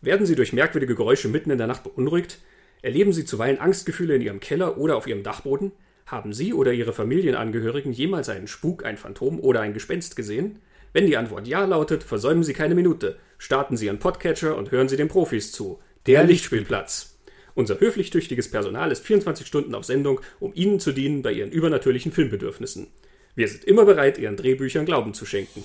[0.00, 2.38] Werden Sie durch merkwürdige Geräusche mitten in der Nacht beunruhigt?
[2.82, 5.72] Erleben Sie zuweilen Angstgefühle in Ihrem Keller oder auf Ihrem Dachboden?
[6.06, 10.60] Haben Sie oder Ihre Familienangehörigen jemals einen Spuk, ein Phantom oder ein Gespenst gesehen?
[10.92, 13.18] Wenn die Antwort Ja lautet, versäumen Sie keine Minute.
[13.36, 15.80] Starten Sie Ihren Podcatcher und hören Sie den Profis zu.
[16.06, 17.18] Der Lichtspielplatz.
[17.54, 21.50] Unser höflich tüchtiges Personal ist 24 Stunden auf Sendung, um Ihnen zu dienen bei Ihren
[21.50, 22.86] übernatürlichen Filmbedürfnissen.
[23.34, 25.64] Wir sind immer bereit, Ihren Drehbüchern Glauben zu schenken.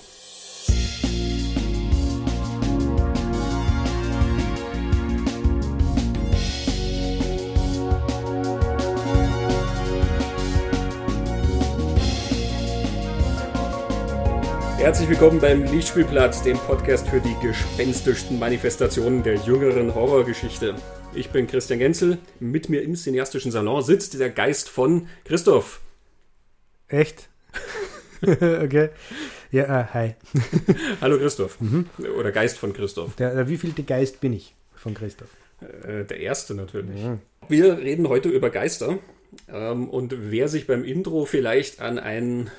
[14.84, 20.74] Herzlich willkommen beim Lichtspielplatz, dem Podcast für die gespenstischsten Manifestationen der jüngeren Horrorgeschichte.
[21.14, 22.18] Ich bin Christian Genzel.
[22.38, 25.80] Mit mir im cineastischen Salon sitzt der Geist von Christoph.
[26.88, 27.30] Echt?
[28.20, 28.90] okay.
[29.50, 30.14] Ja, äh, hi.
[31.00, 31.58] Hallo Christoph.
[31.62, 31.88] Mhm.
[32.18, 33.16] Oder Geist von Christoph.
[33.16, 35.30] Der, der wievielte Geist bin ich von Christoph?
[35.62, 37.02] Äh, der erste natürlich.
[37.02, 37.22] Mhm.
[37.48, 38.98] Wir reden heute über Geister.
[39.48, 42.50] Ähm, und wer sich beim Intro vielleicht an einen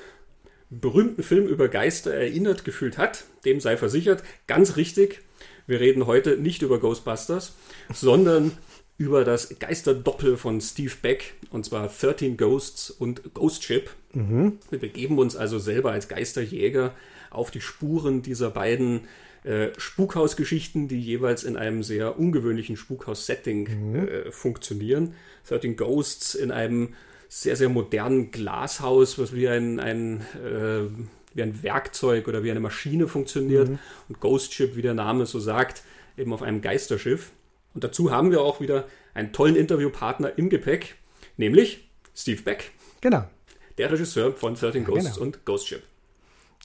[0.70, 5.22] berühmten Film über Geister erinnert gefühlt hat, dem sei versichert, ganz richtig,
[5.66, 7.54] wir reden heute nicht über Ghostbusters,
[7.92, 8.52] sondern
[8.98, 13.90] über das Geisterdoppel von Steve Beck, und zwar 13 Ghosts und Ghost Ship.
[14.14, 14.58] Mhm.
[14.70, 16.94] Wir begeben uns also selber als Geisterjäger
[17.30, 19.02] auf die Spuren dieser beiden
[19.44, 24.08] äh, Spukhausgeschichten, die jeweils in einem sehr ungewöhnlichen Spukhaus-Setting mhm.
[24.08, 25.14] äh, funktionieren.
[25.48, 26.94] 13 Ghosts in einem
[27.38, 30.88] sehr, sehr modernen Glashaus, was wie ein, ein, äh,
[31.34, 33.68] wie ein Werkzeug oder wie eine Maschine funktioniert.
[33.68, 33.78] Mhm.
[34.08, 35.82] Und Ghost Ship, wie der Name so sagt,
[36.16, 37.32] eben auf einem Geisterschiff.
[37.74, 40.96] Und dazu haben wir auch wieder einen tollen Interviewpartner im Gepäck,
[41.36, 42.70] nämlich Steve Beck.
[43.02, 43.28] Genau.
[43.76, 45.26] Der Regisseur von 13 ja, Ghosts genau.
[45.26, 45.82] und Ghost Ship.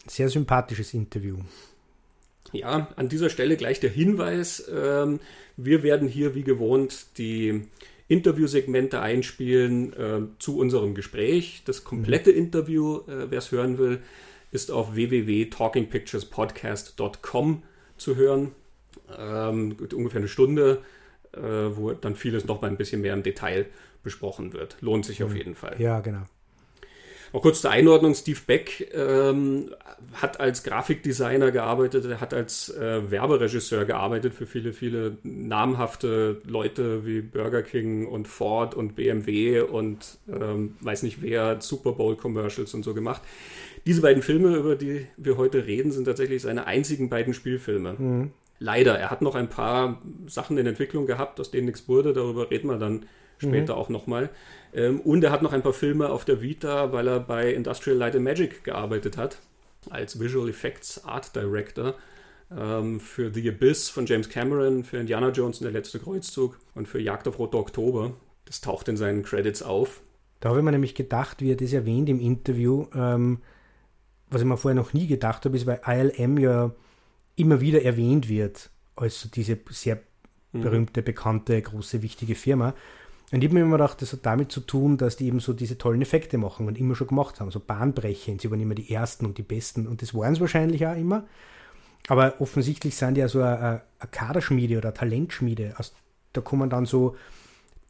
[0.08, 1.36] Sehr sympathisches Interview.
[2.53, 4.72] Ja, an dieser Stelle gleich der Hinweis.
[4.73, 5.19] Ähm,
[5.58, 7.67] wir werden hier wie gewohnt die
[8.12, 11.62] Interviewsegmente einspielen äh, zu unserem Gespräch.
[11.66, 12.38] Das komplette mhm.
[12.38, 14.02] Interview, äh, wer es hören will,
[14.52, 17.64] ist auf www.talkingpicturespodcast.com
[17.95, 18.52] zu hören.
[19.17, 20.80] Ähm, ungefähr eine Stunde,
[21.32, 23.67] äh, wo dann vieles noch mal ein bisschen mehr im Detail
[24.04, 24.76] besprochen wird.
[24.82, 25.28] Lohnt sich mhm.
[25.28, 25.78] auf jeden Fall.
[25.80, 26.23] Ja, genau.
[27.33, 29.71] Noch kurz zur Einordnung: Steve Beck ähm,
[30.14, 37.05] hat als Grafikdesigner gearbeitet, er hat als äh, Werberegisseur gearbeitet für viele, viele namhafte Leute
[37.05, 42.83] wie Burger King und Ford und BMW und ähm, weiß nicht wer, Super Bowl-Commercials und
[42.83, 43.21] so gemacht.
[43.86, 47.93] Diese beiden Filme, über die wir heute reden, sind tatsächlich seine einzigen beiden Spielfilme.
[47.98, 48.31] Mhm.
[48.59, 52.52] Leider, er hat noch ein paar Sachen in Entwicklung gehabt, aus denen nichts wurde, darüber
[52.52, 53.05] reden wir dann
[53.42, 53.80] später mhm.
[53.80, 54.30] auch nochmal.
[54.74, 57.98] Ähm, und er hat noch ein paar Filme auf der Vita, weil er bei Industrial
[57.98, 59.40] Light and Magic gearbeitet hat,
[59.90, 61.96] als Visual Effects Art Director
[62.56, 66.88] ähm, für The Abyss von James Cameron, für Indiana Jones und der letzte Kreuzzug und
[66.88, 68.14] für Jagd auf Rote Oktober.
[68.46, 70.02] Das taucht in seinen Credits auf.
[70.40, 73.40] Da habe ich mir nämlich gedacht, wie er das erwähnt im Interview, ähm,
[74.30, 76.72] was ich mir vorher noch nie gedacht habe, ist, weil ILM ja
[77.36, 80.00] immer wieder erwähnt wird als diese sehr
[80.52, 80.62] mhm.
[80.62, 82.73] berühmte, bekannte, große, wichtige Firma.
[83.31, 85.53] Und ich habe mir immer gedacht, das hat damit zu tun, dass die eben so
[85.53, 88.42] diese tollen Effekte machen und immer schon gemacht haben, so bahnbrechend.
[88.42, 91.25] Sie waren immer die Ersten und die Besten und das waren es wahrscheinlich auch immer.
[92.08, 95.75] Aber offensichtlich sind die ja so eine, Kaderschmiede oder Talentschmiede.
[95.77, 95.93] Also
[96.33, 97.15] da kommen dann so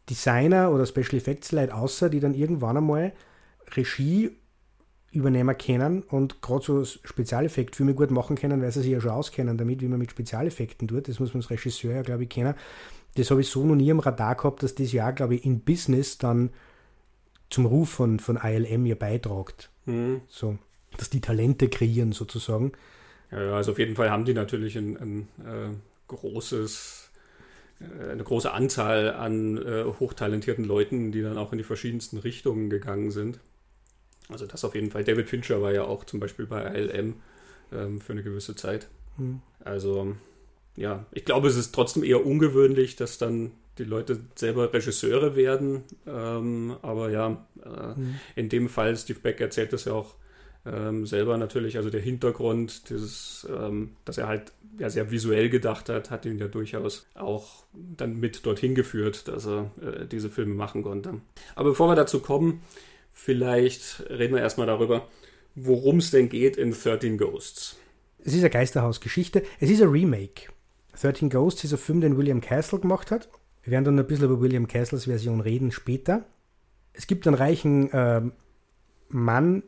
[0.10, 3.14] Designer oder Special Effects Leute außer, die dann irgendwann einmal
[3.76, 4.32] Regie
[5.12, 9.58] übernehmen können und gerade so Spezialeffektfilme gut machen können, weil sie sich ja schon auskennen
[9.58, 11.08] damit, wie man mit Spezialeffekten tut.
[11.08, 12.54] Das muss man als Regisseur ja, glaube ich, kennen
[13.16, 15.62] das habe ich so noch nie am Radar gehabt, dass das Jahr, glaube ich, in
[15.62, 16.52] Business dann
[17.50, 19.70] zum Ruf von, von ILM ja beitragt.
[19.86, 20.22] Mhm.
[20.28, 20.58] So,
[20.98, 22.72] dass die Talente kreieren sozusagen.
[23.32, 25.76] Ja, also auf jeden Fall haben die natürlich ein, ein äh,
[26.08, 27.12] großes,
[27.80, 32.70] äh, eine große Anzahl an äh, hochtalentierten Leuten, die dann auch in die verschiedensten Richtungen
[32.70, 33.40] gegangen sind.
[34.30, 35.04] Also das auf jeden Fall.
[35.04, 37.16] David Fincher war ja auch zum Beispiel bei ILM
[37.74, 38.88] ähm, für eine gewisse Zeit.
[39.18, 39.42] Mhm.
[39.64, 40.16] Also
[40.76, 45.84] ja, ich glaube, es ist trotzdem eher ungewöhnlich, dass dann die Leute selber Regisseure werden.
[46.08, 48.20] Ähm, aber ja, äh, mhm.
[48.36, 50.16] in dem Fall, Steve Beck erzählt das ja auch
[50.66, 55.90] ähm, selber natürlich, also der Hintergrund, dieses, ähm, dass er halt ja sehr visuell gedacht
[55.90, 60.54] hat, hat ihn ja durchaus auch dann mit dorthin geführt, dass er äh, diese Filme
[60.54, 61.22] machen konnte.
[61.56, 62.62] Aber bevor wir dazu kommen,
[63.12, 65.08] vielleicht reden wir erstmal darüber,
[65.56, 67.78] worum es denn geht in 13 Ghosts.
[68.24, 69.44] Es ist eine Geisterhausgeschichte.
[69.60, 70.52] Es ist ein Remake.
[71.00, 73.30] 13 Ghosts ist ein Film, den William Castle gemacht hat.
[73.64, 76.26] Wir werden dann ein bisschen über William Castles Version reden später.
[76.94, 78.22] Es gibt einen reichen äh,
[79.10, 79.64] Mann,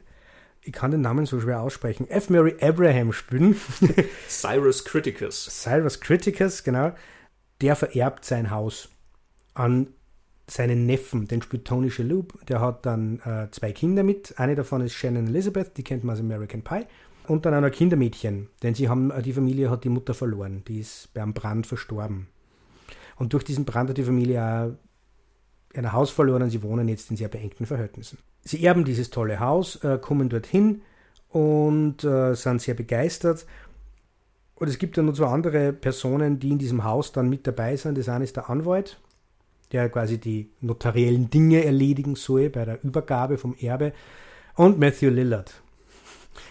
[0.62, 2.30] ich kann den Namen so schwer aussprechen, F.
[2.30, 3.56] Mary Abraham spielen.
[4.28, 5.46] Cyrus Criticus.
[5.64, 6.94] Cyrus Criticus, genau.
[7.62, 8.90] der vererbt sein Haus
[9.54, 9.88] an
[10.50, 12.46] seinen Neffen, den spielt Tony Shalhoub.
[12.48, 14.40] Der hat dann äh, zwei Kinder mit.
[14.40, 16.86] Eine davon ist Shannon Elizabeth, die kennt man aus American Pie.
[17.28, 20.64] Und dann ein Kindermädchen, denn sie haben, äh, die Familie hat die Mutter verloren.
[20.68, 22.28] Die ist beim Brand verstorben.
[23.16, 24.72] Und durch diesen Brand hat die Familie auch
[25.78, 28.20] ein Haus verloren und sie wohnen jetzt in sehr beengten Verhältnissen.
[28.44, 30.82] Sie erben dieses tolle Haus, äh, kommen dorthin
[31.30, 33.46] und äh, sind sehr begeistert.
[34.56, 37.76] Und es gibt dann noch zwei andere Personen, die in diesem Haus dann mit dabei
[37.76, 37.98] sind.
[37.98, 39.00] Das eine ist der Anwalt,
[39.72, 43.94] der quasi die notariellen Dinge erledigen soll bei der Übergabe vom Erbe.
[44.56, 45.62] Und Matthew Lillard.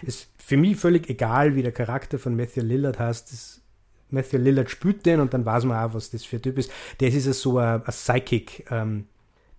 [0.02, 3.32] Ist für mich völlig egal, wie der Charakter von Matthew Lillard heißt.
[3.32, 3.62] Das
[4.10, 6.70] Matthew Lillard spielt den und dann weiß man auch, was das für ein Typ ist.
[7.00, 9.06] Der ist so ein, ein Psychic, ähm,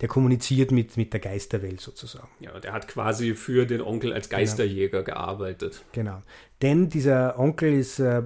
[0.01, 2.28] der kommuniziert mit, mit der Geisterwelt sozusagen.
[2.42, 4.42] Ja, der hat quasi für den Onkel als genau.
[4.42, 5.18] Geisterjäger genau.
[5.18, 5.84] gearbeitet.
[5.94, 6.22] Genau.
[6.62, 8.22] Denn dieser Onkel ist äh,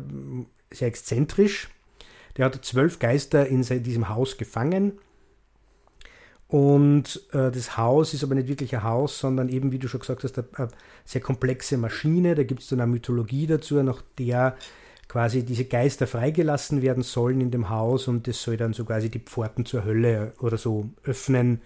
[0.70, 1.70] sehr exzentrisch.
[2.36, 5.00] Der hat zwölf Geister in diesem Haus gefangen.
[6.48, 10.00] Und äh, das Haus ist aber nicht wirklich ein Haus, sondern eben, wie du schon
[10.00, 10.70] gesagt hast, eine,
[11.04, 12.36] sehr komplexe Maschine.
[12.36, 14.56] Da gibt es dann eine Mythologie dazu, nach der
[15.10, 19.10] quasi diese Geister freigelassen werden sollen in dem Haus und das soll dann so quasi
[19.10, 21.62] die Pforten zur Hölle oder so öffnen.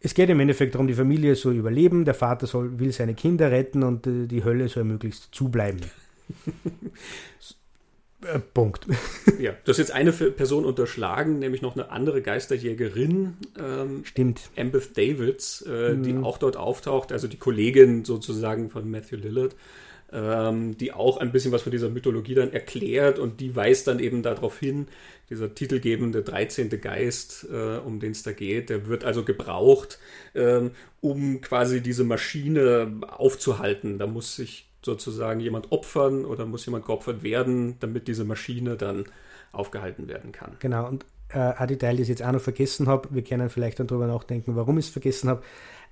[0.00, 3.50] Es geht im Endeffekt darum, die Familie soll überleben, der Vater soll, will seine Kinder
[3.50, 5.80] retten und äh, die Hölle soll möglichst zubleiben.
[8.22, 8.86] Äh, Punkt.
[9.38, 13.36] ja, du hast jetzt eine Person unterschlagen, nämlich noch eine andere Geisterjägerin.
[13.58, 14.50] Ähm, Stimmt.
[14.56, 16.02] Ambeth Davids, äh, mhm.
[16.02, 19.54] die auch dort auftaucht, also die Kollegin sozusagen von Matthew Lillard
[20.12, 23.98] ähm, die auch ein bisschen was von dieser Mythologie dann erklärt und die weist dann
[23.98, 24.86] eben darauf hin,
[25.30, 26.80] dieser titelgebende 13.
[26.80, 29.98] Geist, äh, um den es da geht, der wird also gebraucht,
[30.34, 30.70] ähm,
[31.00, 33.98] um quasi diese Maschine aufzuhalten.
[33.98, 39.04] Da muss sich sozusagen jemand opfern oder muss jemand geopfert werden, damit diese Maschine dann
[39.52, 40.56] aufgehalten werden kann.
[40.60, 43.78] Genau, und äh, ein Detail, das ich jetzt auch noch vergessen habe, wir können vielleicht
[43.78, 45.42] dann darüber nachdenken, warum ich es vergessen habe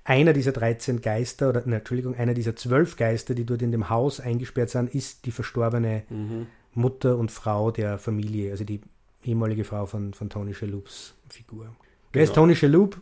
[0.05, 3.89] einer dieser 13 Geister, oder ne, Entschuldigung, einer dieser zwölf Geister, die dort in dem
[3.89, 6.47] Haus eingesperrt sind, ist die verstorbene mhm.
[6.73, 8.81] Mutter und Frau der Familie, also die
[9.23, 11.65] ehemalige Frau von, von Tony Shalhoups Figur.
[11.65, 11.75] Genau.
[12.13, 12.41] Wer ist genau.
[12.43, 13.01] Tony Shalhoub?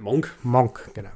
[0.00, 0.34] Monk.
[0.42, 1.10] Monk, genau.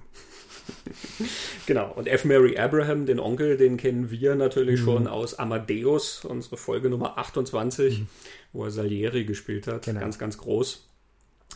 [1.66, 1.92] Genau.
[1.94, 2.24] Und F.
[2.24, 4.84] Mary Abraham, den Onkel, den kennen wir natürlich mhm.
[4.84, 8.08] schon aus Amadeus, unsere Folge Nummer 28, mhm.
[8.52, 9.84] wo er Salieri gespielt hat.
[9.84, 10.00] Genau.
[10.00, 10.86] Ganz, ganz groß.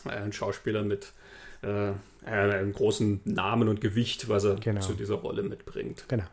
[0.05, 1.13] Ein Schauspieler mit
[1.61, 1.93] äh,
[2.25, 4.81] einen großen Namen und Gewicht, was er genau.
[4.81, 6.05] zu dieser Rolle mitbringt.
[6.07, 6.25] Genau.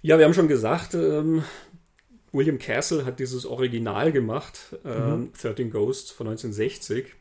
[0.00, 1.42] Ja, wir haben schon gesagt, ähm,
[2.32, 5.32] William Castle hat dieses Original gemacht, ähm, mhm.
[5.40, 7.14] 13 Ghosts von 1960.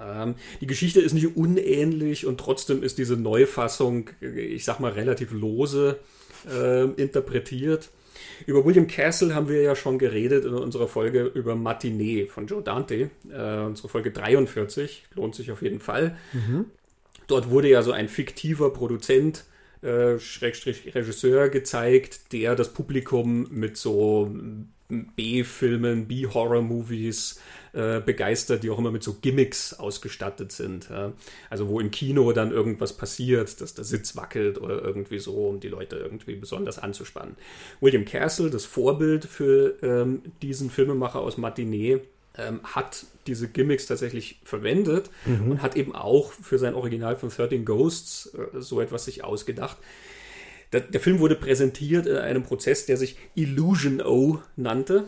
[0.00, 5.32] Ähm, die Geschichte ist nicht unähnlich und trotzdem ist diese Neufassung, ich sag mal, relativ
[5.32, 5.98] lose
[6.50, 7.90] äh, interpretiert.
[8.46, 12.62] Über William Castle haben wir ja schon geredet in unserer Folge über Matinee von Joe
[12.62, 16.16] Dante, äh, unsere Folge 43, lohnt sich auf jeden Fall.
[16.32, 16.66] Mhm.
[17.26, 19.44] Dort wurde ja so ein fiktiver Produzent,
[19.82, 24.30] äh, Schrägstrich Regisseur gezeigt, der das Publikum mit so
[24.88, 27.40] B-Filmen, B-Horror-Movies
[27.72, 30.90] äh, begeistert, die auch immer mit so Gimmicks ausgestattet sind.
[30.90, 31.12] Ja?
[31.50, 35.60] Also wo im Kino dann irgendwas passiert, dass der Sitz wackelt oder irgendwie so, um
[35.60, 37.36] die Leute irgendwie besonders anzuspannen.
[37.80, 42.02] William Castle, das Vorbild für ähm, diesen Filmemacher aus Matinee,
[42.36, 45.52] ähm, hat diese Gimmicks tatsächlich verwendet mhm.
[45.52, 49.78] und hat eben auch für sein Original von 13 Ghosts äh, so etwas sich ausgedacht.
[50.74, 55.04] Der, der, Film wurde präsentiert in einem Prozess, der sich Illusion O nannte.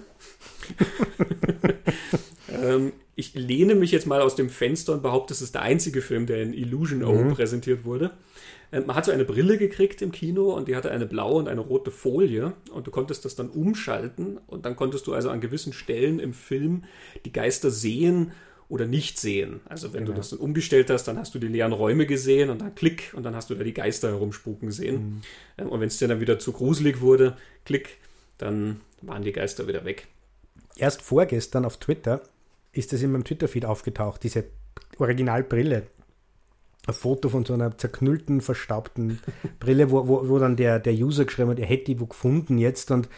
[2.62, 6.02] ähm, ich lehne mich jetzt mal aus dem Fenster und behaupte, es ist der einzige
[6.02, 7.34] Film, der in Illusion O mhm.
[7.34, 8.12] präsentiert wurde.
[8.70, 11.48] Ähm, man hat so eine Brille gekriegt im Kino und die hatte eine blaue und
[11.48, 15.40] eine rote Folie und du konntest das dann umschalten und dann konntest du also an
[15.40, 16.84] gewissen Stellen im Film
[17.24, 18.30] die Geister sehen
[18.68, 19.60] oder nicht sehen.
[19.66, 20.12] Also wenn genau.
[20.12, 23.12] du das dann umgestellt hast, dann hast du die leeren Räume gesehen und dann klick
[23.14, 25.22] und dann hast du da die Geister herumspuken sehen.
[25.56, 25.68] Mhm.
[25.68, 27.96] Und wenn es dir dann wieder zu gruselig wurde, klick,
[28.38, 30.08] dann waren die Geister wieder weg.
[30.76, 32.22] Erst vorgestern auf Twitter
[32.72, 34.44] ist das in meinem Twitter-Feed aufgetaucht, diese
[34.98, 35.86] Originalbrille.
[36.86, 39.20] Ein Foto von so einer zerknüllten, verstaubten
[39.60, 42.58] Brille, wo, wo, wo dann der, der User geschrieben hat, er hätte die wo gefunden
[42.58, 43.08] jetzt und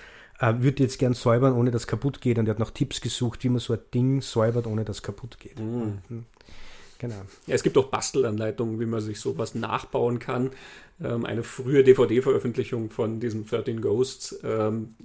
[0.40, 2.38] äh, würde jetzt gern säubern, ohne dass kaputt geht.
[2.38, 5.38] Und er hat noch Tipps gesucht, wie man so ein Ding säubert, ohne dass kaputt
[5.38, 5.58] geht.
[5.58, 5.98] Mhm.
[6.08, 6.24] mhm.
[7.00, 7.14] Genau.
[7.46, 10.50] Ja, es gibt auch Bastelanleitungen, wie man sich sowas nachbauen kann.
[11.00, 14.96] Ähm, eine frühe DVD-Veröffentlichung von diesem 13 Ghosts ähm,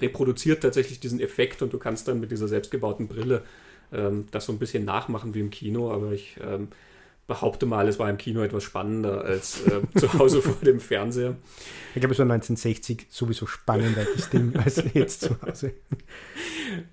[0.00, 3.44] reproduziert tatsächlich diesen Effekt und du kannst dann mit dieser selbstgebauten Brille
[3.92, 6.68] ähm, das so ein bisschen nachmachen wie im Kino, aber ich ähm,
[7.26, 11.36] behaupte mal, es war im Kino etwas spannender als äh, zu Hause vor dem Fernseher.
[11.94, 15.72] Ich glaube, es war 1960 sowieso spannender das Ding als jetzt zu Hause.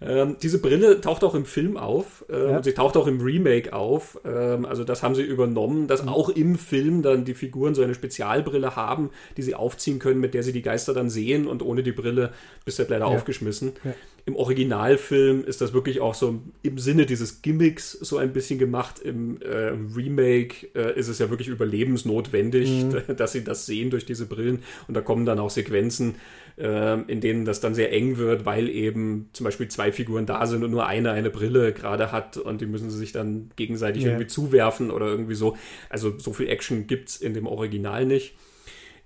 [0.01, 2.57] Ähm, diese Brille taucht auch im Film auf äh, ja.
[2.57, 4.19] und sie taucht auch im Remake auf.
[4.25, 6.09] Ähm, also das haben sie übernommen, dass mhm.
[6.09, 10.33] auch im Film dann die Figuren so eine Spezialbrille haben, die sie aufziehen können, mit
[10.33, 12.33] der sie die Geister dann sehen und ohne die Brille
[12.65, 13.05] bist du leider ja.
[13.05, 13.73] aufgeschmissen.
[13.83, 13.93] Ja.
[14.25, 18.99] Im Originalfilm ist das wirklich auch so im Sinne dieses Gimmicks so ein bisschen gemacht.
[18.99, 23.01] Im äh, Remake äh, ist es ja wirklich überlebensnotwendig, mhm.
[23.17, 24.63] dass sie das sehen durch diese Brillen.
[24.87, 26.15] Und da kommen dann auch Sequenzen,
[26.57, 30.45] äh, in denen das dann sehr eng wird, weil eben zum Beispiel zwei Figuren da
[30.45, 34.03] sind und nur eine eine Brille gerade hat und die müssen sie sich dann gegenseitig
[34.03, 34.11] ja.
[34.11, 35.57] irgendwie zuwerfen oder irgendwie so.
[35.89, 38.35] Also so viel Action gibt es in dem Original nicht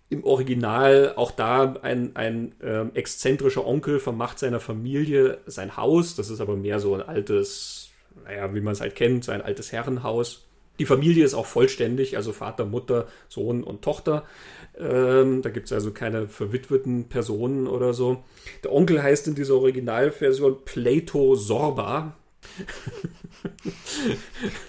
[0.09, 6.15] im Original auch da ein, ein äh, exzentrischer Onkel vermacht seiner Familie sein Haus.
[6.15, 7.89] Das ist aber mehr so ein altes,
[8.23, 10.45] naja, wie man es halt kennt, so ein altes Herrenhaus.
[10.79, 14.23] Die Familie ist auch vollständig, also Vater, Mutter, Sohn und Tochter.
[14.77, 18.23] Ähm, da gibt es also keine verwitweten Personen oder so.
[18.63, 22.15] Der Onkel heißt in dieser Originalversion Plato Sorba.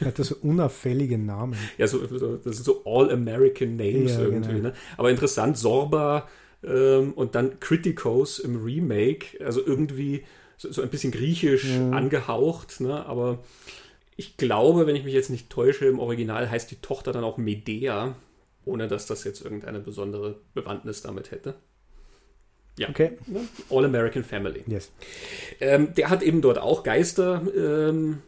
[0.04, 1.56] Hat das so unauffällige Namen.
[1.76, 4.54] Ja, so, das sind so All-American Names ja, irgendwie.
[4.54, 4.68] Genau.
[4.68, 4.74] Ne?
[4.96, 6.28] Aber interessant, Sorba
[6.62, 10.24] ähm, und dann Criticos im Remake, also irgendwie
[10.56, 11.90] so, so ein bisschen griechisch ja.
[11.90, 13.06] angehaucht, ne?
[13.06, 13.38] aber
[14.16, 17.38] ich glaube, wenn ich mich jetzt nicht täusche, im Original heißt die Tochter dann auch
[17.38, 18.16] Medea,
[18.64, 21.54] ohne dass das jetzt irgendeine besondere Bewandtnis damit hätte.
[22.78, 22.88] Ja.
[22.88, 23.12] Okay.
[23.70, 24.64] All American Family.
[24.66, 24.90] Yes.
[25.60, 28.22] Ähm, der hat eben dort auch Geister ähm,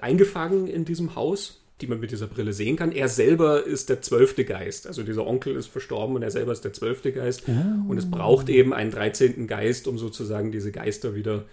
[0.00, 2.92] eingefangen in diesem Haus, die man mit dieser Brille sehen kann.
[2.92, 4.86] Er selber ist der zwölfte Geist.
[4.86, 7.42] Also dieser Onkel ist verstorben und er selber ist der zwölfte Geist.
[7.48, 7.90] Oh.
[7.90, 11.44] Und es braucht eben einen dreizehnten Geist, um sozusagen diese Geister wieder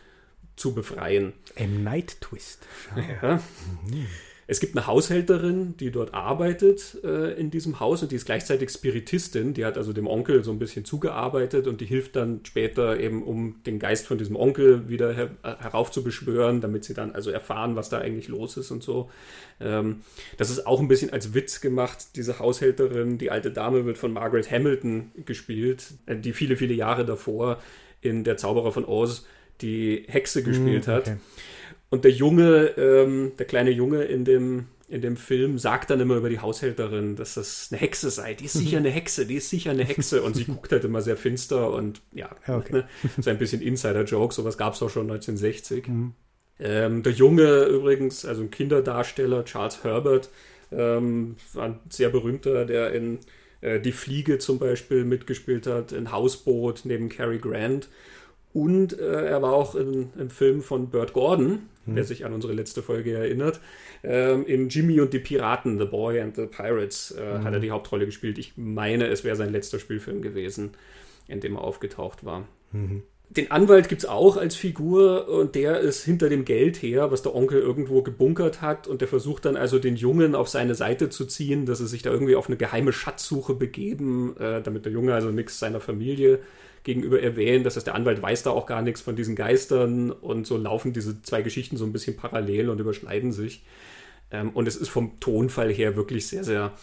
[0.55, 1.33] zu befreien.
[1.55, 2.59] Ein Night Twist.
[2.95, 3.41] Ja.
[3.85, 4.05] Mhm.
[4.45, 8.69] Es gibt eine Haushälterin, die dort arbeitet äh, in diesem Haus und die ist gleichzeitig
[8.69, 9.53] Spiritistin.
[9.53, 13.23] Die hat also dem Onkel so ein bisschen zugearbeitet und die hilft dann später eben,
[13.23, 17.75] um den Geist von diesem Onkel wieder her äh, heraufzubeschwören, damit sie dann also erfahren,
[17.75, 19.09] was da eigentlich los ist und so.
[19.61, 20.01] Ähm,
[20.37, 22.15] das ist auch ein bisschen als Witz gemacht.
[22.15, 27.05] Diese Haushälterin, die alte Dame, wird von Margaret Hamilton gespielt, äh, die viele, viele Jahre
[27.05, 27.61] davor
[28.01, 29.25] in Der Zauberer von Oz
[29.61, 31.11] die Hexe gespielt mm, okay.
[31.11, 31.17] hat.
[31.93, 36.15] Und der Junge, ähm, der kleine Junge in dem, in dem Film sagt dann immer
[36.15, 38.33] über die Haushälterin, dass das eine Hexe sei.
[38.33, 40.23] Die ist sicher eine Hexe, die ist sicher eine Hexe.
[40.23, 42.73] Und sie guckt halt immer sehr finster und ja, okay.
[42.73, 42.87] ne,
[43.19, 44.33] so ein bisschen Insider-Joke.
[44.33, 45.87] Sowas gab es auch schon 1960.
[45.87, 46.13] Mhm.
[46.59, 50.31] Ähm, der Junge übrigens, also ein Kinderdarsteller, Charles Herbert,
[50.71, 53.19] ähm, war ein sehr berühmter, der in
[53.61, 57.87] äh, Die Fliege zum Beispiel mitgespielt hat, in Hausboot neben Cary Grant.
[58.51, 61.95] Und äh, er war auch in, im Film von Burt Gordon, hm.
[61.95, 63.59] wer sich an unsere letzte Folge erinnert.
[64.03, 67.43] Ähm, in Jimmy und die Piraten, The Boy and the Pirates, äh, hm.
[67.43, 68.37] hat er die Hauptrolle gespielt.
[68.37, 70.71] Ich meine, es wäre sein letzter Spielfilm gewesen,
[71.27, 72.47] in dem er aufgetaucht war.
[72.71, 73.03] Mhm.
[73.29, 77.23] Den Anwalt gibt es auch als Figur und der ist hinter dem Geld her, was
[77.23, 81.09] der Onkel irgendwo gebunkert hat und der versucht dann also den Jungen auf seine Seite
[81.09, 84.91] zu ziehen, dass sie sich da irgendwie auf eine geheime Schatzsuche begeben, äh, damit der
[84.91, 86.39] Junge also nichts seiner Familie
[86.83, 87.63] gegenüber erwähnen.
[87.63, 90.93] Das heißt, der Anwalt weiß da auch gar nichts von diesen Geistern und so laufen
[90.93, 93.63] diese zwei Geschichten so ein bisschen parallel und überschneiden sich.
[94.31, 96.73] Ähm, und es ist vom Tonfall her wirklich sehr, sehr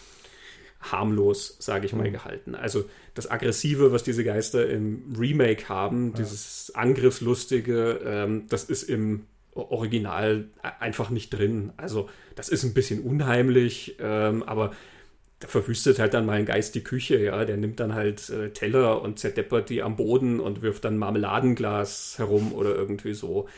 [0.79, 2.13] harmlos, sage ich mal, mhm.
[2.13, 2.55] gehalten.
[2.55, 6.17] Also das Aggressive, was diese Geister im Remake haben, ja.
[6.17, 10.47] dieses Angriffslustige, ähm, das ist im Original
[10.79, 11.73] einfach nicht drin.
[11.77, 14.71] Also das ist ein bisschen unheimlich, ähm, aber
[15.41, 17.43] da verwüstet halt dann mal ein Geist die Küche, ja.
[17.45, 22.15] Der nimmt dann halt äh, Teller und zerdeppert die am Boden und wirft dann Marmeladenglas
[22.17, 23.49] herum oder irgendwie so.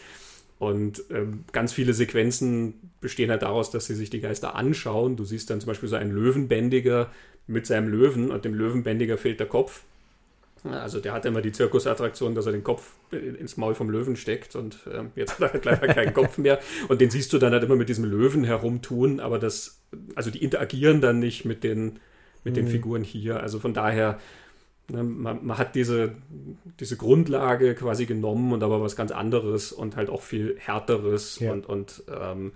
[0.59, 5.17] Und ähm, ganz viele Sequenzen bestehen halt daraus, dass sie sich die Geister anschauen.
[5.17, 7.11] Du siehst dann zum Beispiel so einen Löwenbändiger
[7.47, 9.83] mit seinem Löwen und dem Löwenbändiger fehlt der Kopf.
[10.63, 14.55] Also der hat immer die Zirkusattraktion, dass er den Kopf ins Maul vom Löwen steckt
[14.55, 16.59] und äh, jetzt hat er halt leider keinen Kopf mehr.
[16.87, 19.81] Und den siehst du dann halt immer mit diesem Löwen herumtun, aber das,
[20.15, 21.99] also die interagieren dann nicht mit den,
[22.45, 22.59] mit mhm.
[22.59, 23.41] den Figuren hier.
[23.41, 24.19] Also von daher,
[24.87, 26.13] ne, man, man, hat diese,
[26.79, 31.51] diese Grundlage quasi genommen und aber was ganz anderes und halt auch viel härteres ja.
[31.51, 32.53] und, und ähm,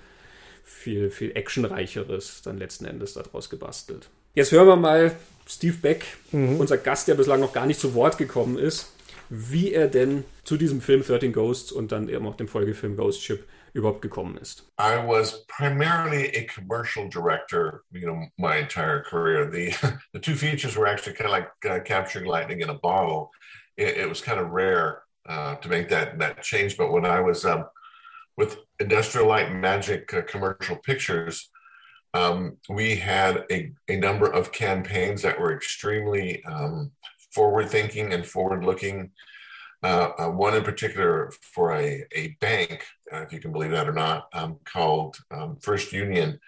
[0.64, 4.10] viel, viel actionreicheres dann letzten Endes daraus gebastelt.
[4.34, 5.12] Jetzt hören wir mal
[5.48, 6.60] Steve Beck, mhm.
[6.60, 8.94] unser Gast, der bislang noch gar nicht zu Wort gekommen ist,
[9.30, 13.24] wie er denn zu diesem Film 13 Ghosts und dann eben auch dem Folgefilm Ghost
[13.24, 14.64] Ship überhaupt gekommen ist.
[14.80, 19.50] I was primarily a commercial director, you know, my entire career.
[19.50, 19.74] The
[20.14, 23.30] the two features were actually kind of like uh, capturing lightning in a bottle.
[23.76, 27.20] It, it was kind of rare uh, to make that that change, but when I
[27.22, 27.66] was um,
[28.38, 31.50] with Industrial Light Magic uh, Commercial Pictures,
[32.14, 36.92] Um, we had a, a number of campaigns that were extremely um,
[37.32, 39.12] forward thinking and forward looking.
[39.84, 42.84] Uh, uh, one in particular for a, a bank,
[43.14, 46.40] uh, if you can believe that or not, um, called um, First Union,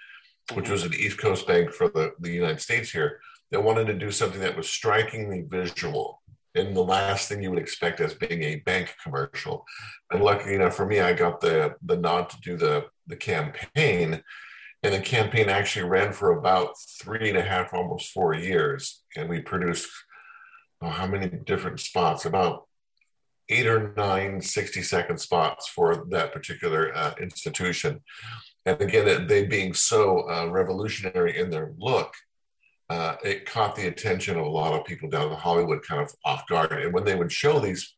[0.53, 0.73] which mm-hmm.
[0.73, 3.19] was an East Coast bank for the, the United States here,
[3.51, 6.19] that wanted to do something that was strikingly visual
[6.55, 9.65] and the last thing you would expect as being a bank commercial.
[10.11, 14.23] And lucky enough for me, I got the the nod to do the the campaign,
[14.83, 19.27] and the campaign actually ran for about three and a half, almost four years, and
[19.27, 19.89] we produced
[20.81, 22.25] oh, how many different spots?
[22.25, 22.65] About
[23.49, 28.01] eight or nine 60 second spots for that particular uh, institution.
[28.65, 32.13] And again, they being so uh, revolutionary in their look,
[32.89, 36.13] uh, it caught the attention of a lot of people down in Hollywood kind of
[36.23, 36.71] off guard.
[36.71, 37.95] And when they would show these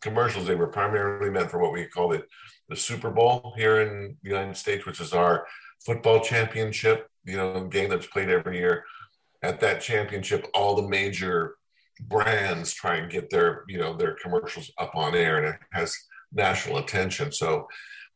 [0.00, 2.28] commercials, they were primarily meant for what we call it
[2.68, 5.46] the Super Bowl here in the United States, which is our
[5.84, 8.84] football championship, you know, game that's played every year.
[9.42, 11.56] At that championship, all the major
[12.00, 15.96] brands try and get their, you know, their commercials up on air and it has
[16.32, 17.32] national attention.
[17.32, 17.68] So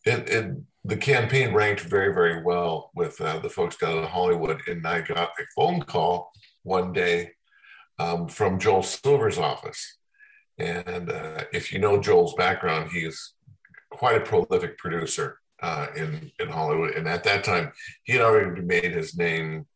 [0.05, 4.61] it, it the campaign ranked very, very well with uh, the folks down in Hollywood.
[4.69, 6.31] And I got a phone call
[6.63, 7.33] one day
[7.99, 9.99] um, from Joel Silver's office.
[10.59, 13.35] And uh, if you know Joel's background, he is
[13.91, 16.95] quite a prolific producer uh, in, in Hollywood.
[16.95, 17.73] And at that time,
[18.05, 19.67] he had already made his name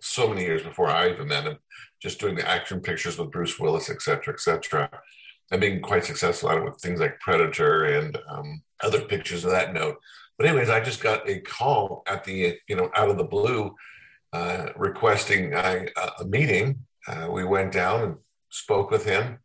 [0.00, 1.58] so many years before I even met him,
[2.00, 4.88] just doing the action pictures with Bruce Willis, et cetera, et cetera
[5.50, 9.50] and being quite successful at it with things like Predator and um, other pictures of
[9.50, 9.96] that note.
[10.36, 13.74] But anyways, I just got a call at the you know out of the blue,
[14.32, 15.86] uh, requesting a,
[16.20, 16.80] a meeting.
[17.06, 18.16] Uh, we went down and
[18.50, 19.38] spoke with him,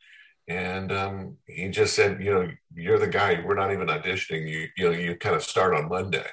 [0.48, 3.42] and um, he just said, you know, you're the guy.
[3.44, 4.50] We're not even auditioning.
[4.50, 6.26] You you know you kind of start on Monday.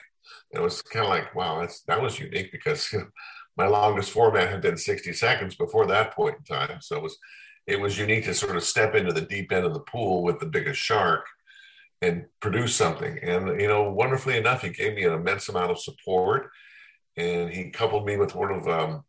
[0.52, 3.06] And it was kind of like wow, that's that was unique because you know,
[3.56, 6.80] my longest format had been 60 seconds before that point in time.
[6.80, 7.18] So it was
[7.66, 10.40] it was unique to sort of step into the deep end of the pool with
[10.40, 11.26] the biggest shark
[12.02, 13.18] and produce something.
[13.22, 16.50] And, you know, wonderfully enough, he gave me an immense amount of support.
[17.16, 19.04] And he coupled me with one of, um,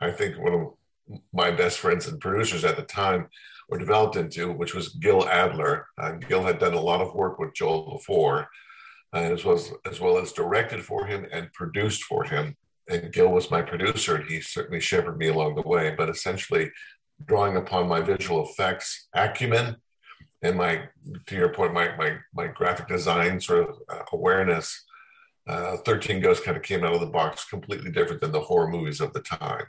[0.00, 3.28] I think, one of my best friends and producers at the time
[3.70, 5.86] were developed into, which was Gil Adler.
[5.96, 8.48] Uh, Gil had done a lot of work with Joel before,
[9.14, 12.56] uh, as, well as, as well as directed for him and produced for him.
[12.88, 15.94] And Gil was my producer, and he certainly shepherded me along the way.
[15.96, 16.70] But essentially,
[17.24, 19.76] drawing upon my visual effects acumen
[20.42, 20.88] and my,
[21.26, 24.84] to your point, my my, my graphic design sort of uh, awareness.
[25.46, 28.68] Uh, 13 Ghosts kind of came out of the box completely different than the horror
[28.68, 29.64] movies of the time.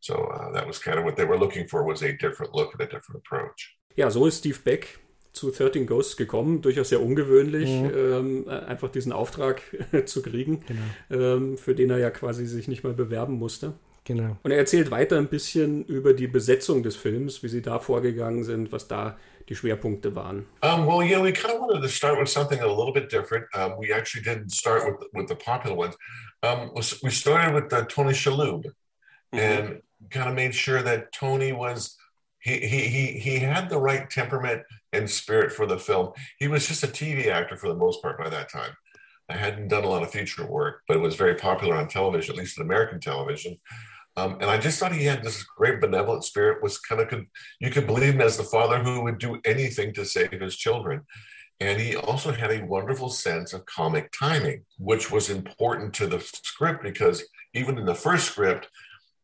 [0.00, 2.72] So uh, that was kind of what they were looking for was a different look
[2.72, 3.76] and a different approach.
[3.96, 4.98] Ja, so ist Steve Beck
[5.32, 7.90] zu 13 Ghosts gekommen, durchaus sehr ungewöhnlich, mhm.
[7.94, 9.60] ähm, einfach diesen Auftrag
[10.06, 10.82] zu kriegen, genau.
[11.22, 13.74] ähm, für den er ja quasi sich nicht mal bewerben musste.
[14.04, 14.36] Genau.
[14.44, 18.44] Und er erzählt weiter ein bisschen über die Besetzung des Films, wie sie da vorgegangen
[18.44, 20.46] sind, was da die Schwerpunkte waren.
[20.62, 23.46] Um, well, yeah, we kind of wanted to start with something a little bit different.
[23.54, 25.96] Um, we actually didn't start with with the popular ones.
[26.42, 26.70] Um,
[27.02, 28.64] we started with uh, Tony Shalhoub,
[29.36, 29.68] mm-hmm.
[29.68, 31.96] and kind of made sure that Tony was
[32.40, 36.12] he he he he had the right temperament and spirit for the film.
[36.38, 38.72] He was just a TV actor for the most part by that time.
[39.28, 42.34] I hadn't done a lot of feature work, but it was very popular on television,
[42.34, 43.58] at least in American television.
[44.16, 46.62] Um, and I just thought he had this great benevolent spirit.
[46.62, 47.26] Was kind of could
[47.60, 51.02] you could believe him as the father who would do anything to save his children.
[51.58, 56.20] And he also had a wonderful sense of comic timing, which was important to the
[56.20, 58.68] script because even in the first script,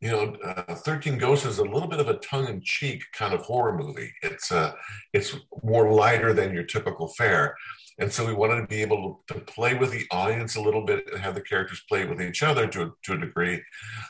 [0.03, 3.79] you know, uh, Thirteen Ghosts is a little bit of a tongue-in-cheek kind of horror
[3.79, 4.13] movie.
[4.23, 4.73] It's uh,
[5.13, 7.55] it's more lighter than your typical fare.
[8.01, 11.09] And so we wanted to be able to play with the audience a little bit
[11.13, 13.63] and have the characters play with each other to, to a degree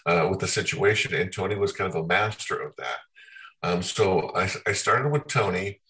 [0.06, 1.12] uh, with the situation.
[1.14, 2.98] And Tony was kind of a master of that.
[3.62, 5.80] Um, so I, I started with Tony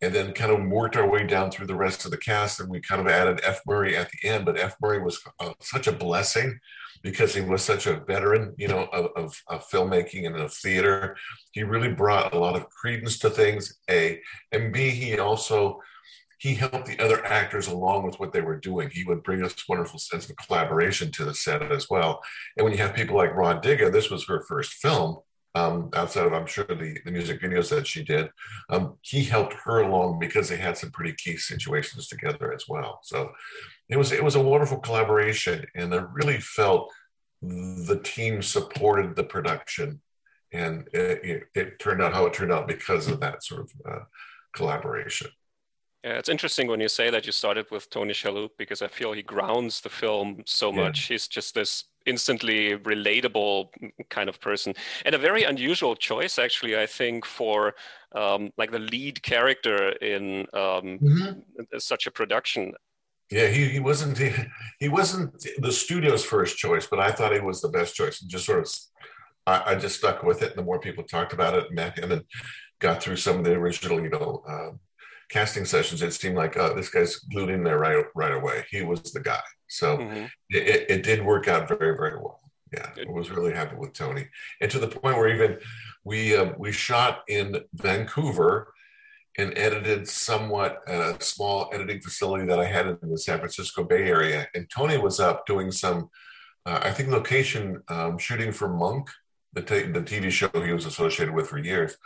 [0.00, 2.60] and then kind of worked our way down through the rest of the cast.
[2.60, 3.60] And we kind of added F.
[3.66, 4.76] Murray at the end, but F.
[4.80, 6.60] Murray was uh, such a blessing
[7.02, 11.16] because he was such a veteran, you know, of, of, of, filmmaking and of theater.
[11.52, 13.78] He really brought a lot of credence to things.
[13.90, 14.20] A
[14.52, 15.80] and B, he also
[16.40, 18.88] he helped the other actors along with what they were doing.
[18.90, 22.22] He would bring us wonderful sense of collaboration to the set as well.
[22.56, 25.18] And when you have people like Ron Digga, this was her first film.
[25.56, 28.30] Um, outside of I'm sure the, the music videos that she did,
[28.68, 33.00] um, he helped her along because they had some pretty key situations together as well.
[33.02, 33.32] So
[33.88, 36.92] it was it was a wonderful collaboration, and I really felt
[37.42, 40.00] the team supported the production,
[40.52, 43.72] and it, it, it turned out how it turned out because of that sort of
[43.90, 44.04] uh,
[44.54, 45.30] collaboration.
[46.04, 49.12] Yeah, it's interesting when you say that you started with Tony Shalhoub because I feel
[49.12, 51.08] he grounds the film so much.
[51.08, 53.68] He's just this instantly relatable
[54.08, 54.74] kind of person.
[55.04, 57.74] And a very unusual choice actually i think for
[58.12, 61.78] um, like the lead character in um, mm-hmm.
[61.78, 62.72] such a production.
[63.30, 64.32] Yeah he, he wasn't he,
[64.80, 68.20] he, wasn't the studio's first choice but i thought he was the best choice.
[68.20, 68.72] And just sort of
[69.46, 72.12] I, I just stuck with it and the more people talked about it met him
[72.12, 72.24] and
[72.80, 74.70] got through some of the original you know uh,
[75.30, 78.64] casting sessions it seemed like uh, this guy's glued in there right right away.
[78.70, 80.24] He was the guy so mm-hmm.
[80.50, 82.40] it, it did work out very, very well.
[82.72, 83.08] Yeah, Good.
[83.08, 84.26] I was really happy with Tony,
[84.60, 85.58] and to the point where even
[86.04, 88.72] we uh, we shot in Vancouver
[89.38, 93.84] and edited somewhat at a small editing facility that I had in the San Francisco
[93.84, 94.48] Bay Area.
[94.54, 96.10] And Tony was up doing some,
[96.66, 99.08] uh, I think, location um, shooting for Monk,
[99.52, 101.96] the, t- the TV show he was associated with for years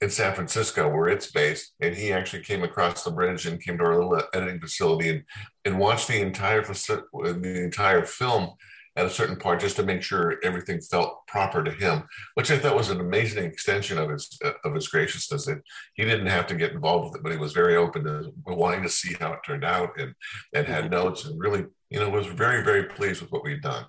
[0.00, 1.74] in San Francisco, where it's based.
[1.80, 5.24] And he actually came across the bridge and came to our little editing facility and,
[5.64, 8.54] and watched the entire the entire film
[8.96, 12.02] at a certain part just to make sure everything felt proper to him,
[12.34, 15.46] which I thought was an amazing extension of his of his graciousness.
[15.46, 15.62] That
[15.94, 18.82] he didn't have to get involved with it, but he was very open to wanting
[18.82, 20.14] to see how it turned out and
[20.54, 20.94] and had mm-hmm.
[20.94, 23.86] notes and really, you know, was very very pleased with what we'd done.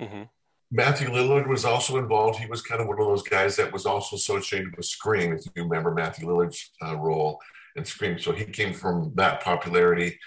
[0.00, 0.22] Mm-hmm.
[0.72, 2.38] Matthew Lillard was also involved.
[2.38, 5.44] He was kind of one of those guys that was also associated with Scream, if
[5.54, 7.40] you remember Matthew Lillard's uh, role
[7.74, 8.18] in Scream.
[8.18, 10.18] So he came from that popularity.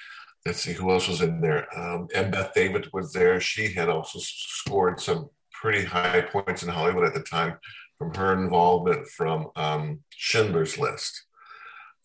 [0.45, 1.67] Let's see who else was in there.
[1.79, 3.39] Um, Beth David was there.
[3.39, 7.57] She had also scored some pretty high points in Hollywood at the time
[7.97, 11.23] from her involvement from um, Schindler's List.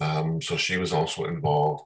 [0.00, 1.82] Um, so she was also involved.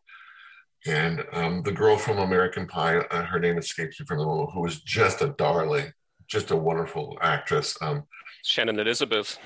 [0.85, 4.51] And um, the girl from American Pie, uh, her name escapes me from the moment,
[4.53, 5.93] who was just a darling
[6.33, 7.77] just a wonderful actress.
[7.83, 8.05] Um,
[8.43, 9.39] Shannon Elizabeth.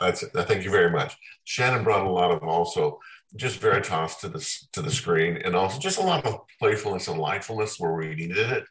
[0.00, 0.30] That's it.
[0.32, 1.14] Thank you very much.
[1.44, 2.98] Shannon brought a lot of also
[3.36, 4.40] just Veritas to the
[4.72, 8.38] to the screen, and also just a lot of playfulness and lightfulness where we needed
[8.38, 8.64] it.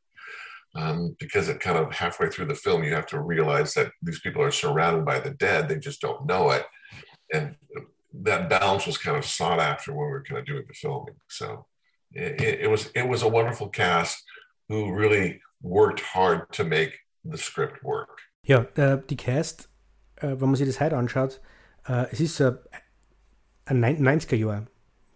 [0.73, 4.21] Um, because it kind of halfway through the film, you have to realize that these
[4.21, 6.65] people are surrounded by the dead; they just don't know it,
[7.33, 7.55] and
[8.13, 11.15] that balance was kind of sought after when we were kind of doing the filming.
[11.29, 11.65] So
[12.11, 14.23] it, it was it was a wonderful cast
[14.69, 18.19] who really worked hard to make the script work.
[18.43, 19.69] Ja, äh, die Cast,
[20.17, 21.41] äh, wenn man sich das heute anschaut,
[21.87, 22.53] äh, es ist äh,
[23.65, 24.65] ein 90er-Jahr.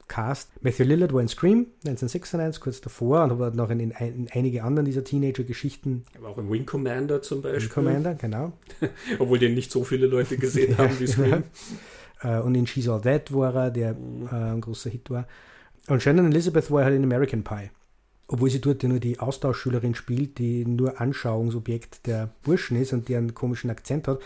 [0.07, 0.51] Cast.
[0.61, 4.63] Matthew Lillard war in Scream 1996, kurz davor, und aber noch in, in, in einige
[4.63, 6.05] anderen dieser Teenager-Geschichten.
[6.13, 7.63] Er war auch in Wing Commander zum Beispiel.
[7.63, 8.53] Wing Commander, genau.
[9.19, 11.43] Obwohl den nicht so viele Leute gesehen haben wie Scream.
[12.21, 14.27] Äh, und in She's All That war er, der mhm.
[14.31, 15.27] äh, ein großer Hit war.
[15.87, 17.71] Und Shannon Elizabeth war halt in American Pie
[18.27, 23.07] obwohl sie dort ja nur die Austauschschülerin spielt, die nur Anschauungsobjekt der Burschen ist und
[23.07, 24.19] die einen komischen Akzent hat.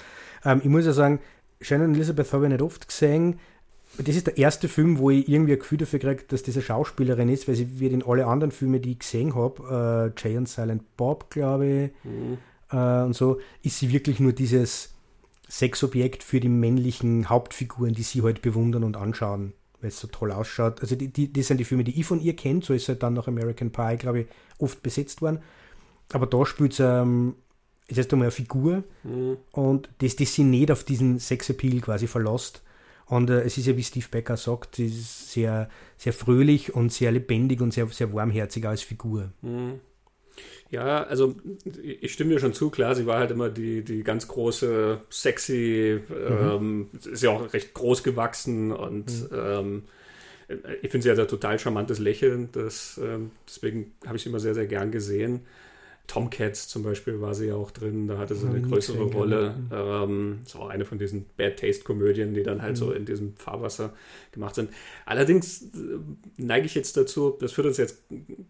[0.45, 1.19] Ähm, ich muss ja sagen,
[1.61, 3.39] Shannon Elizabeth habe ich nicht oft gesehen.
[3.97, 7.27] Das ist der erste Film, wo ich irgendwie ein Gefühl dafür kriege, dass diese Schauspielerin
[7.27, 10.47] ist, weil sie wird in alle anderen Filmen, die ich gesehen habe, äh, Jay und
[10.47, 12.37] Silent Bob, glaube ich, mhm.
[12.71, 14.93] äh, und so, ist sie wirklich nur dieses
[15.49, 20.31] Sexobjekt für die männlichen Hauptfiguren, die sie halt bewundern und anschauen weil es so toll
[20.31, 20.81] ausschaut.
[20.81, 23.03] Also die, die, die sind die Filme, die ich von ihr kenne, so ist halt
[23.03, 25.39] dann noch American Pie, glaube ich, oft besetzt worden.
[26.11, 27.35] Aber da spielt sie, ähm,
[27.87, 29.37] ist erst einmal eine Figur mhm.
[29.51, 32.63] und das, das sie nicht auf diesen Sexappeal quasi verlässt.
[33.05, 36.91] Und äh, es ist ja, wie Steve Becker sagt, sie ist sehr, sehr fröhlich und
[36.93, 39.31] sehr lebendig und sehr, sehr warmherzig als Figur.
[39.41, 39.79] Mhm.
[40.71, 41.35] Ja, also
[41.81, 45.99] ich stimme dir schon zu, klar, sie war halt immer die, die ganz große, sexy,
[46.07, 46.49] mhm.
[46.49, 49.37] ähm, ist ja auch recht groß gewachsen und mhm.
[49.37, 49.83] ähm,
[50.81, 54.39] ich finde sie hat ein total charmantes Lächeln, das, ähm, deswegen habe ich sie immer
[54.39, 55.41] sehr, sehr gern gesehen.
[56.09, 59.55] Tomcats zum Beispiel war sie ja auch drin, da hatte sie eine größere Rolle.
[59.71, 62.75] Ähm, das war auch eine von diesen Bad Taste-Komödien, die dann halt mhm.
[62.77, 63.93] so in diesem Fahrwasser
[64.31, 64.71] gemacht sind.
[65.05, 65.99] Allerdings äh,
[66.37, 68.01] neige ich jetzt dazu, das führt uns jetzt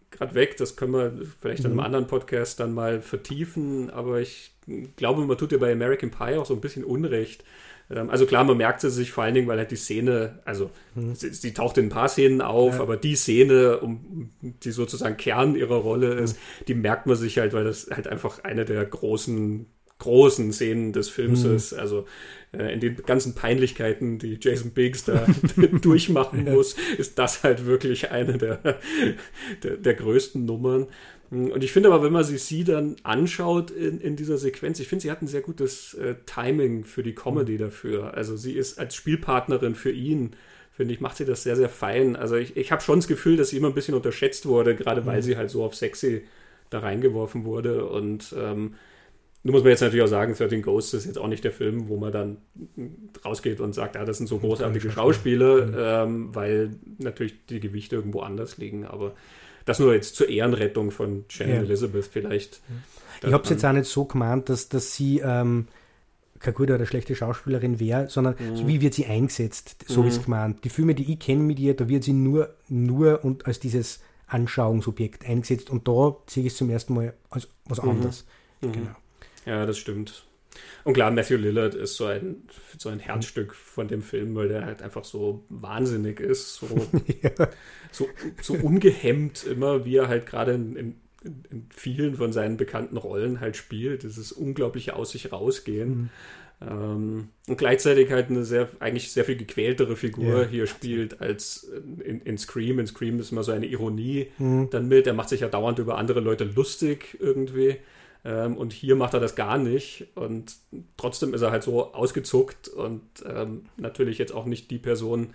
[0.09, 1.65] gerade weg, das können wir vielleicht mhm.
[1.65, 1.85] in einem mhm.
[1.85, 4.53] anderen Podcast dann mal vertiefen, aber ich
[4.95, 7.43] glaube, man tut ja bei American Pie auch so ein bisschen Unrecht,
[7.89, 11.15] also klar, man merkt sie sich vor allen Dingen, weil halt die Szene, also hm.
[11.15, 12.81] sie, sie, taucht in ein paar Szenen auf, ja.
[12.81, 16.65] aber die Szene, um, die sozusagen Kern ihrer Rolle ist, hm.
[16.67, 19.65] die merkt man sich halt, weil das halt einfach eine der großen
[19.99, 21.55] großen Szenen des Films mhm.
[21.55, 21.73] ist.
[21.73, 22.05] Also
[22.53, 25.25] äh, in den ganzen Peinlichkeiten, die Jason Biggs da
[25.81, 28.79] durchmachen muss, ist das halt wirklich eine der,
[29.61, 30.87] der, der größten Nummern.
[31.31, 34.87] Und ich finde aber, wenn man sich sie dann anschaut in, in dieser Sequenz, ich
[34.87, 37.57] finde, sie hat ein sehr gutes äh, Timing für die Comedy mhm.
[37.59, 38.13] dafür.
[38.15, 40.31] Also sie ist als Spielpartnerin für ihn,
[40.71, 42.15] finde ich, macht sie das sehr, sehr fein.
[42.15, 45.01] Also ich, ich habe schon das Gefühl, dass sie immer ein bisschen unterschätzt wurde, gerade
[45.01, 45.05] mhm.
[45.05, 46.23] weil sie halt so auf sexy
[46.71, 47.85] da reingeworfen wurde.
[47.85, 48.73] Und ähm,
[49.43, 51.89] nun muss man jetzt natürlich auch sagen, 13 Ghosts ist jetzt auch nicht der Film,
[51.89, 52.37] wo man dann
[53.23, 55.75] rausgeht und sagt, ja, das sind so großartige Schauspieler, mhm.
[55.77, 58.85] ähm, weil natürlich die Gewichte irgendwo anders liegen.
[58.85, 59.13] Aber
[59.69, 61.61] Das nur jetzt zur Ehrenrettung von Shannon ja.
[61.61, 62.59] Elizabeth vielleicht.
[63.21, 65.67] Ich habe es jetzt auch nicht so gemeint, dass, dass sie ähm,
[66.39, 68.55] keine gute oder schlechte Schauspielerin wäre, sondern mhm.
[68.55, 70.07] so wie wird sie eingesetzt, so mhm.
[70.07, 70.63] ist gemeint.
[70.63, 73.99] Die Filme, die ich kenne mit ihr, da wird sie nur, nur und als dieses
[74.25, 77.89] Anschauungsobjekt eingesetzt und da sehe ich es zum ersten Mal als was mhm.
[77.89, 78.25] anderes.
[78.61, 78.71] Mhm.
[78.71, 78.95] Genau.
[79.45, 80.25] Ja, das stimmt.
[80.83, 82.43] Und klar, Matthew Lillard ist so ein,
[82.77, 86.67] so ein Herzstück von dem Film, weil der halt einfach so wahnsinnig ist, so,
[87.21, 87.31] ja.
[87.91, 88.07] so,
[88.41, 93.39] so ungehemmt immer, wie er halt gerade in, in, in, vielen von seinen bekannten Rollen
[93.39, 94.03] halt spielt.
[94.03, 95.89] Dieses unglaubliche Aus sich rausgehen.
[95.89, 96.09] Mhm.
[96.61, 100.47] Ähm, und gleichzeitig halt eine sehr, eigentlich sehr viel gequältere Figur ja.
[100.47, 101.71] hier spielt als
[102.03, 102.79] in, in, Scream.
[102.79, 104.69] In Scream ist immer so eine Ironie mhm.
[104.69, 105.07] dann mit.
[105.07, 107.77] Er macht sich ja dauernd über andere Leute lustig irgendwie.
[108.25, 110.07] Ähm, und hier macht er das gar nicht.
[110.15, 110.55] Und
[110.97, 115.33] trotzdem ist er halt so ausgezuckt und ähm, natürlich jetzt auch nicht die Person,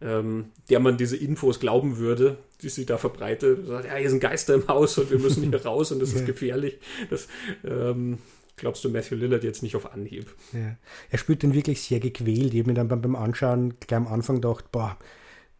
[0.00, 3.66] ähm, der man diese Infos glauben würde, die sie da verbreitet.
[3.66, 6.26] Sagt, ja, hier sind Geister im Haus und wir müssen hier raus und das ist
[6.26, 6.78] gefährlich.
[7.10, 7.28] Das
[7.64, 8.18] ähm,
[8.56, 10.26] glaubst du Matthew Lillard jetzt nicht auf Anhieb.
[10.52, 10.76] Ja.
[11.10, 12.54] Er spielt den wirklich sehr gequält.
[12.54, 14.98] Ich habe mir dann beim, beim Anschauen gleich am Anfang gedacht, boah,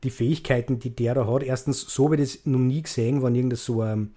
[0.03, 3.35] die Fähigkeiten, die der da hat, erstens, so habe ich das noch nie gesehen, wenn
[3.35, 4.15] irgendein so ein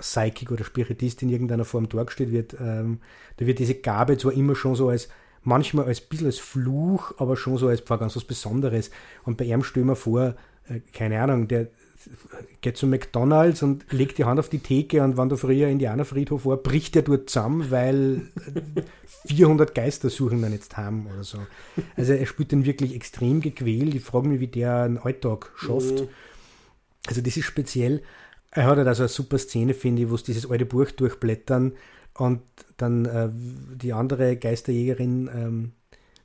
[0.00, 2.56] Psychic oder Spiritist in irgendeiner Form dargestellt wird.
[2.60, 3.00] Ähm,
[3.38, 5.08] da wird diese Gabe zwar immer schon so als
[5.42, 8.90] manchmal als bisschen als Fluch, aber schon so als ganz was Besonderes.
[9.24, 10.34] Und bei ihm stellen wir vor,
[10.68, 11.68] äh, keine Ahnung, der
[12.60, 16.46] geht zu McDonalds und legt die Hand auf die Theke und wenn du früher Indianerfriedhof
[16.46, 18.28] war, bricht er dort zusammen, weil
[19.26, 21.38] 400 Geister suchen dann jetzt haben oder so.
[21.96, 23.94] Also er spielt den wirklich extrem gequält.
[23.94, 26.02] Ich frage mich, wie der einen Alltag schafft.
[26.02, 26.08] Mhm.
[27.06, 28.02] Also das ist speziell.
[28.58, 31.74] Er hat halt also eine super Szene, finde ich, wo es dieses alte Buch durchblättern
[32.14, 32.40] und
[32.76, 35.72] dann äh, die andere Geisterjägerin ähm,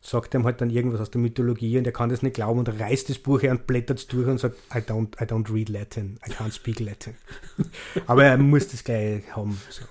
[0.02, 2.68] sagt ihm halt dann irgendwas aus der Mythologie und er kann das nicht glauben und
[2.68, 5.70] reißt das Buch her und blättert es durch und sagt, I don't, I don't read
[5.70, 7.14] Latin, I can't speak Latin.
[8.08, 9.62] Aber er muss das gleich haben.
[9.70, 9.84] So.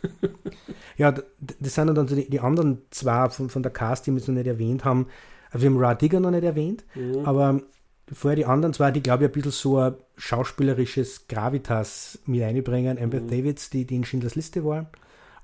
[0.96, 4.28] Ja, das sind dann die, die anderen zwei von, von der Cast, die wir noch
[4.28, 5.07] nicht erwähnt haben.
[5.52, 7.24] Wir haben Ra Digger noch nicht erwähnt, mhm.
[7.24, 7.61] aber
[8.10, 12.98] vorher die anderen zwei, die glaube ich ein bisschen so ein schauspielerisches Gravitas mit einbringen.
[12.98, 13.28] Amber mhm.
[13.28, 14.90] Davids, die, die in Schindlers Liste war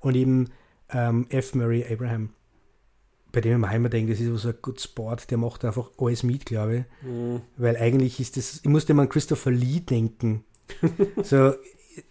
[0.01, 0.51] und eben
[0.91, 1.55] ähm, F.
[1.55, 2.31] Murray Abraham
[3.33, 5.91] bei dem ich mir immer denke, das ist so ein gut Sport, der macht einfach
[5.99, 7.07] alles mit, glaube ich.
[7.07, 7.43] Mhm.
[7.57, 10.45] Weil eigentlich ist das, ich musste immer an Christopher Lee denken.
[11.23, 11.53] so,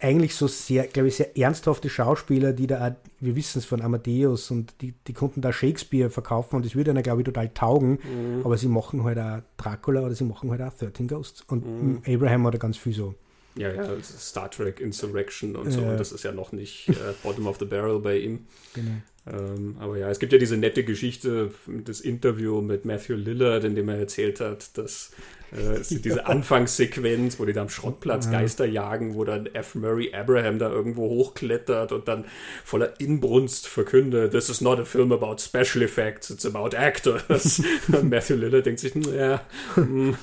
[0.00, 4.50] eigentlich so sehr, glaube ich, sehr ernsthafte Schauspieler, die da, wir wissen es von Amadeus
[4.50, 7.98] und die, die konnten da Shakespeare verkaufen und das würde einer, glaube ich, total taugen.
[8.02, 8.44] Mhm.
[8.44, 11.42] Aber sie machen halt auch Dracula oder sie machen halt auch 13 Ghosts.
[11.48, 12.02] Und mhm.
[12.06, 13.14] Abraham hat da ganz viel so.
[13.56, 15.80] Ja, ja, Star Trek Insurrection und so.
[15.80, 18.46] Und das ist ja noch nicht äh, Bottom of the Barrel bei ihm.
[18.72, 18.92] Genau.
[19.26, 23.74] Ähm, aber ja, es gibt ja diese nette Geschichte, das Interview mit Matthew Lillard, in
[23.74, 25.10] dem er erzählt hat, dass
[25.52, 28.32] äh, diese Anfangssequenz, wo die da am Schrottplatz ja.
[28.32, 29.74] Geister jagen, wo dann F.
[29.74, 32.24] Murray Abraham da irgendwo hochklettert und dann
[32.64, 37.62] voller Inbrunst verkündet, this is not a film about special effects, it's about actors.
[37.88, 39.40] und Matthew Lillard denkt sich, ja.
[39.74, 40.16] Hm.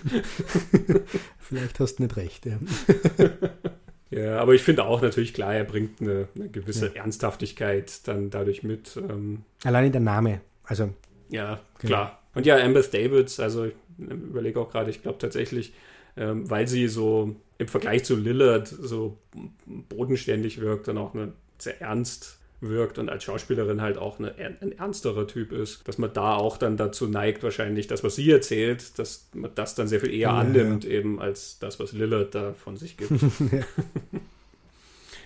[1.40, 2.60] Vielleicht hast du nicht recht, ja.
[4.12, 7.02] Ja, aber ich finde auch natürlich klar, er bringt eine, eine gewisse ja.
[7.02, 8.96] Ernsthaftigkeit dann dadurch mit.
[8.98, 10.94] Ähm, Allein der Name, also.
[11.30, 11.90] Ja, genau.
[11.90, 12.20] klar.
[12.36, 15.74] Und ja, Ambeth Davids, also überlege auch gerade, ich glaube tatsächlich,
[16.18, 19.18] ähm, weil sie so im Vergleich zu Lillard so
[19.66, 24.72] bodenständig wirkt und auch eine sehr ernst wirkt und als Schauspielerin halt auch eine, ein
[24.72, 28.98] ernsterer Typ ist, dass man da auch dann dazu neigt, wahrscheinlich das, was sie erzählt,
[28.98, 30.92] dass man das dann sehr viel eher ja, annimmt, ja.
[30.92, 33.12] eben als das, was Lillard da von sich gibt.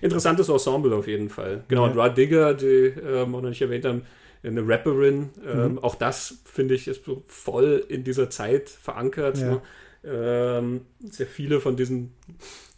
[0.02, 1.64] Interessantes Ensemble auf jeden Fall.
[1.68, 1.92] Genau, ja.
[1.92, 4.02] und Rod Digger, die äh, wir noch nicht erwähnt haben,
[4.42, 5.30] eine Rapperin.
[5.46, 5.78] Ähm, mhm.
[5.80, 9.38] Auch das, finde ich, ist voll in dieser Zeit verankert.
[9.38, 9.62] Ne?
[10.02, 12.14] Ähm, sehr viele von diesen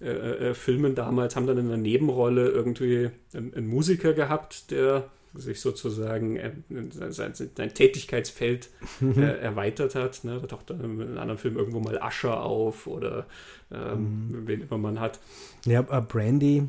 [0.00, 0.10] äh,
[0.50, 5.60] äh, Filmen damals haben dann in einer Nebenrolle irgendwie einen, einen Musiker gehabt, der sich
[5.60, 6.52] sozusagen äh,
[6.90, 8.70] sein, sein, Tätigkeitsfeld
[9.00, 9.22] mhm.
[9.22, 10.24] äh, erweitert hat.
[10.24, 10.38] Ne?
[10.40, 13.26] Da taucht dann in einem anderen Film irgendwo mal Ascher auf oder
[13.70, 14.48] ähm, mhm.
[14.48, 15.20] wen immer man hat.
[15.64, 16.64] Ja, Brandy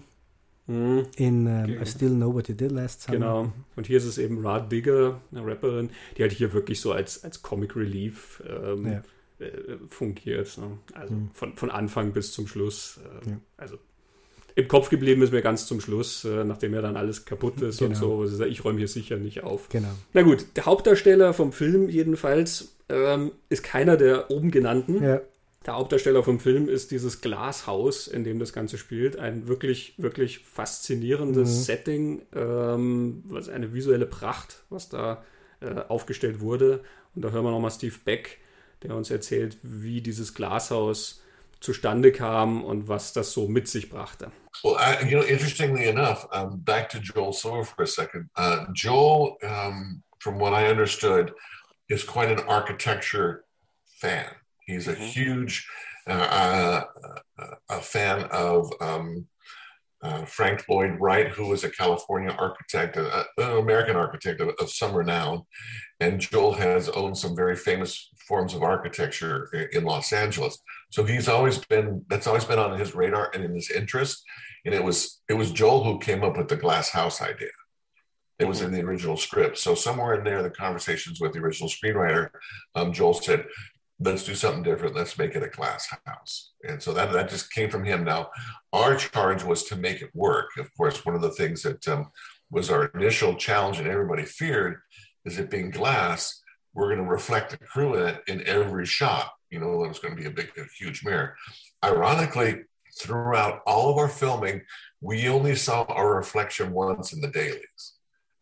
[0.68, 1.06] mhm.
[1.18, 3.18] in um, ähm, I Still Know What You Did Last Summer.
[3.18, 3.54] Genau.
[3.76, 7.24] Und hier ist es eben Rod Digger, eine Rapperin, die halt hier wirklich so als,
[7.24, 9.04] als Comic Relief ähm, ja
[9.44, 10.58] äh, fungiert.
[10.58, 10.78] Ne?
[10.94, 11.30] Also mhm.
[11.34, 13.00] von, von Anfang bis zum Schluss.
[13.26, 13.38] Äh, ja.
[13.58, 13.78] Also
[14.56, 17.80] im Kopf geblieben ist mir ganz zum Schluss, äh, nachdem ja dann alles kaputt ist
[17.80, 17.90] genau.
[17.90, 18.22] und so.
[18.22, 19.70] Also ich räume hier sicher nicht auf.
[19.70, 19.90] Genau.
[20.14, 25.04] Na gut, der Hauptdarsteller vom Film jedenfalls ähm, ist keiner der oben genannten.
[25.04, 25.22] Ja.
[25.66, 29.18] Der Hauptdarsteller vom Film ist dieses Glashaus, in dem das Ganze spielt.
[29.18, 31.64] Ein wirklich, wirklich faszinierendes mhm.
[31.64, 35.24] Setting, ähm, was eine visuelle Pracht, was da
[35.62, 36.84] äh, aufgestellt wurde.
[37.16, 38.40] Und da hören wir nochmal Steve Beck
[38.84, 41.22] der uns erzählt, wie dieses Glashaus
[41.60, 44.32] zustande kam und was das so mit sich brachte.
[44.64, 48.30] Well, I, you know, interestingly enough, um, back to Joel Silver for a second.
[48.36, 51.34] Uh, Joel, um, from what I understood,
[51.88, 53.46] is quite an architecture
[53.86, 54.26] fan.
[54.66, 55.04] He's a mm-hmm.
[55.04, 55.68] huge
[56.06, 56.84] uh,
[57.40, 59.26] uh, a fan of um,
[60.02, 64.70] uh, Frank Lloyd Wright, who was a California architect, uh, an American architect of, of,
[64.70, 65.44] some renown.
[66.02, 70.58] And Joel has owned some very famous forms of architecture in Los Angeles.
[70.92, 74.22] So he's always been that's always been on his radar and in his interest.
[74.66, 77.48] And it was it was Joel who came up with the glass house idea.
[78.40, 79.58] It was in the original script.
[79.58, 82.30] So somewhere in there, the conversations with the original screenwriter,
[82.76, 83.46] um, Joel said,
[84.04, 84.96] let's do something different.
[84.96, 86.52] Let's make it a glass house.
[86.68, 88.04] And so that, that just came from him.
[88.04, 88.30] Now,
[88.72, 90.50] our charge was to make it work.
[90.58, 92.12] Of course, one of the things that um,
[92.52, 94.82] was our initial challenge and everybody feared
[95.26, 96.42] is it being glass,
[96.74, 99.32] we're going to reflect the crew in it in every shot.
[99.50, 101.36] You know, it was going to be a big, a huge mirror.
[101.84, 102.64] Ironically,
[103.00, 104.62] throughout all of our filming,
[105.02, 107.94] we only saw our reflection once in the dailies.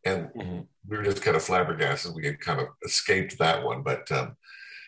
[0.04, 0.60] And mm-hmm.
[0.88, 2.16] we were just kind of flabbergasted.
[2.16, 3.84] We had kind of escaped that one.
[3.84, 4.36] But um,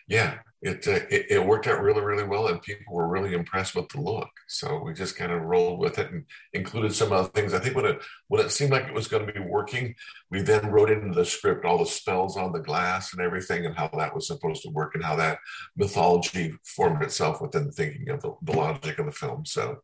[0.06, 3.74] yeah, it, uh, it, it worked out really really well, and people were really impressed
[3.74, 4.30] with the look.
[4.48, 7.52] So we just kind of rolled with it and included some other things.
[7.52, 9.94] I think when it when it seemed like it was going to be working,
[10.30, 13.76] we then wrote into the script all the spells on the glass and everything, and
[13.76, 15.38] how that was supposed to work, and how that
[15.76, 19.44] mythology formed itself within the thinking of the, the logic of the film.
[19.44, 19.80] So,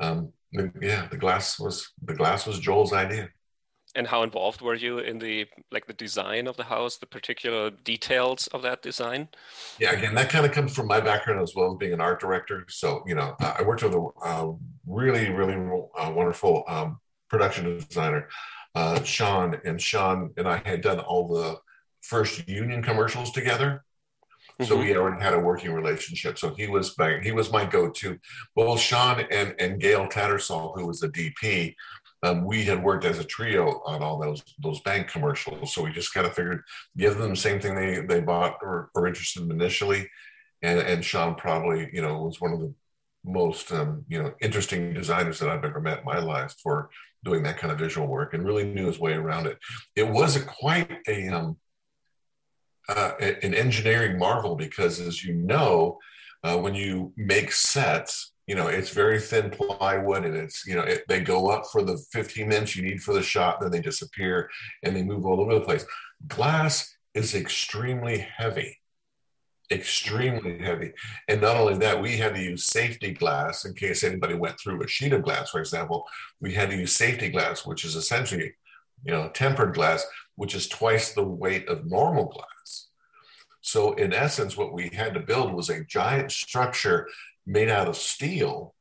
[0.00, 0.32] um,
[0.80, 3.30] yeah, the glass was the glass was Joel's idea
[3.94, 7.70] and how involved were you in the like the design of the house the particular
[7.70, 9.28] details of that design
[9.78, 12.20] yeah again that kind of comes from my background as well as being an art
[12.20, 14.50] director so you know i worked with a uh,
[14.86, 15.54] really really
[15.98, 18.28] uh, wonderful um, production designer
[18.74, 21.56] uh, sean and sean and i had done all the
[22.02, 23.84] first union commercials together
[24.60, 24.84] so mm-hmm.
[24.84, 26.38] we already had a working relationship.
[26.38, 28.18] So he was my, he was my go-to.
[28.54, 31.74] Both Sean and, and Gail Tattersall, who was the DP,
[32.22, 35.74] um, we had worked as a trio on all those those bank commercials.
[35.74, 36.62] So we just kind of figured
[36.96, 40.08] give them the same thing they they bought or, or interested in initially.
[40.62, 42.72] And and Sean probably you know was one of the
[43.24, 46.90] most um, you know interesting designers that I've ever met in my life for
[47.24, 49.58] doing that kind of visual work and really knew his way around it.
[49.96, 51.56] It was a quite a um,
[52.88, 55.98] uh, an engineering marvel because as you know,
[56.44, 60.82] uh, when you make sets, you know it's very thin plywood and it's you know
[60.82, 63.80] it, they go up for the 15 minutes you need for the shot then they
[63.80, 64.50] disappear
[64.82, 65.84] and they move all over the place.
[66.26, 68.78] Glass is extremely heavy
[69.72, 70.92] extremely heavy.
[71.28, 74.82] And not only that we had to use safety glass in case anybody went through
[74.82, 76.06] a sheet of glass for example.
[76.40, 78.54] We had to use safety glass which is essentially
[79.04, 82.88] you know tempered glass which is twice the weight of normal glass.
[83.60, 87.08] So in essence what we had to build was a giant structure
[87.46, 88.74] made out of steel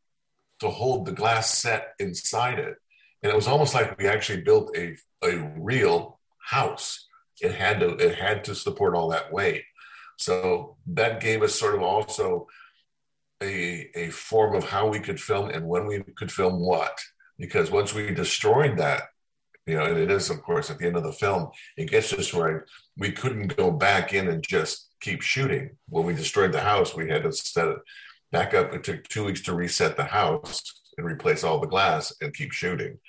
[0.59, 2.75] to hold the glass set inside it.
[3.23, 7.07] And it was almost like we actually built a, a real house.
[7.41, 9.63] It had to it had to support all that weight.
[10.17, 12.47] So that gave us sort of also
[13.41, 16.97] a, a form of how we could film and when we could film what.
[17.39, 19.03] Because once we destroyed that,
[19.65, 22.11] you know, and it is, of course, at the end of the film, it gets
[22.11, 22.61] destroyed.
[22.97, 25.71] We couldn't go back in and just keep shooting.
[25.89, 27.77] When we destroyed the house, we had to set it,
[28.31, 28.73] back up.
[28.73, 30.63] It took two weeks to reset the house
[30.97, 32.99] and replace all the glass and keep shooting.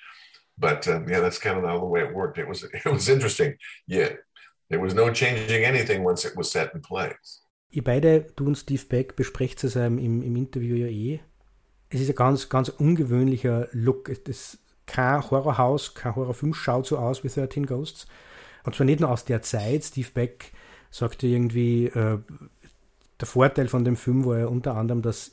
[0.58, 2.38] But uh, yeah, that's kind of the way it worked.
[2.38, 3.56] It was it was interesting.
[3.86, 4.18] Yet
[4.70, 7.40] there was no changing anything once it was set in place.
[7.74, 11.20] Ihr beide, du und Steve Beck, besprecht es im, im Interview ja eh.
[11.88, 14.10] Es ist ein ganz, ganz ungewöhnlicher Look.
[14.10, 18.06] Es ist kein Horrorhaus, kein Horrorfilm schaut so aus wie 13 Ghosts.
[18.64, 19.84] Und zwar nicht nur aus der Zeit.
[19.84, 20.52] Steve Beck
[20.90, 22.18] sagte irgendwie, äh,
[23.22, 25.30] der Vorteil von dem Film war ja unter anderem, dass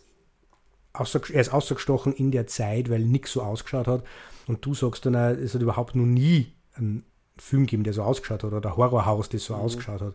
[0.94, 4.04] er ist ausgestochen in der Zeit, weil nichts so ausgeschaut hat.
[4.48, 7.04] Und du sagst dann, es hat überhaupt noch nie einen
[7.38, 9.62] Film gegeben, der so ausgeschaut hat, oder ein Horrorhaus, das so mhm.
[9.62, 10.14] ausgeschaut hat.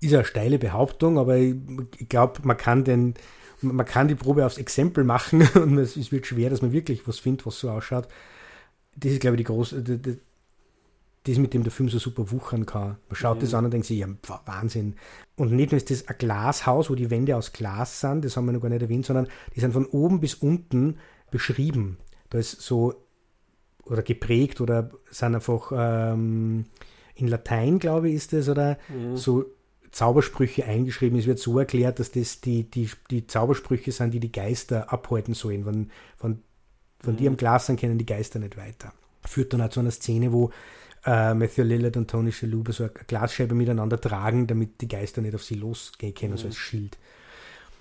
[0.00, 1.54] Ist eine steile Behauptung, aber ich,
[1.98, 3.14] ich glaube, man kann den,
[3.60, 7.18] man kann die Probe aufs Exempel machen und es wird schwer, dass man wirklich was
[7.18, 8.08] findet, was so ausschaut.
[8.96, 9.82] Das ist, glaube ich, die große,
[11.26, 12.96] das, mit dem der Film so super wuchern kann.
[13.08, 13.40] Man schaut mhm.
[13.40, 14.08] das an und denkt sich, ja,
[14.44, 14.94] Wahnsinn.
[15.36, 18.46] Und nicht nur ist das ein Glashaus, wo die Wände aus Glas sind, das haben
[18.46, 20.98] wir noch gar nicht erwähnt, sondern die sind von oben bis unten
[21.30, 21.98] beschrieben.
[22.30, 22.94] Da ist so,
[23.84, 26.66] oder geprägt oder sind einfach ähm,
[27.14, 29.16] in Latein, glaube ich, ist das, oder mhm.
[29.16, 29.44] so
[29.90, 31.18] Zaubersprüche eingeschrieben.
[31.18, 35.34] Es wird so erklärt, dass das die, die, die Zaubersprüche sind, die die Geister abhalten
[35.34, 35.64] sollen.
[35.64, 36.42] Von, von,
[37.00, 37.16] von mhm.
[37.16, 38.92] die am Glas sind, kennen die Geister nicht weiter.
[39.24, 40.50] Führt dann auch zu einer Szene, wo
[41.06, 45.34] äh, Matthew Lillard und Tony Shalhoub so eine Glasscheibe miteinander tragen, damit die Geister nicht
[45.34, 46.38] auf sie losgehen können, mhm.
[46.38, 46.98] so als Schild.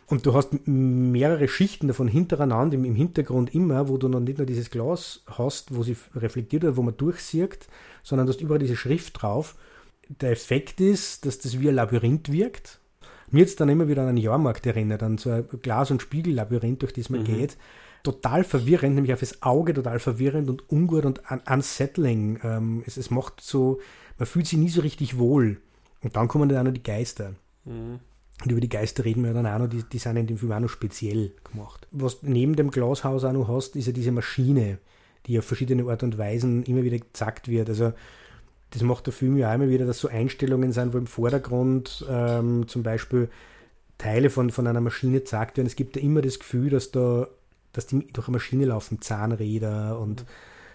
[0.07, 4.37] Und du hast mehrere Schichten davon hintereinander im, im Hintergrund immer, wo du noch nicht
[4.37, 7.67] nur dieses Glas hast, wo sie reflektiert oder wo man durchsieht,
[8.03, 9.55] sondern du hast überall diese Schrift drauf.
[10.07, 12.79] Der Effekt ist, dass das wie ein Labyrinth wirkt.
[13.31, 16.83] Mir jetzt dann immer wieder an einen Jahrmarkt erinnert, an so ein Glas- und Spiegellabyrinth,
[16.83, 17.25] durch das man mhm.
[17.25, 17.57] geht.
[18.05, 22.39] Total verwirrend, nämlich auf das Auge total verwirrend und ungut und un unsettling.
[22.43, 23.79] Ähm, es, es macht so,
[24.17, 25.57] man fühlt sich nie so richtig wohl.
[26.01, 27.33] Und dann kommen dann auch noch die Geister.
[27.65, 27.99] Mhm.
[28.43, 30.51] Und über die Geister reden wir dann auch noch, die, die sind in dem Film
[30.51, 31.87] auch noch speziell gemacht.
[31.91, 34.77] Was neben dem Glashaus auch noch hast, ist ja diese Maschine,
[35.25, 37.69] die auf verschiedene Art und Weisen immer wieder gezackt wird.
[37.69, 37.93] Also
[38.71, 42.05] das macht der Film ja auch immer wieder, dass so Einstellungen sind, wo im Vordergrund
[42.09, 43.29] ähm, zum Beispiel
[43.97, 45.67] Teile von, von einer Maschine gezeigt werden.
[45.67, 47.27] Es gibt ja immer das Gefühl, dass da,
[47.77, 50.25] dass die durch eine Maschine laufen, Zahnräder und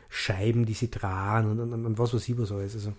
[0.09, 2.75] Scheiben, die sie tragen und, und, und was weiß ich was alles.
[2.75, 2.93] Also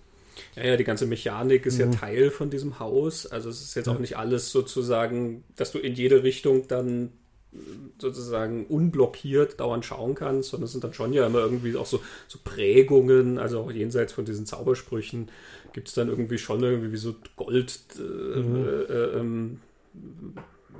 [0.56, 1.92] ja, ja, die ganze Mechanik ist mhm.
[1.92, 3.26] ja Teil von diesem Haus.
[3.26, 3.92] Also es ist jetzt ja.
[3.92, 7.12] auch nicht alles sozusagen, dass du in jede Richtung dann
[7.98, 12.00] sozusagen unblockiert dauernd schauen kannst, sondern es sind dann schon ja immer irgendwie auch so,
[12.26, 15.28] so Prägungen, also auch jenseits von diesen Zaubersprüchen
[15.72, 18.64] gibt es dann irgendwie schon irgendwie wie so Gold äh, mhm.
[18.64, 19.60] äh, ähm,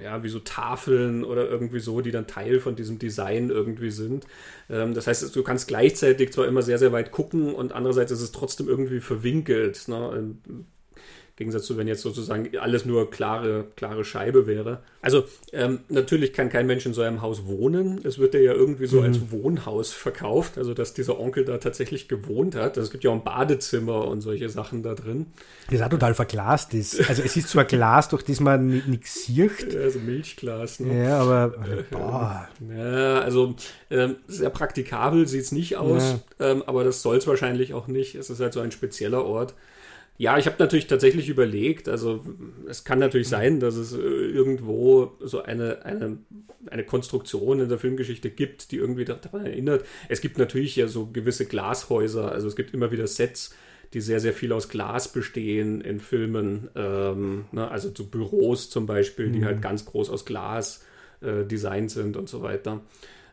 [0.01, 4.27] ja, wie so Tafeln oder irgendwie so, die dann Teil von diesem Design irgendwie sind.
[4.71, 8.23] Ähm, das heißt, du kannst gleichzeitig zwar immer sehr, sehr weit gucken und andererseits ist
[8.23, 9.89] es trotzdem irgendwie verwinkelt.
[9.89, 10.35] Ne?
[11.43, 14.79] Gegensatz zu, wenn jetzt sozusagen alles nur klare, klare Scheibe wäre.
[15.01, 18.01] Also ähm, natürlich kann kein Mensch in so einem Haus wohnen.
[18.05, 19.07] Es wird ja irgendwie so mhm.
[19.07, 22.79] als Wohnhaus verkauft, also dass dieser Onkel da tatsächlich gewohnt hat.
[22.79, 25.27] Also es gibt ja auch ein Badezimmer und solche Sachen da drin.
[25.71, 27.09] Das auch total verglast ist.
[27.09, 29.73] Also es ist zwar Glas, durch das man nichts sieht.
[29.73, 30.79] Ja, also Milchglas.
[30.79, 31.05] Ne?
[31.05, 31.55] Ja, aber
[31.91, 32.49] boah.
[32.77, 33.57] Ja, also
[33.91, 36.51] ähm, sehr praktikabel sieht es nicht aus, ja.
[36.51, 38.15] ähm, aber das soll es wahrscheinlich auch nicht.
[38.15, 39.55] Es ist halt so ein spezieller Ort.
[40.23, 42.25] Ja, ich habe natürlich tatsächlich überlegt, also
[42.69, 46.19] es kann natürlich sein, dass es äh, irgendwo so eine, eine,
[46.71, 49.85] eine Konstruktion in der Filmgeschichte gibt, die irgendwie daran erinnert.
[50.09, 53.53] Es gibt natürlich ja so gewisse Glashäuser, also es gibt immer wieder Sets,
[53.95, 56.69] die sehr, sehr viel aus Glas bestehen in Filmen.
[56.77, 57.69] Ähm, ne?
[57.69, 59.47] Also so Büros zum Beispiel, die mhm.
[59.47, 60.85] halt ganz groß aus Glas
[61.21, 62.81] äh, designt sind und so weiter.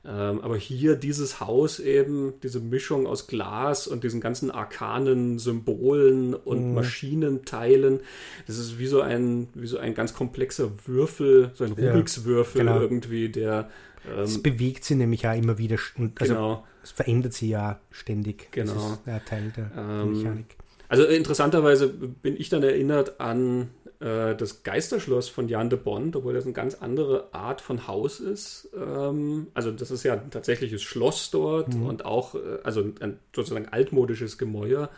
[0.05, 6.33] Ähm, aber hier dieses Haus eben, diese Mischung aus Glas und diesen ganzen arkanen Symbolen
[6.33, 6.73] und mhm.
[6.73, 7.99] Maschinenteilen,
[8.47, 12.65] das ist wie so ein, wie so ein ganz komplexer Würfel, so ein Rubiks Würfel
[12.65, 12.81] ja, genau.
[12.81, 13.69] irgendwie, der.
[14.09, 16.67] Ähm, es bewegt sie nämlich ja immer wieder und also genau.
[16.81, 18.51] es verändert sie ja ständig.
[18.51, 18.73] Genau.
[18.73, 20.55] Das ist ein Teil der ähm, Mechanik.
[20.87, 23.69] Also interessanterweise bin ich dann erinnert an
[23.99, 28.19] äh, das Geisterschloss von Jan de Bond, obwohl das eine ganz andere Art von Haus
[28.19, 28.69] ist.
[28.73, 31.85] Ähm, also das ist ja ein tatsächliches Schloss dort mhm.
[31.85, 34.89] und auch äh, also ein sozusagen altmodisches Gemäuer.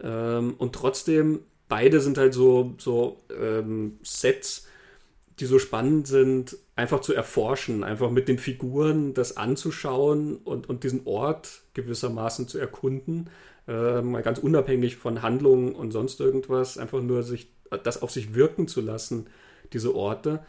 [0.00, 4.66] Ähm, und trotzdem, beide sind halt so, so ähm, Sets,
[5.40, 10.84] die so spannend sind, einfach zu erforschen, einfach mit den Figuren das anzuschauen und, und
[10.84, 13.30] diesen Ort gewissermaßen zu erkunden.
[13.68, 17.52] Äh, mal ganz unabhängig von Handlungen und sonst irgendwas, einfach nur sich
[17.84, 19.26] das auf sich wirken zu lassen,
[19.72, 20.40] diese Orte.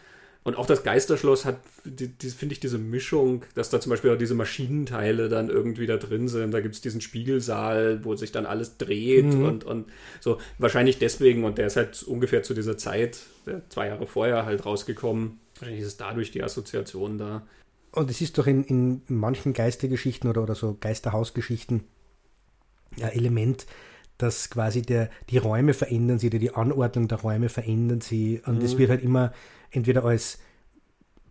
[0.43, 4.11] Und auch das Geisterschloss hat, die, die finde ich, diese Mischung, dass da zum Beispiel
[4.11, 6.51] auch diese Maschinenteile dann irgendwie da drin sind.
[6.51, 9.45] Da gibt es diesen Spiegelsaal, wo sich dann alles dreht mhm.
[9.45, 9.87] und, und
[10.21, 10.39] so.
[10.57, 13.19] Wahrscheinlich deswegen, und der ist halt ungefähr zu dieser Zeit,
[13.67, 15.39] zwei Jahre vorher halt rausgekommen.
[15.55, 17.45] Wahrscheinlich ist es dadurch die Assoziation da.
[17.91, 21.83] Und es ist doch in, in manchen Geistergeschichten oder, oder so Geisterhausgeschichten
[22.97, 23.65] ja Element,
[24.19, 28.45] dass quasi der, die Räume verändern sich oder die Anordnung der Räume verändern sich.
[28.45, 28.77] Und es mhm.
[28.77, 29.33] wird halt immer
[29.71, 30.39] entweder als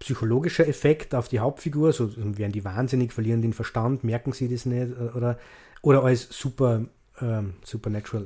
[0.01, 4.65] psychologischer Effekt auf die Hauptfigur, so werden die wahnsinnig, verlieren den Verstand, merken sie das
[4.65, 5.39] nicht, oder,
[5.83, 6.87] oder als super
[7.21, 8.25] ähm, supernatural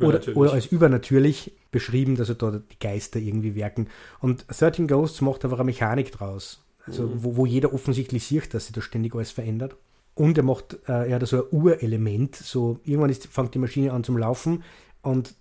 [0.00, 3.88] oder, oder als übernatürlich beschrieben, dass da die Geister irgendwie wirken.
[4.20, 6.62] Und 13 Ghosts macht einfach eine Mechanik draus.
[6.84, 7.24] Also, mhm.
[7.24, 9.76] wo, wo jeder offensichtlich sieht, dass sich da ständig alles verändert.
[10.14, 13.92] Und er macht, äh, er hat so ein Urelement, so irgendwann ist, fängt die Maschine
[13.92, 14.62] an zum Laufen
[15.00, 15.34] und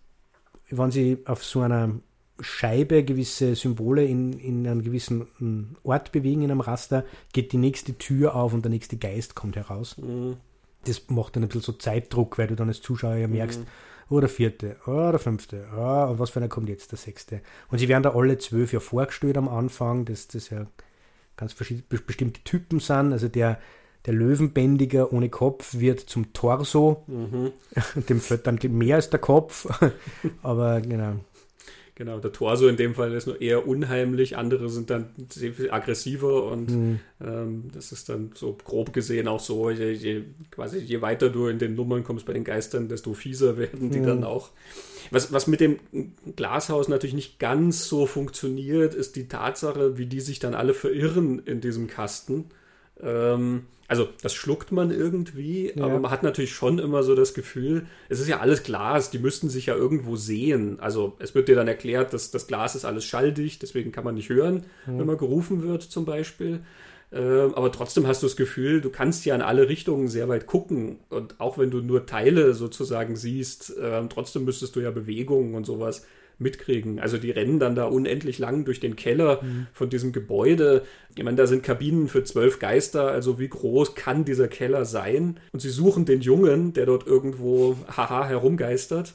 [0.69, 1.91] wenn sie auf so einer
[2.39, 7.57] Scheibe gewisse Symbole in, in einem gewissen hm, Ort bewegen, in einem Raster, geht die
[7.57, 9.97] nächste Tür auf und der nächste Geist kommt heraus.
[9.97, 10.37] Mhm.
[10.85, 13.65] Das macht dann ein bisschen so Zeitdruck, weil du dann als Zuschauer ja merkst, mhm.
[14.09, 17.41] oh, der vierte, oh, der fünfte, oh, und was für einer kommt jetzt, der sechste.
[17.69, 20.65] Und sie werden da alle zwölf ja vorgestellt am Anfang, dass das ja
[21.37, 23.13] ganz bestimmte Typen sind.
[23.13, 23.59] Also der,
[24.05, 27.03] der Löwenbändiger ohne Kopf wird zum Torso.
[27.07, 27.51] Mhm.
[28.09, 29.67] Dem fällt dann mehr als der Kopf.
[30.41, 31.15] Aber genau.
[31.95, 35.69] Genau, der Torso in dem Fall ist nur eher unheimlich, andere sind dann sehr viel
[35.69, 36.99] aggressiver und mhm.
[37.23, 41.47] ähm, das ist dann so grob gesehen auch so, je, je, quasi je weiter du
[41.47, 44.05] in den Nummern kommst bei den Geistern, desto fieser werden die mhm.
[44.07, 44.49] dann auch.
[45.11, 45.77] Was, was mit dem
[46.35, 51.39] Glashaus natürlich nicht ganz so funktioniert, ist die Tatsache, wie die sich dann alle verirren
[51.45, 52.45] in diesem Kasten.
[53.01, 55.83] Ähm, also das schluckt man irgendwie, ja.
[55.83, 59.19] aber man hat natürlich schon immer so das Gefühl, es ist ja alles Glas, die
[59.19, 60.79] müssten sich ja irgendwo sehen.
[60.79, 64.15] Also es wird dir dann erklärt, dass das Glas ist alles schalldicht, deswegen kann man
[64.15, 64.99] nicht hören, mhm.
[64.99, 66.61] wenn man gerufen wird zum Beispiel.
[67.11, 70.47] Ähm, aber trotzdem hast du das Gefühl, du kannst ja in alle Richtungen sehr weit
[70.47, 70.99] gucken.
[71.09, 75.65] Und auch wenn du nur Teile sozusagen siehst, äh, trotzdem müsstest du ja Bewegungen und
[75.65, 76.05] sowas
[76.41, 76.99] mitkriegen.
[76.99, 79.67] Also die rennen dann da unendlich lang durch den Keller mhm.
[79.73, 80.83] von diesem Gebäude.
[81.15, 85.39] Ich meine, da sind Kabinen für zwölf Geister, also wie groß kann dieser Keller sein?
[85.51, 89.13] Und sie suchen den Jungen, der dort irgendwo haha herumgeistert.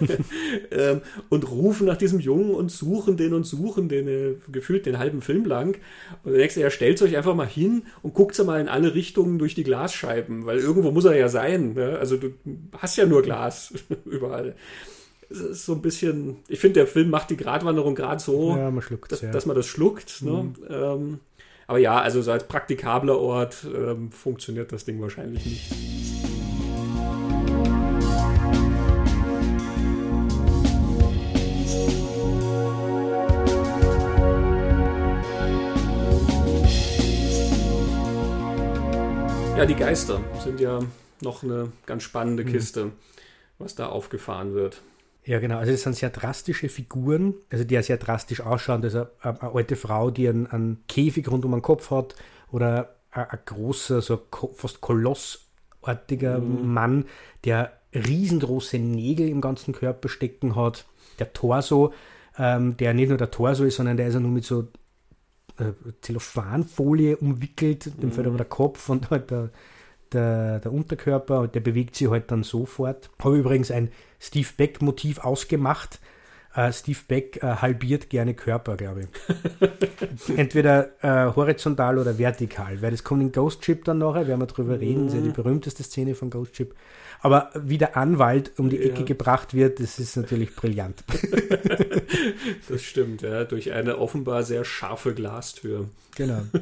[0.70, 4.98] ähm, und rufen nach diesem Jungen und suchen den und suchen den äh, gefühlt den
[4.98, 5.78] halben Film lang.
[6.22, 9.38] Und der nächste, ja, stellt euch einfach mal hin und guckt mal in alle Richtungen
[9.38, 11.74] durch die Glasscheiben, weil irgendwo muss er ja sein.
[11.74, 11.98] Ne?
[11.98, 12.32] Also du
[12.76, 13.74] hast ja nur Glas
[14.04, 14.54] überall
[15.30, 18.70] es ist so ein bisschen, ich finde, der Film macht die Gratwanderung gerade so, ja,
[18.70, 19.30] man dass, ja.
[19.30, 20.22] dass, man das schluckt.
[20.22, 20.30] Ne?
[20.30, 20.54] Mhm.
[20.68, 21.20] Ähm,
[21.66, 25.72] aber ja, also so als praktikabler Ort ähm, funktioniert das Ding wahrscheinlich nicht.
[39.58, 40.80] Ja, die Geister sind ja
[41.20, 42.48] noch eine ganz spannende mhm.
[42.52, 42.92] Kiste,
[43.58, 44.80] was da aufgefahren wird.
[45.28, 45.58] Ja, genau.
[45.58, 48.82] Also das sind sehr drastische Figuren, also die ja sehr drastisch ausschauen.
[48.82, 52.14] Ist eine, eine alte Frau, die einen, einen, Käfig rund um den Kopf hat
[52.50, 54.22] oder ein, ein großer, so
[54.54, 56.72] fast kolossartiger mhm.
[56.72, 57.04] Mann,
[57.44, 60.86] der riesengroße Nägel im ganzen Körper stecken hat.
[61.18, 61.92] Der Torso,
[62.38, 64.68] ähm, der nicht nur der Torso ist, sondern der ist ja nur mit so
[65.58, 68.12] äh, Zellophanfolie umwickelt, dem mhm.
[68.12, 69.50] fällt aber der Kopf und halt der,
[70.12, 73.10] der, der Unterkörper der bewegt sich halt dann sofort.
[73.22, 73.90] Habe übrigens ein
[74.20, 76.00] Steve Beck-Motiv ausgemacht.
[76.56, 80.36] Uh, Steve Beck uh, halbiert gerne Körper, glaube ich.
[80.36, 84.46] Entweder uh, horizontal oder vertikal, weil das kommt in Ghost Ship dann nachher, werden wir
[84.46, 85.34] drüber reden, das ist ja die mhm.
[85.34, 86.74] berühmteste Szene von Ghost Ship.
[87.20, 89.06] Aber wie der Anwalt um die Ecke ja.
[89.06, 91.04] gebracht wird, das ist natürlich brillant.
[92.68, 95.88] das stimmt, ja, durch eine offenbar sehr scharfe Glastür.
[96.16, 96.42] Genau.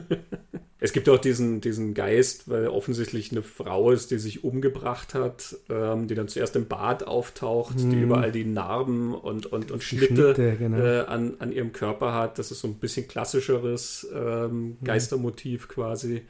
[0.79, 5.57] Es gibt auch diesen, diesen Geist, weil offensichtlich eine Frau ist, die sich umgebracht hat,
[5.71, 7.91] ähm, die dann zuerst im Bad auftaucht, hm.
[7.91, 10.79] die überall die Narben und, und, und Schnitte, Schnitte genau.
[10.79, 12.39] äh, an, an ihrem Körper hat.
[12.39, 16.23] Das ist so ein bisschen klassischeres ähm, Geistermotiv quasi.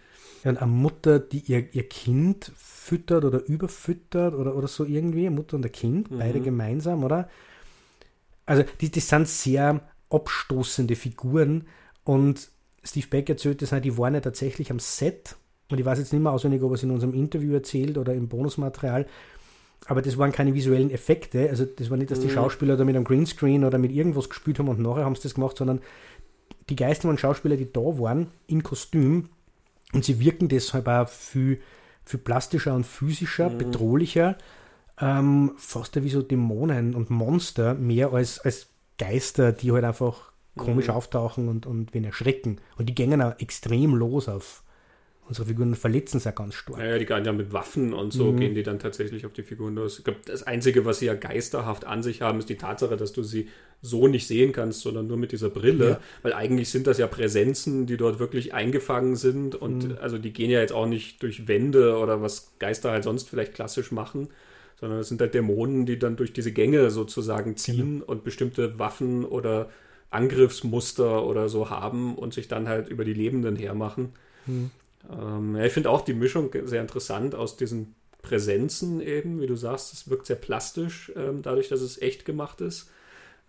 [0.47, 5.57] Und eine Mutter, die ihr, ihr Kind füttert oder überfüttert oder, oder so irgendwie, Mutter
[5.57, 6.19] und ein Kind, mhm.
[6.19, 7.29] beide gemeinsam, oder?
[8.45, 11.67] Also, die, die sind sehr abstoßende Figuren
[12.05, 12.49] und
[12.85, 15.35] Steve Beck erzählt das, die waren ja tatsächlich am Set
[15.69, 18.15] und ich weiß jetzt nicht mehr auswendig, ob er es in unserem Interview erzählt oder
[18.15, 19.07] im Bonusmaterial,
[19.87, 22.35] aber das waren keine visuellen Effekte, also das war nicht, dass die mhm.
[22.35, 25.35] Schauspieler da mit einem Greenscreen oder mit irgendwas gespielt haben und nachher haben sie das
[25.35, 25.81] gemacht, sondern
[26.69, 29.31] die Geister waren Schauspieler, die da waren, in Kostüm
[29.93, 31.61] und sie wirken deshalb auch viel,
[32.05, 33.59] viel plastischer und physischer, mhm.
[33.59, 34.37] bedrohlicher,
[35.01, 38.69] ähm, fast wie so Dämonen und Monster, mehr als, als
[38.99, 40.95] Geister, die halt einfach komisch mhm.
[40.95, 42.61] auftauchen und, und wen erschrecken.
[42.79, 44.63] Und die gehen auch extrem los auf
[45.29, 46.79] unsere Figuren verletzen sie ja ganz stark.
[46.79, 48.41] Naja, die gehen ja mit Waffen und so mhm.
[48.41, 49.99] gehen die dann tatsächlich auf die Figuren los.
[49.99, 53.13] Ich glaube, das Einzige, was sie ja geisterhaft an sich haben, ist die Tatsache, dass
[53.13, 53.49] du sie
[53.83, 55.89] so nicht sehen kannst, sondern nur mit dieser Brille.
[55.89, 56.01] Ja.
[56.23, 59.55] Weil eigentlich sind das ja Präsenzen, die dort wirklich eingefangen sind.
[59.55, 59.99] Und mhm.
[60.01, 63.55] also die gehen ja jetzt auch nicht durch Wände oder was Geister halt sonst vielleicht
[63.55, 64.29] klassisch machen,
[64.79, 68.07] sondern es sind halt Dämonen, die dann durch diese Gänge sozusagen ziehen genau.
[68.07, 69.71] und bestimmte Waffen oder
[70.11, 74.13] Angriffsmuster oder so haben und sich dann halt über die Lebenden hermachen.
[75.09, 75.19] Hm.
[75.19, 79.57] Ähm, ja, ich finde auch die Mischung sehr interessant aus diesen Präsenzen eben, wie du
[79.57, 82.91] sagst, es wirkt sehr plastisch, ähm, dadurch, dass es echt gemacht ist.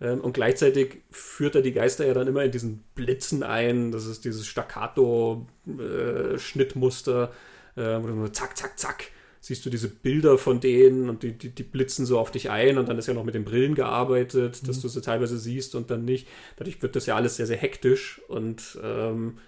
[0.00, 3.90] Ähm, und gleichzeitig führt er die Geister ja dann immer in diesen Blitzen ein.
[3.90, 7.32] Das ist dieses Staccato-Schnittmuster,
[7.76, 11.22] äh, äh, wo du nur zack, zack, zack siehst du diese Bilder von denen und
[11.22, 13.44] die, die, die, blitzen so auf dich ein und dann ist ja noch mit den
[13.44, 14.66] Brillen gearbeitet, mhm.
[14.66, 16.28] dass du sie teilweise siehst und dann nicht.
[16.56, 19.38] Dadurch wird das ja alles sehr, sehr hektisch und ähm,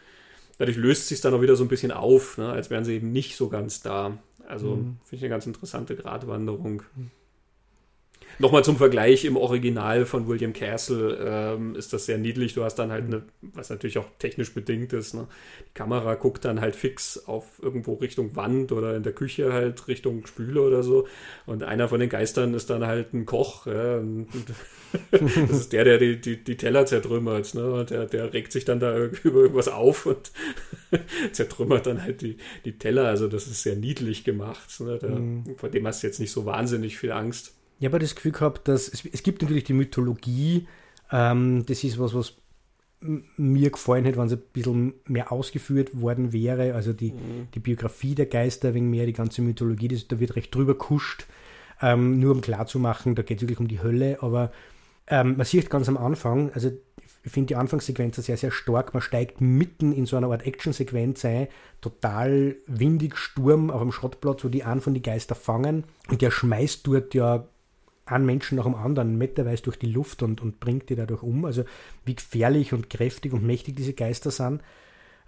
[0.60, 3.12] dadurch löst sich dann auch wieder so ein bisschen auf, ne, als wären sie eben
[3.12, 4.18] nicht so ganz da.
[4.46, 4.98] Also mhm.
[5.04, 6.82] finde ich eine ganz interessante Gratwanderung.
[6.94, 7.10] Mhm.
[8.40, 12.54] Nochmal zum Vergleich, im Original von William Castle ähm, ist das sehr niedlich.
[12.54, 15.28] Du hast dann halt eine, was natürlich auch technisch bedingt ist, ne?
[15.68, 19.86] die Kamera guckt dann halt fix auf irgendwo Richtung Wand oder in der Küche halt
[19.88, 21.06] Richtung Spüle oder so.
[21.44, 23.66] Und einer von den Geistern ist dann halt ein Koch.
[23.66, 24.00] Ja?
[25.10, 27.54] das ist der, der die, die, die Teller zertrümmert.
[27.54, 27.70] Ne?
[27.70, 30.32] Und der, der regt sich dann da über irgendwas auf und
[31.32, 33.06] zertrümmert dann halt die, die Teller.
[33.06, 34.80] Also das ist sehr niedlich gemacht.
[34.80, 34.98] Ne?
[34.98, 35.44] Der, mhm.
[35.58, 37.54] Vor dem hast du jetzt nicht so wahnsinnig viel Angst.
[37.80, 40.68] Ich habe das Gefühl gehabt, dass es, es gibt natürlich die Mythologie.
[41.10, 42.34] Ähm, das ist was, was
[43.00, 46.74] mir gefallen hätte, wenn es ein bisschen mehr ausgeführt worden wäre.
[46.74, 47.48] Also die, mhm.
[47.54, 51.26] die Biografie der Geister, wegen mehr die ganze Mythologie, das, da wird recht drüber kuscht.
[51.80, 54.52] Ähm, nur um klarzumachen, da geht es wirklich um die Hölle, aber
[55.06, 56.70] ähm, man sieht ganz am Anfang, also
[57.22, 58.92] ich finde die Anfangssequenz sehr, sehr stark.
[58.92, 61.48] Man steigt mitten in so einer Art Actionsequenz ein,
[61.80, 66.30] total windig, Sturm auf dem Schrottplatz, wo die einen von die Geister fangen und der
[66.30, 67.46] schmeißt dort ja
[68.10, 71.44] einen Menschen nach dem anderen meterweise durch die Luft und, und bringt die dadurch um.
[71.44, 71.64] Also
[72.04, 74.62] wie gefährlich und kräftig und mächtig diese Geister sind,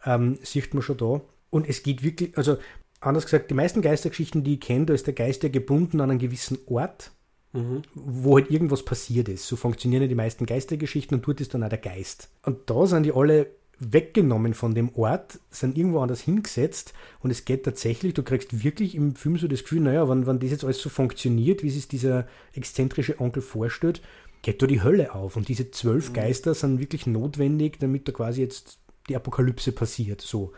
[0.04, 1.20] ähm, sieht man schon da.
[1.50, 2.56] Und es geht wirklich, also
[3.00, 6.10] anders gesagt, die meisten Geistergeschichten, die ich kenne, da ist der Geist ja gebunden an
[6.10, 7.12] einen gewissen Ort
[7.54, 7.82] Mhm.
[7.94, 9.46] wo halt irgendwas passiert ist.
[9.46, 12.30] So funktionieren ja die meisten Geistergeschichten und dort ist dann auch der Geist.
[12.46, 13.46] Und da sind die alle
[13.78, 18.94] weggenommen von dem Ort, sind irgendwo anders hingesetzt und es geht tatsächlich, du kriegst wirklich
[18.94, 21.88] im Film so das Gefühl, naja, wenn, wenn das jetzt alles so funktioniert, wie sich
[21.88, 24.00] dieser exzentrische Onkel vorstellt,
[24.42, 26.14] geht da die Hölle auf und diese zwölf mhm.
[26.14, 30.52] Geister sind wirklich notwendig, damit da quasi jetzt die Apokalypse passiert, so.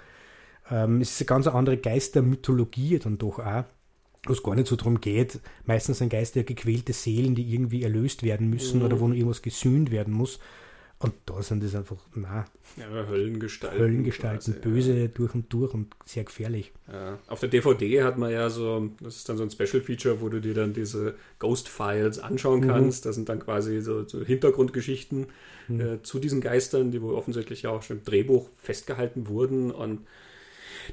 [0.71, 3.65] Ähm, es ist eine ganz andere Geistermythologie dann doch auch
[4.27, 7.83] wo es gar nicht so darum geht, meistens sind Geister ja gequälte Seelen, die irgendwie
[7.83, 8.87] erlöst werden müssen mhm.
[8.87, 10.39] oder wo noch irgendwas gesühnt werden muss.
[11.05, 12.47] Und da sind das einfach, na,
[12.79, 13.79] ja, Höllengestalten.
[13.79, 15.09] Höllengestalten, quasi, böse ja.
[15.09, 16.73] durch und durch und sehr gefährlich.
[16.91, 17.19] Ja.
[17.27, 20.31] Auf der DVD hat man ja so, das ist dann so ein Special Feature, wo
[20.31, 22.69] du dir dann diese Ghost Files anschauen mhm.
[22.69, 23.05] kannst.
[23.05, 25.27] Das sind dann quasi so, so Hintergrundgeschichten
[25.69, 25.81] mhm.
[25.81, 30.07] äh, zu diesen Geistern, die wohl offensichtlich ja auch schon im Drehbuch festgehalten wurden und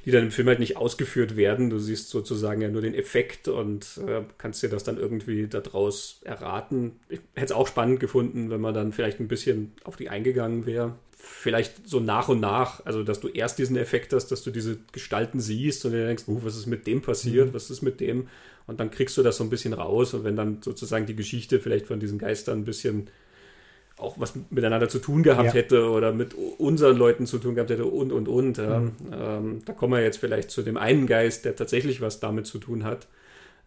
[0.05, 1.69] die dann im Film halt nicht ausgeführt werden.
[1.69, 6.21] Du siehst sozusagen ja nur den Effekt und äh, kannst dir das dann irgendwie daraus
[6.23, 6.99] erraten.
[7.09, 10.65] Ich hätte es auch spannend gefunden, wenn man dann vielleicht ein bisschen auf die eingegangen
[10.65, 10.95] wäre.
[11.15, 14.79] Vielleicht so nach und nach, also dass du erst diesen Effekt hast, dass du diese
[14.91, 17.53] Gestalten siehst und dir denkst, uh, was ist mit dem passiert, mhm.
[17.53, 18.27] was ist mit dem?
[18.65, 21.59] Und dann kriegst du das so ein bisschen raus und wenn dann sozusagen die Geschichte
[21.59, 23.07] vielleicht von diesen Geistern ein bisschen
[24.01, 25.53] auch was miteinander zu tun gehabt ja.
[25.53, 28.57] hätte oder mit unseren Leuten zu tun gehabt hätte und und und.
[28.57, 28.79] Ja.
[28.79, 28.91] Mhm.
[29.11, 32.59] Ähm, da kommen wir jetzt vielleicht zu dem einen Geist, der tatsächlich was damit zu
[32.59, 33.07] tun hat.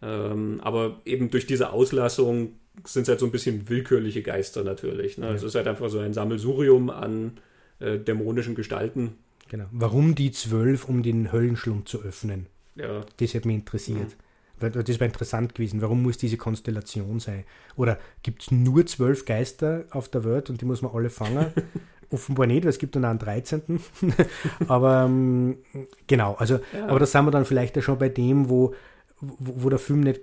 [0.03, 2.53] Ähm, aber eben durch diese Auslassung
[2.85, 5.19] sind es halt so ein bisschen willkürliche Geister natürlich.
[5.19, 5.27] Ne?
[5.27, 5.33] Ja.
[5.33, 7.39] Es ist halt einfach so ein Sammelsurium an
[7.79, 9.15] äh, dämonischen Gestalten.
[9.49, 9.67] Genau.
[9.71, 12.47] Warum die zwölf, um den Höllenschlund zu öffnen?
[12.75, 13.03] Ja.
[13.19, 14.17] Das hat mich interessiert.
[14.61, 15.83] Das wäre interessant gewesen.
[15.83, 17.45] Warum muss diese Konstellation sein?
[17.77, 21.47] Oder gibt es nur zwölf Geister auf der Welt und die muss man alle fangen?
[22.11, 23.81] Offenbar nicht, weil es gibt dann einen 13.
[24.69, 25.59] aber ähm,
[26.07, 26.87] genau, also, ja.
[26.87, 28.75] aber da sind wir dann vielleicht ja schon bei dem, wo,
[29.21, 30.21] wo, wo, der Film nicht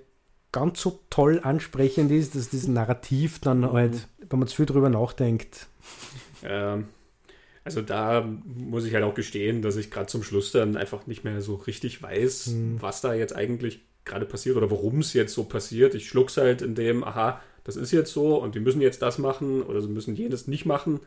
[0.52, 3.72] ganz so toll ansprechend ist, dass dieses Narrativ dann mhm.
[3.72, 5.66] halt, wenn man zu viel drüber nachdenkt.
[6.42, 6.86] Ähm,
[7.64, 11.24] also da muss ich halt auch gestehen, dass ich gerade zum Schluss dann einfach nicht
[11.24, 12.76] mehr so richtig weiß, mhm.
[12.80, 15.94] was da jetzt eigentlich gerade passiert oder warum es jetzt so passiert.
[15.94, 19.18] Ich schluck's halt in dem, aha, das ist jetzt so und die müssen jetzt das
[19.18, 21.00] machen oder sie müssen jenes nicht machen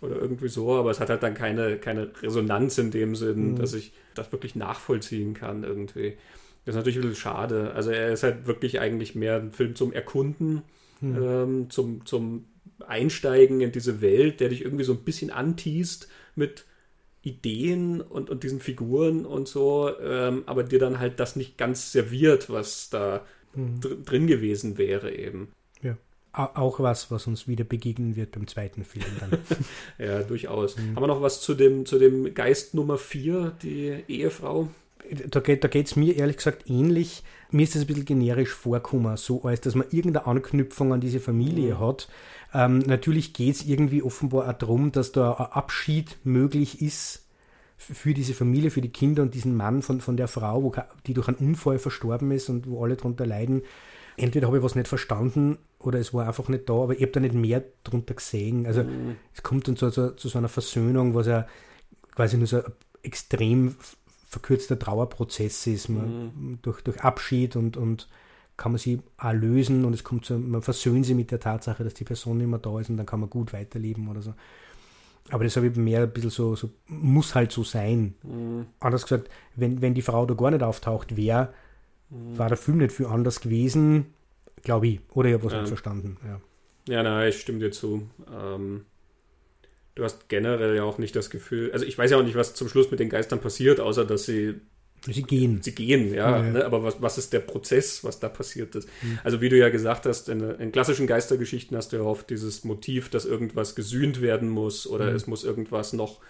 [0.00, 3.56] oder irgendwie so, aber es hat halt dann keine, keine Resonanz in dem Sinn, mhm.
[3.56, 6.16] dass ich das wirklich nachvollziehen kann irgendwie.
[6.64, 7.72] Das ist natürlich ein bisschen schade.
[7.74, 10.62] Also er ist halt wirklich eigentlich mehr ein Film zum Erkunden,
[11.00, 11.22] mhm.
[11.22, 12.46] ähm, zum, zum
[12.86, 16.64] Einsteigen in diese Welt, der dich irgendwie so ein bisschen anteast mit
[17.22, 21.92] Ideen und, und diesen Figuren und so, ähm, aber dir dann halt das nicht ganz
[21.92, 23.80] serviert, was da mhm.
[23.80, 25.52] dr drin gewesen wäre eben.
[25.82, 25.96] Ja.
[26.32, 29.38] Auch was, was uns wieder begegnen wird beim zweiten Film dann.
[29.98, 30.76] ja, durchaus.
[30.76, 30.96] Mhm.
[30.96, 34.68] Haben wir noch was zu dem, zu dem Geist Nummer 4, die Ehefrau?
[35.28, 37.22] Da geht es da mir ehrlich gesagt ähnlich.
[37.50, 41.20] Mir ist das ein bisschen generisch vorgekommen, so als dass man irgendeine Anknüpfung an diese
[41.20, 41.80] Familie mhm.
[41.80, 42.08] hat.
[42.54, 47.26] Ähm, natürlich geht es irgendwie offenbar auch darum, dass da ein Abschied möglich ist
[47.76, 50.72] für diese Familie, für die Kinder und diesen Mann von, von der Frau, wo,
[51.06, 53.62] die durch einen Unfall verstorben ist und wo alle darunter leiden.
[54.16, 57.12] Entweder habe ich was nicht verstanden oder es war einfach nicht da, aber ich habe
[57.12, 58.66] da nicht mehr drunter gesehen.
[58.66, 59.16] Also mhm.
[59.34, 61.46] es kommt dann zu, zu, zu, so einer Versöhnung, was ja
[62.14, 62.72] quasi nur so ein
[63.02, 63.74] extrem
[64.28, 66.58] verkürzter Trauerprozess ist, mhm.
[66.62, 68.08] durch, durch Abschied und, und
[68.56, 71.84] kann man sie auch lösen und es kommt zu, man versöhnt sie mit der Tatsache,
[71.84, 74.34] dass die Person nicht mehr da ist und dann kann man gut weiterleben oder so.
[75.30, 78.14] Aber das habe ich mehr ein bisschen so, so muss halt so sein.
[78.22, 78.66] Mhm.
[78.80, 81.52] Anders gesagt, wenn, wenn die Frau da gar nicht auftaucht wäre,
[82.10, 82.38] mhm.
[82.38, 84.14] war der Film nicht viel anders gewesen.
[84.62, 85.00] Glaube ich.
[85.12, 85.60] Oder ich habe was ja.
[85.60, 86.18] nicht verstanden.
[86.24, 86.40] Ja,
[86.94, 88.08] ja nein, ich stimme dir zu.
[88.32, 88.84] Ähm,
[89.94, 92.54] du hast generell ja auch nicht das Gefühl, also ich weiß ja auch nicht, was
[92.54, 94.60] zum Schluss mit den Geistern passiert, außer dass sie
[95.04, 95.60] Sie gehen.
[95.62, 96.30] Sie gehen, ja.
[96.30, 96.52] ja, ja.
[96.52, 96.64] Ne?
[96.64, 98.88] Aber was, was ist der Prozess, was da passiert ist?
[99.02, 99.18] Mhm.
[99.24, 102.62] Also wie du ja gesagt hast, in, in, klassischen Geistergeschichten hast du ja oft dieses
[102.62, 105.16] Motiv, dass irgendwas gesühnt werden muss oder mhm.
[105.16, 106.20] es muss irgendwas noch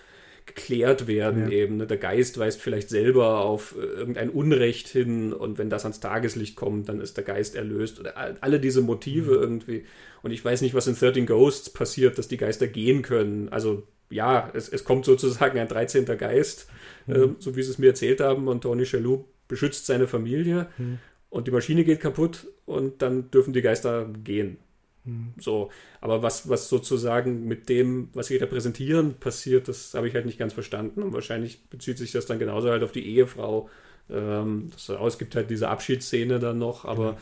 [0.47, 1.59] geklärt werden ja.
[1.59, 1.77] eben.
[1.77, 1.87] Ne?
[1.87, 6.57] Der Geist weist vielleicht selber auf äh, irgendein Unrecht hin und wenn das ans Tageslicht
[6.57, 8.01] kommt, dann ist der Geist erlöst.
[8.01, 9.43] Oder alle diese Motive mhm.
[9.43, 9.85] irgendwie.
[10.23, 13.49] Und ich weiß nicht, was in 13 Ghosts passiert, dass die Geister gehen können.
[13.49, 16.05] Also ja, es, es kommt sozusagen ein 13.
[16.19, 16.69] Geist,
[17.07, 17.15] mhm.
[17.15, 20.99] äh, so wie sie es mir erzählt haben, und Tony Shalhoub beschützt seine Familie mhm.
[21.29, 24.59] und die Maschine geht kaputt und dann dürfen die Geister gehen.
[25.05, 25.35] Mhm.
[25.39, 30.27] So, aber was, was sozusagen mit dem, was sie repräsentieren, passiert, das habe ich halt
[30.27, 33.69] nicht ganz verstanden und wahrscheinlich bezieht sich das dann genauso halt auf die Ehefrau.
[34.11, 37.17] Ähm, das, es gibt halt diese Abschiedsszene dann noch, aber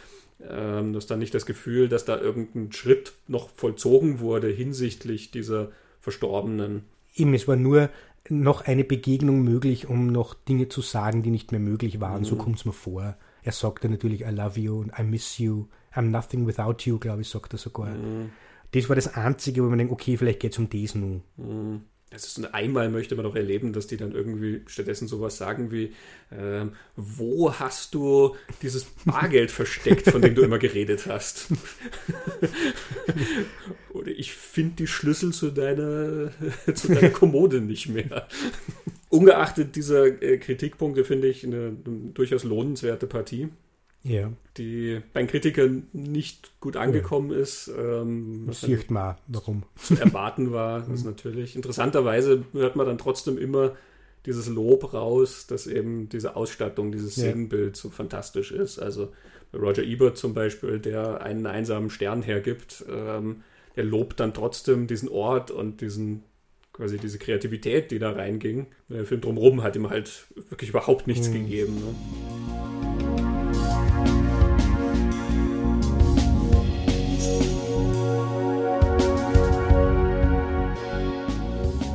[0.48, 5.30] ähm, du hast dann nicht das Gefühl, dass da irgendein Schritt noch vollzogen wurde hinsichtlich
[5.30, 5.70] dieser
[6.00, 6.84] Verstorbenen.
[7.14, 7.90] Eben, es war nur
[8.28, 12.20] noch eine Begegnung möglich, um noch Dinge zu sagen, die nicht mehr möglich waren.
[12.20, 12.26] Mhm.
[12.26, 13.16] So kommt es mir vor.
[13.42, 15.66] Er sagte natürlich I love you und I miss you.
[15.94, 17.90] I'm nothing without you, glaube ich, sagt er sogar.
[17.90, 18.30] Mhm.
[18.72, 21.22] Das war das Einzige, wo man denkt, okay, vielleicht geht es um das nun.
[21.36, 21.82] Mhm.
[22.12, 25.92] Also einmal möchte man doch erleben, dass die dann irgendwie stattdessen sowas sagen wie,
[26.32, 31.46] ähm, wo hast du dieses Bargeld versteckt, von dem du immer geredet hast?
[33.92, 36.32] Oder ich finde die Schlüssel zu deiner,
[36.74, 38.26] zu deiner Kommode nicht mehr.
[39.08, 43.50] Ungeachtet dieser äh, Kritikpunkte finde ich eine, eine durchaus lohnenswerte Partie
[44.02, 44.32] ja.
[44.56, 47.38] die bei Kritikern nicht gut angekommen ja.
[47.38, 47.70] ist.
[47.76, 49.64] Ähm, was sieht man, warum.
[49.76, 51.10] Zu erwarten war, das mhm.
[51.10, 51.56] natürlich.
[51.56, 53.76] Interessanterweise hört man dann trotzdem immer
[54.26, 57.24] dieses Lob raus, dass eben diese Ausstattung, dieses ja.
[57.24, 58.78] Szenenbild so fantastisch ist.
[58.78, 59.12] Also
[59.54, 63.42] Roger Ebert zum Beispiel, der einen einsamen Stern hergibt, ähm,
[63.76, 66.24] der lobt dann trotzdem diesen Ort und diesen
[66.72, 68.66] quasi diese Kreativität, die da reinging.
[68.88, 71.34] Der Film drumherum hat ihm halt wirklich überhaupt nichts mhm.
[71.34, 71.74] gegeben.
[71.76, 72.89] Ne?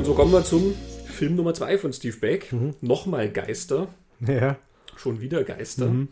[0.06, 0.76] Und so kommen wir zum
[1.08, 2.54] Film Nummer 2 von Steve Beck.
[2.54, 2.76] Mhm.
[2.80, 3.88] Nochmal Geister.
[4.20, 4.56] Ja.
[4.96, 5.88] Schon wieder Geister.
[5.88, 6.10] Mhm.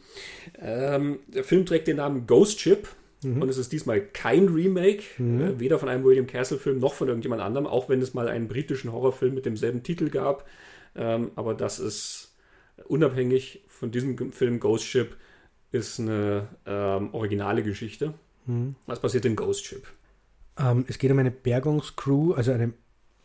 [0.59, 2.87] Ähm, der Film trägt den Namen Ghost Ship.
[3.23, 3.43] Mhm.
[3.43, 5.41] Und es ist diesmal kein Remake, mhm.
[5.41, 8.47] äh, weder von einem William Castle-Film noch von irgendjemand anderem, auch wenn es mal einen
[8.47, 10.47] britischen Horrorfilm mit demselben Titel gab.
[10.95, 12.35] Ähm, aber das ist
[12.87, 15.15] unabhängig von diesem Film Ghost Ship,
[15.71, 18.15] ist eine ähm, originale Geschichte.
[18.47, 18.73] Mhm.
[18.87, 19.85] Was passiert in Ghost Ship?
[20.57, 22.73] Ähm, es geht um eine Bergungscrew, also eine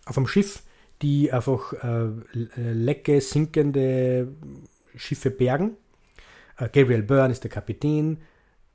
[0.08, 0.62] auf einem Schiff,
[1.02, 2.08] die einfach äh,
[2.56, 4.28] lecke, sinkende
[4.96, 5.76] Schiffe bergen.
[6.56, 8.18] Äh, Gabriel Byrne ist der Kapitän,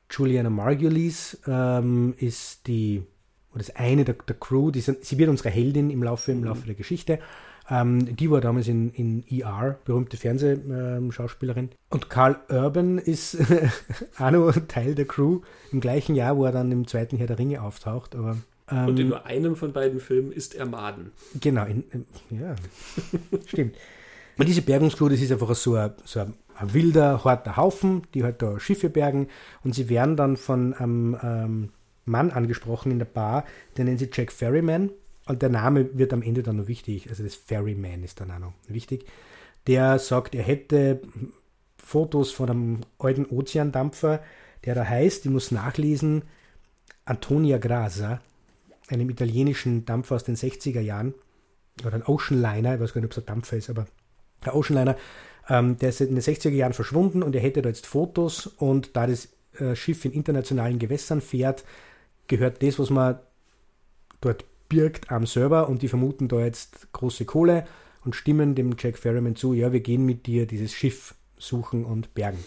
[0.09, 3.03] Juliana Margulies ähm, ist die,
[3.51, 6.43] oder ist eine der, der Crew, die sind, sie wird unsere Heldin im Laufe, im
[6.43, 7.19] Laufe der Geschichte.
[7.69, 11.69] Ähm, die war damals in, in ER, berühmte Fernsehschauspielerin.
[11.89, 13.37] Und Carl Urban ist
[14.19, 17.39] auch noch Teil der Crew im gleichen Jahr, wo er dann im zweiten Herr der
[17.39, 18.15] Ringe auftaucht.
[18.15, 18.37] Aber
[18.69, 21.11] ähm, und in nur einem von beiden Filmen ist er Maden.
[21.39, 21.83] Genau, in,
[22.29, 22.55] ja,
[23.47, 23.75] stimmt.
[24.37, 28.23] Und diese Bergungscrew, das ist einfach so ein, so ein, ein, wilder, harter Haufen, die
[28.23, 29.27] halt da Schiffe bergen
[29.63, 31.69] und sie werden dann von einem ähm,
[32.05, 33.45] Mann angesprochen in der Bar,
[33.77, 34.91] der nennt sich Jack Ferryman
[35.27, 38.39] und der Name wird am Ende dann noch wichtig, also das Ferryman ist dann auch
[38.39, 39.05] noch wichtig.
[39.67, 41.01] Der sagt, er hätte
[41.77, 44.21] Fotos von einem alten Ozeandampfer,
[44.65, 46.23] der da heißt, ich muss nachlesen,
[47.05, 48.21] Antonia Grasa,
[48.89, 51.13] einem italienischen Dampfer aus den 60er Jahren,
[51.85, 53.87] oder ein Oceanliner, ich weiß gar nicht, ob es ein Dampfer ist, aber
[54.45, 54.95] der Oceanliner,
[55.49, 58.95] ähm, der ist in den 60er Jahren verschwunden und er hätte da jetzt Fotos und
[58.95, 61.63] da das äh, Schiff in internationalen Gewässern fährt,
[62.27, 63.19] gehört das, was man
[64.21, 67.65] dort birgt, am Server und die vermuten da jetzt große Kohle
[68.05, 72.13] und stimmen dem Jack Ferryman zu, ja, wir gehen mit dir dieses Schiff suchen und
[72.13, 72.43] bergen.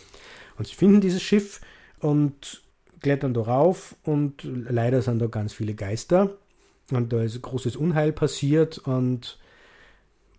[0.59, 1.61] Und sie finden dieses Schiff
[2.01, 2.63] und
[3.01, 6.31] klettern da rauf und leider sind da ganz viele Geister
[6.91, 9.39] und da ist großes Unheil passiert und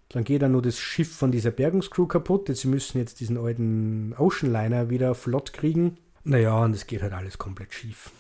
[0.10, 2.48] dann geht dann nur das Schiff von dieser Bergungscrew kaputt.
[2.48, 5.98] Jetzt, sie müssen jetzt diesen alten Oceanliner wieder flott kriegen.
[6.24, 8.12] Naja, und es geht halt alles komplett schief.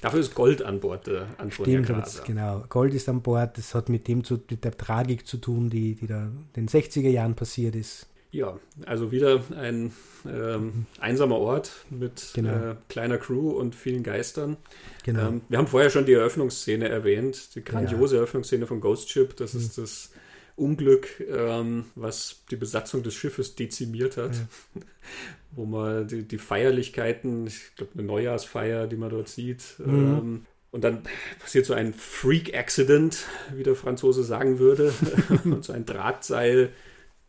[0.00, 1.08] Dafür ist Gold an Bord.
[1.08, 2.64] Äh, Stimmt, jetzt, genau.
[2.68, 3.58] Gold ist an Bord.
[3.58, 6.68] Das hat mit dem zu, mit der Tragik zu tun, die, die da in den
[6.68, 8.06] 60er Jahren passiert ist.
[8.30, 9.92] Ja, also wieder ein
[10.26, 12.72] ähm, einsamer Ort mit genau.
[12.72, 14.58] äh, kleiner Crew und vielen Geistern.
[15.04, 15.28] Genau.
[15.28, 18.20] Ähm, wir haben vorher schon die Eröffnungsszene erwähnt, die grandiose ja.
[18.20, 19.34] Eröffnungsszene von Ghost Ship.
[19.36, 19.60] Das mhm.
[19.60, 20.10] ist das
[20.56, 24.34] Unglück, ähm, was die Besatzung des Schiffes dezimiert hat.
[24.34, 24.82] Ja.
[25.52, 29.94] Wo man die, die Feierlichkeiten, ich glaube eine Neujahrsfeier, die man dort sieht, mhm.
[29.94, 31.02] ähm, und dann
[31.40, 33.24] passiert so ein Freak-Accident,
[33.54, 34.92] wie der Franzose sagen würde.
[35.44, 36.70] und so ein Drahtseil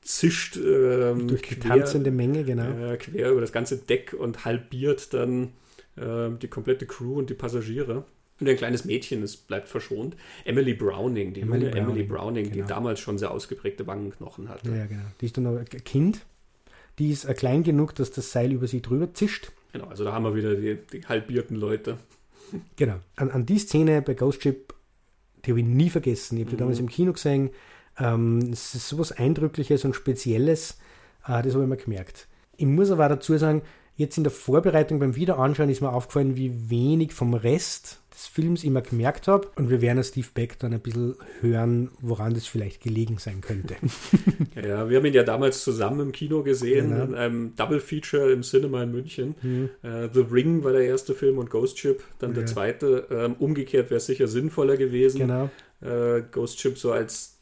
[0.02, 2.92] zischt ähm, durch die quer, tanzende Menge, genau.
[2.92, 5.54] Äh, quer über das ganze Deck und halbiert dann
[5.96, 8.06] äh, die komplette Crew und die Passagiere.
[8.40, 10.16] Und ein kleines Mädchen, es bleibt verschont.
[10.46, 12.56] Emily Browning, die Emily Browning, Emily Browning genau.
[12.56, 14.70] die damals schon sehr ausgeprägte Wangenknochen hatte.
[14.70, 15.04] Ja, genau.
[15.20, 16.22] Die ist dann noch ein Kind.
[17.00, 19.52] Die ist äh, klein genug, dass das Seil über sie drüber zischt.
[19.74, 21.98] Genau, also da haben wir wieder die, die halbierten Leute.
[22.78, 22.96] Genau.
[23.16, 24.74] An, an die Szene bei Ghost Ship,
[25.46, 26.38] die habe ich nie vergessen.
[26.38, 26.60] Ich habe die mhm.
[26.60, 27.50] damals im Kino gesehen.
[28.00, 30.78] Ähm, es ist sowas Eindrückliches und Spezielles.
[31.26, 32.28] Äh, das habe ich mir gemerkt.
[32.58, 33.62] Ich muss aber dazu sagen,
[33.96, 38.64] jetzt in der Vorbereitung beim Wiederanschauen ist mir aufgefallen, wie wenig vom Rest des Films
[38.64, 39.50] ich mir gemerkt habe.
[39.56, 43.76] Und wir werden Steve Beck dann ein bisschen hören, woran das vielleicht gelegen sein könnte.
[44.56, 47.04] ja, wir haben ihn ja damals zusammen im Kino gesehen, genau.
[47.04, 49.36] in einem Double Feature im Cinema in München.
[49.42, 49.70] Mhm.
[49.84, 52.48] Uh, The Ring war der erste Film und Ghost Ship dann der ja.
[52.48, 53.06] zweite.
[53.08, 55.20] Um, umgekehrt wäre es sicher sinnvoller gewesen.
[55.20, 55.50] Genau.
[55.82, 57.39] Uh, Ghost Ship so als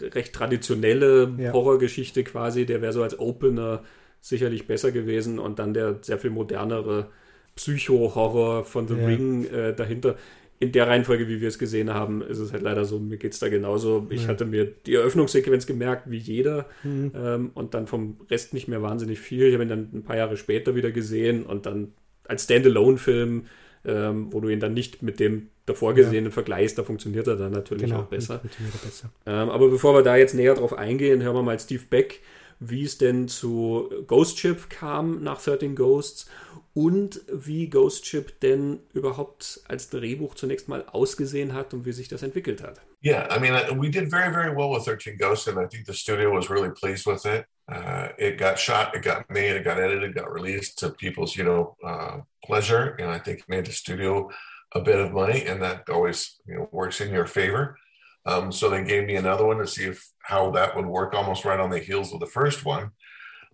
[0.00, 1.52] recht traditionelle ja.
[1.52, 3.82] Horrorgeschichte quasi, der wäre so als Opener
[4.20, 7.10] sicherlich besser gewesen und dann der sehr viel modernere
[7.56, 9.06] Psycho-Horror von The ja.
[9.06, 10.16] Ring äh, dahinter.
[10.60, 13.32] In der Reihenfolge, wie wir es gesehen haben, ist es halt leider so, mir geht
[13.32, 14.06] es da genauso.
[14.10, 14.28] Ich ja.
[14.28, 17.12] hatte mir die Eröffnungssequenz gemerkt, wie jeder, mhm.
[17.14, 19.46] ähm, und dann vom Rest nicht mehr wahnsinnig viel.
[19.46, 21.92] Ich habe ihn dann ein paar Jahre später wieder gesehen und dann
[22.26, 23.46] als Standalone-Film,
[23.84, 26.30] ähm, wo du ihn dann nicht mit dem davor gesehenen ja.
[26.30, 28.40] vergleichst, da funktioniert er dann natürlich genau, auch besser.
[28.84, 29.10] besser.
[29.26, 32.20] Ähm, aber bevor wir da jetzt näher drauf eingehen, hören wir mal Steve Beck,
[32.60, 36.26] wie es denn zu Ghost Ship kam nach 13 Ghosts
[36.74, 42.08] und wie Ghost Ship denn überhaupt als Drehbuch zunächst mal ausgesehen hat und wie sich
[42.08, 42.80] das entwickelt hat.
[43.04, 45.92] Yeah, I mean, we did very, very well with 13 Ghosts, and I think the
[45.92, 47.44] studio was really pleased with it.
[47.70, 51.44] Uh, it got shot, it got made, it got edited, got released to people's, you
[51.44, 54.30] know, uh, pleasure, and I think made the studio
[54.74, 57.78] a bit of money, and that always, you know, works in your favor.
[58.26, 61.44] Um, so they gave me another one to see if how that would work, almost
[61.44, 62.90] right on the heels of the first one.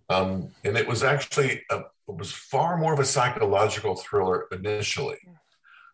[0.09, 5.19] Um, and it was actually a, it was far more of a psychological thriller initially.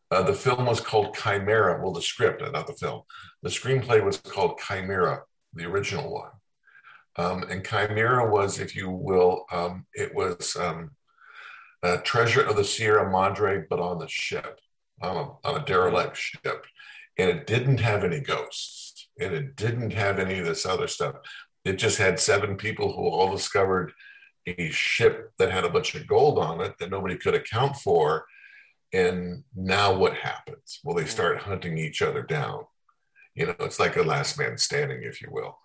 [0.09, 1.82] Uh, the film was called Chimera.
[1.82, 3.01] Well, the script, not the film.
[3.43, 6.32] The screenplay was called Chimera, the original one.
[7.18, 10.91] Um, and Chimera was, if you will, um, it was um,
[11.82, 14.59] a treasure of the Sierra Madre, but on the ship,
[15.01, 16.65] on a, on a derelict ship.
[17.18, 21.15] And it didn't have any ghosts, and it didn't have any of this other stuff.
[21.65, 23.91] It just had seven people who all discovered
[24.45, 28.26] a ship that had a bunch of gold on it that nobody could account for.
[28.93, 30.80] And now what happens?
[30.84, 32.65] Well, they start hunting each other down.
[33.36, 35.57] You know, it's like a last man standing, if you will.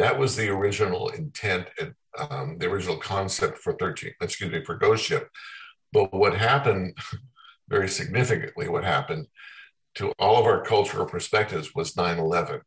[0.00, 4.74] That was the original intent and um, the original concept for 13, excuse me, for
[4.74, 5.28] Ghost Ship.
[5.92, 6.96] But what happened,
[7.68, 9.26] very significantly, what happened
[9.96, 12.62] to all of our cultural perspectives was 9 11.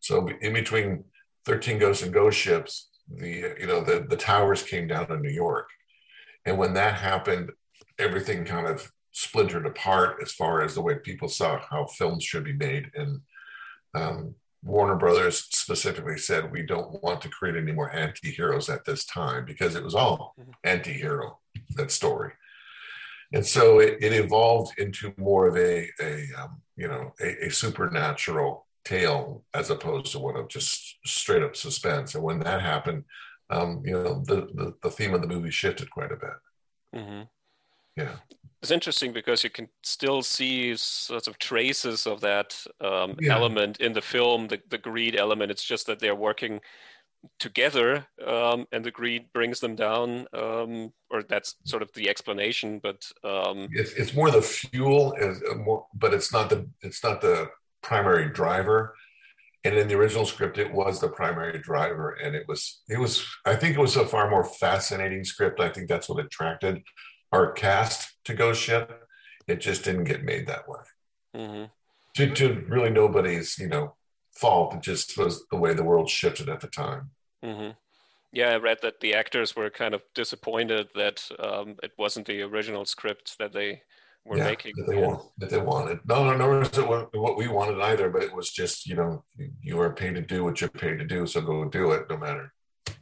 [0.00, 1.04] So, in between
[1.46, 5.32] 13 Ghosts and Ghost Ships, the you know the the towers came down in New
[5.32, 5.70] York,
[6.44, 7.52] and when that happened,
[7.98, 12.44] everything kind of splintered apart as far as the way people saw how films should
[12.44, 12.90] be made.
[12.94, 13.20] And
[13.94, 19.04] um, Warner Brothers specifically said we don't want to create any more anti-heroes at this
[19.04, 20.50] time because it was all mm-hmm.
[20.64, 21.38] anti-hero
[21.76, 22.32] that story.
[23.32, 27.50] And so it, it evolved into more of a, a um, you know, a, a
[27.50, 32.14] supernatural tale as opposed to one of just straight up suspense.
[32.14, 33.04] And when that happened,
[33.50, 37.00] um, you know, the, the, the theme of the movie shifted quite a bit.
[37.00, 37.22] Mm-hmm.
[37.96, 38.16] Yeah.
[38.62, 43.34] It's interesting because you can still see sorts of traces of that um, yeah.
[43.34, 45.50] element in the film, the, the greed element.
[45.50, 46.60] It's just that they're working
[47.38, 52.80] together um, and the greed brings them down um, or that's sort of the explanation
[52.82, 57.04] but um, it's, it's more the fuel is uh, more but it's not the it's
[57.04, 57.48] not the
[57.80, 58.94] primary driver
[59.64, 63.24] and in the original script it was the primary driver and it was it was
[63.46, 66.82] i think it was a far more fascinating script i think that's what attracted
[67.30, 69.08] our cast to go ship
[69.46, 70.80] it just didn't get made that way
[71.34, 71.64] mm-hmm.
[72.14, 73.94] to, to really nobody's you know
[74.32, 77.10] fault it just was the way the world shifted at the time
[77.44, 77.70] mm-hmm.
[78.32, 82.42] yeah i read that the actors were kind of disappointed that um, it wasn't the
[82.42, 83.82] original script that they
[84.24, 84.72] were yeah, making.
[84.76, 86.00] That they, want, that they wanted.
[86.06, 89.24] No, no, no, it wasn't what we wanted either, but it was just, you know,
[89.60, 92.16] you are paid to do what you're paid to do, so go do it no
[92.16, 92.52] matter.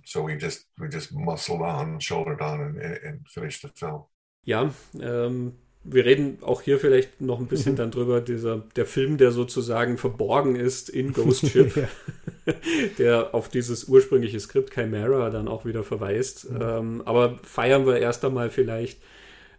[0.04, 4.04] So we just, we just muscled on, shouldered on and, and finished the film.
[4.45, 7.76] Ja, ähm, wir reden auch hier vielleicht noch ein bisschen mhm.
[7.76, 11.88] dann drüber, dieser, der Film, der sozusagen verborgen ist in Ghost Ship.
[12.99, 16.51] der auf dieses ursprüngliche Skript Chimera dann auch wieder verweist.
[16.51, 16.59] Mhm.
[16.61, 19.01] Ähm, aber feiern wir erst einmal vielleicht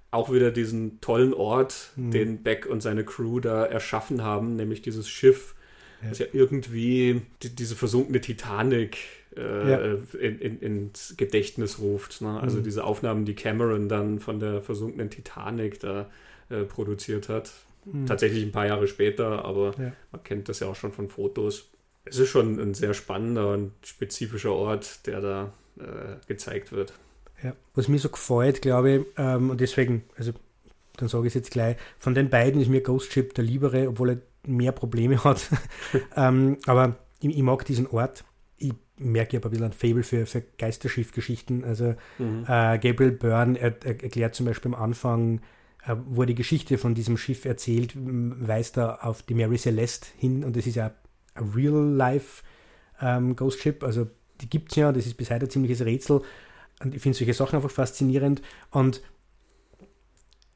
[0.10, 2.12] auch wieder diesen tollen Ort, mhm.
[2.12, 5.56] den Beck und seine Crew da erschaffen haben, nämlich dieses Schiff,
[6.02, 6.10] ja.
[6.10, 8.98] das ja irgendwie die, diese versunkene Titanic
[9.36, 9.98] äh, ja.
[10.20, 12.22] in, in, ins Gedächtnis ruft.
[12.22, 12.40] Ne?
[12.40, 12.64] Also mhm.
[12.64, 16.10] diese Aufnahmen, die Cameron dann von der versunkenen Titanic da
[16.50, 17.52] äh, produziert hat.
[17.86, 18.06] Mhm.
[18.06, 19.92] Tatsächlich ein paar Jahre später, aber ja.
[20.12, 21.70] man kennt das ja auch schon von Fotos.
[22.06, 26.94] Es ist schon ein sehr spannender und spezifischer Ort, der da äh, gezeigt wird.
[27.44, 27.54] Ja.
[27.74, 30.32] Was mir so gefällt, glaube ich, ähm, und deswegen, also
[30.98, 33.88] dann sage ich es jetzt gleich, von den beiden ist mir Ghost Ship der liebere,
[33.88, 35.50] obwohl er mehr Probleme hat.
[36.16, 38.24] ähm, aber ich, ich, mag diesen Ort.
[39.02, 41.64] Ich merke aber ein bisschen ein Fable für, für Geisterschiff-Geschichten.
[41.64, 42.44] Also mhm.
[42.48, 45.42] äh, Gabriel Byrne er, er erklärt zum Beispiel am Anfang,
[45.86, 50.44] äh, wo die Geschichte von diesem Schiff erzählt, weist er auf die Mary Celeste hin
[50.44, 50.92] und das ist ja
[51.34, 52.44] ein Real-Life
[53.02, 54.08] ähm, Ghost Ship, also
[54.42, 56.22] die gibt es ja, das ist bis heute ein ziemliches Rätsel.
[56.84, 58.42] Und ich finde solche Sachen einfach faszinierend.
[58.72, 59.02] Und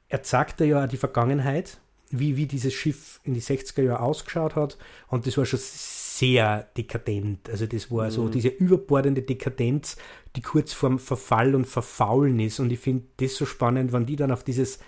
[0.08, 1.80] er zeigt ja die Vergangenheit,
[2.10, 4.78] wie, wie dieses Schiff in die 60er Jahre ausgeschaut hat.
[5.08, 5.60] Und das war schon
[6.18, 7.50] sehr dekadent.
[7.50, 8.12] Also das war mhm.
[8.12, 9.98] so diese überbordende Dekadenz,
[10.36, 12.60] die kurz vorm Verfall und Verfaulen ist.
[12.60, 14.80] Und ich finde das so spannend, wenn die dann auf dieses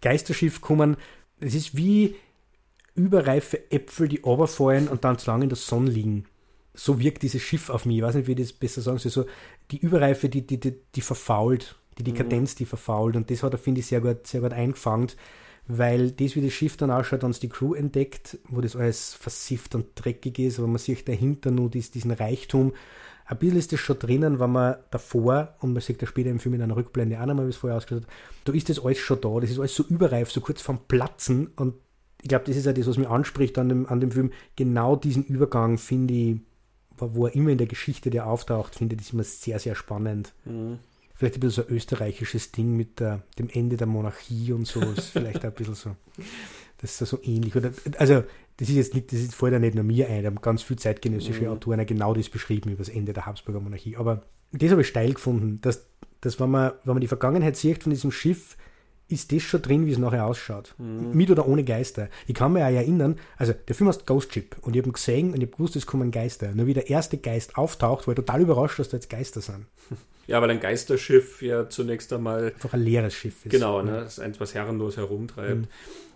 [0.00, 0.96] Geisterschiff kommen.
[1.40, 2.14] Es ist wie
[2.94, 6.26] überreife Äpfel, die runterfallen und dann zu lange in der Sonne liegen.
[6.72, 7.96] So wirkt dieses Schiff auf mich.
[7.96, 9.10] Ich weiß nicht, wie ich das besser sagen soll.
[9.10, 9.26] So,
[9.72, 12.58] die Überreife, die, die, die, die verfault, die Dekadenz, mhm.
[12.58, 13.16] die verfault.
[13.16, 15.08] Und das hat er, finde ich, sehr gut, sehr gut eingefangen,
[15.78, 19.74] weil das, wie das Schiff dann ausschaut, uns die Crew entdeckt, wo das alles versifft
[19.74, 22.72] und dreckig ist, aber man sieht dahinter nur diesen Reichtum.
[23.26, 26.40] Ein bisschen ist das schon drinnen, wenn man davor, und man sieht ja später im
[26.40, 28.10] Film in einer Rückblende auch nochmal, wie es vorher ausgeschaut hat,
[28.44, 31.48] da ist das alles schon da, das ist alles so überreif, so kurz vorm Platzen
[31.56, 31.74] und
[32.22, 34.30] ich glaube, das ist ja das, was mich anspricht an dem, an dem Film.
[34.54, 36.36] Genau diesen Übergang finde ich
[37.00, 40.32] wo er immer in der Geschichte der auftaucht, finde ich das immer sehr, sehr spannend.
[40.44, 40.78] Mhm.
[41.20, 44.80] Vielleicht ein bisschen so ein österreichisches Ding mit der, dem Ende der Monarchie und so,
[44.80, 45.94] ist vielleicht ein bisschen so,
[46.78, 47.54] das ist so ähnlich.
[47.54, 48.24] Oder, also,
[48.56, 50.78] das ist jetzt nicht, das ist, ja nicht nur mir ein, da haben ganz viele
[50.78, 51.48] zeitgenössische mhm.
[51.48, 53.98] Autoren genau das beschrieben über das Ende der Habsburger Monarchie.
[53.98, 55.84] Aber das habe ich steil gefunden, dass,
[56.22, 58.56] dass wenn, man, wenn man die Vergangenheit sieht von diesem Schiff,
[59.10, 60.74] ist das schon drin, wie es nachher ausschaut.
[60.78, 61.12] Mhm.
[61.12, 62.08] Mit oder ohne Geister.
[62.26, 64.92] Ich kann mich auch erinnern, also der Film heißt Ghost Ship und ich habe ihn
[64.92, 66.52] gesehen und ich habe gewusst, es kommen Geister.
[66.54, 69.66] Nur wie der erste Geist auftaucht, war ich total überrascht, dass da jetzt Geister sind.
[70.26, 72.52] Ja, weil ein Geisterschiff ja zunächst einmal.
[72.54, 73.50] Einfach ein leeres Schiff ist.
[73.50, 74.02] Genau, ne?
[74.02, 75.62] das ist eins, was herrenlos herumtreibt.
[75.62, 75.66] Mhm.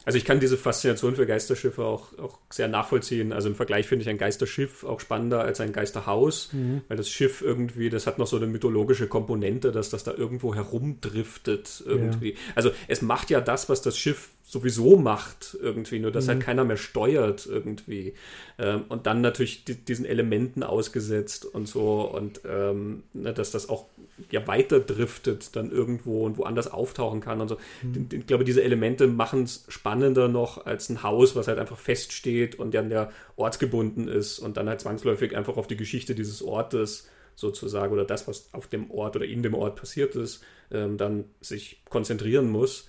[0.04, 3.32] Also ich kann diese Faszination für Geisterschiffe auch, auch sehr nachvollziehen.
[3.32, 6.82] Also im Vergleich finde ich ein Geisterschiff auch spannender als ein Geisterhaus, mhm.
[6.88, 10.54] weil das Schiff irgendwie, das hat noch so eine mythologische Komponente, dass das da irgendwo
[10.54, 12.32] herumdriftet irgendwie.
[12.32, 12.38] Ja.
[12.54, 16.40] Also es macht ja das, was das Schiff sowieso macht irgendwie, nur dass halt mhm.
[16.40, 18.12] halt keiner mehr steuert irgendwie.
[18.58, 23.70] Ähm, und dann natürlich die, diesen Elementen ausgesetzt und so und ähm, ne, dass das
[23.70, 23.86] auch
[24.30, 27.56] ja weiter driftet dann irgendwo und woanders auftauchen kann und so.
[27.82, 28.08] Mhm.
[28.12, 32.58] Ich glaube, diese Elemente machen es spannender noch als ein Haus, was halt einfach feststeht
[32.58, 37.08] und dann ja ortsgebunden ist und dann halt zwangsläufig einfach auf die Geschichte dieses Ortes
[37.34, 41.24] sozusagen oder das, was auf dem Ort oder in dem Ort passiert ist, ähm, dann
[41.40, 42.88] sich konzentrieren muss.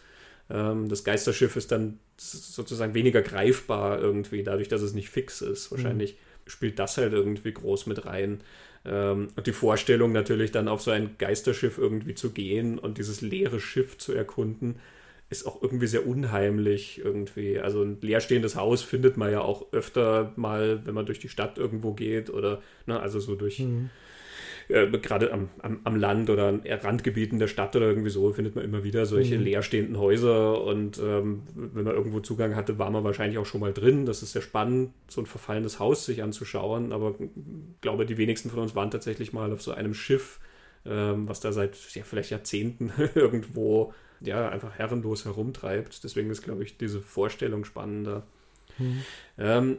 [0.49, 5.71] Ähm, das Geisterschiff ist dann sozusagen weniger greifbar irgendwie, dadurch, dass es nicht fix ist.
[5.71, 6.49] Wahrscheinlich mhm.
[6.49, 8.41] spielt das halt irgendwie groß mit rein.
[8.85, 13.21] Ähm, und die Vorstellung natürlich dann auf so ein Geisterschiff irgendwie zu gehen und dieses
[13.21, 14.75] leere Schiff zu erkunden,
[15.31, 17.59] ist auch irgendwie sehr unheimlich irgendwie.
[17.59, 21.57] Also ein leerstehendes Haus findet man ja auch öfter mal, wenn man durch die Stadt
[21.57, 23.89] irgendwo geht oder, ne, also so durch, mhm
[24.67, 28.55] äh, gerade am, am, am, Land oder an Randgebieten der Stadt oder irgendwie so findet
[28.55, 29.43] man immer wieder solche mhm.
[29.43, 33.73] leerstehenden Häuser und ähm, wenn man irgendwo Zugang hatte, war man wahrscheinlich auch schon mal
[33.73, 34.05] drin.
[34.05, 38.49] Das ist sehr spannend, so ein verfallenes Haus sich anzuschauen, aber ich glaube, die wenigsten
[38.49, 40.39] von uns waren tatsächlich mal auf so einem Schiff,
[40.85, 46.03] ähm, was da seit ja, vielleicht Jahrzehnten irgendwo ja, einfach herrenlos herumtreibt.
[46.03, 48.23] Deswegen ist, glaube ich, diese Vorstellung spannender.
[48.77, 49.01] Mhm.
[49.37, 49.77] Ähm,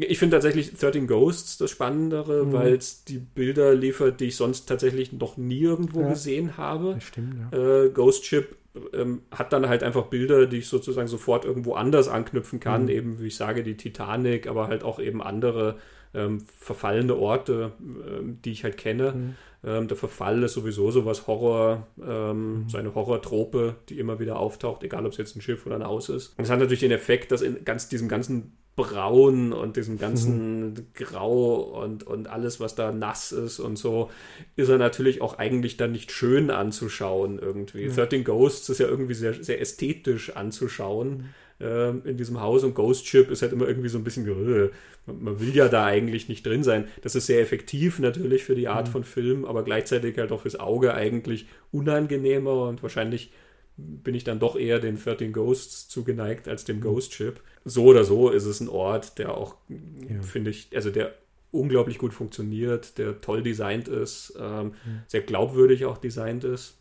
[0.00, 2.52] ich finde tatsächlich 13 Ghosts das Spannendere, mhm.
[2.52, 6.94] weil es die Bilder liefert, die ich sonst tatsächlich noch nie irgendwo ja, gesehen habe.
[6.94, 7.84] Das stimmt, ja.
[7.84, 8.56] Äh, Ghost Ship
[8.92, 12.84] ähm, hat dann halt einfach Bilder, die ich sozusagen sofort irgendwo anders anknüpfen kann.
[12.84, 12.88] Mhm.
[12.88, 15.76] Eben, wie ich sage, die Titanic, aber halt auch eben andere
[16.14, 19.12] ähm, verfallene Orte, ähm, die ich halt kenne.
[19.12, 19.34] Mhm.
[19.64, 22.68] Ähm, der Verfall ist sowieso sowas Horror, ähm, mhm.
[22.68, 25.84] so eine Horrortrope, die immer wieder auftaucht, egal ob es jetzt ein Schiff oder ein
[25.84, 26.38] Haus ist.
[26.38, 30.68] Und es hat natürlich den Effekt, dass in ganz diesem ganzen Braun und diesem ganzen
[30.68, 30.74] mhm.
[30.92, 34.10] Grau und, und alles, was da nass ist und so,
[34.54, 37.88] ist er natürlich auch eigentlich dann nicht schön anzuschauen irgendwie.
[37.88, 37.94] Mhm.
[37.94, 41.66] 13 Ghosts ist ja irgendwie sehr, sehr ästhetisch anzuschauen mhm.
[41.66, 44.68] äh, in diesem Haus und Ghost Ship ist halt immer irgendwie so ein bisschen, äh,
[45.06, 46.86] man will ja da eigentlich nicht drin sein.
[47.00, 48.92] Das ist sehr effektiv natürlich für die Art mhm.
[48.92, 53.32] von Film, aber gleichzeitig halt auch fürs Auge eigentlich unangenehmer und wahrscheinlich
[53.76, 56.80] bin ich dann doch eher den 13 Ghosts zugeneigt als dem.
[56.80, 57.40] Ghost Ship.
[57.64, 60.22] So oder so ist es ein Ort, der auch, ja.
[60.22, 61.14] finde ich, also der
[61.50, 65.00] unglaublich gut funktioniert, der toll designt ist, ähm, mhm.
[65.06, 66.76] sehr glaubwürdig auch designt ist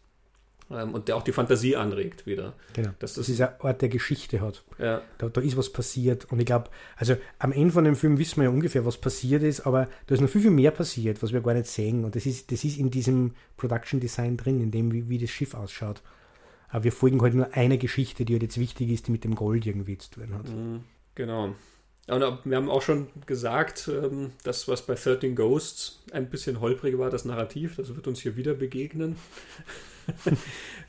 [0.70, 2.54] ähm, und der auch die Fantasie anregt wieder.
[2.74, 2.90] Genau.
[3.00, 4.64] Dass das dieser Ort der Geschichte hat.
[4.78, 5.02] Ja.
[5.18, 8.38] Da, da ist was passiert und ich glaube, also am Ende von dem Film wissen
[8.38, 11.34] wir ja ungefähr, was passiert ist, aber da ist noch viel, viel mehr passiert, was
[11.34, 14.72] wir gar nicht sehen und das ist, das ist in diesem Production Design drin, in
[14.72, 16.02] dem, wie, wie das Schiff ausschaut.
[16.70, 19.36] Aber wir folgen halt nur eine Geschichte, die halt jetzt wichtig ist, die mit dem
[19.36, 20.50] Gold irgendwie zu tun hat.
[20.50, 21.56] Mhm, genau.
[22.08, 27.00] Und wir haben auch schon gesagt, ähm, das, was bei 13 Ghosts ein bisschen holprig
[27.00, 29.16] war, das Narrativ, das wird uns hier wieder begegnen.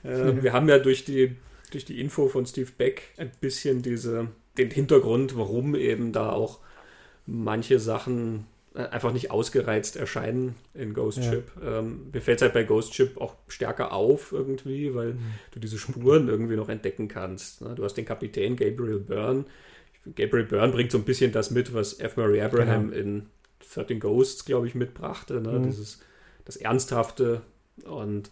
[0.05, 1.37] Ähm, wir haben ja durch die,
[1.71, 6.61] durch die Info von Steve Beck ein bisschen diese, den Hintergrund, warum eben da auch
[7.25, 11.25] manche Sachen äh, einfach nicht ausgereizt erscheinen in Ghost ja.
[11.25, 11.51] Ship.
[11.65, 15.35] Ähm, mir fällt es halt bei Ghost Ship auch stärker auf irgendwie, weil mhm.
[15.53, 17.63] du diese Spuren irgendwie noch entdecken kannst.
[17.63, 17.75] Ne?
[17.75, 19.45] Du hast den Kapitän Gabriel Byrne.
[20.15, 22.17] Gabriel Byrne bringt so ein bisschen das mit, was F.
[22.17, 23.03] Murray Abraham genau.
[23.03, 23.27] in
[23.75, 25.41] 13 Ghosts, glaube ich, mitbrachte.
[25.41, 25.59] Ne?
[25.59, 25.65] Mhm.
[25.65, 26.01] Dieses,
[26.45, 27.43] das Ernsthafte
[27.85, 28.31] und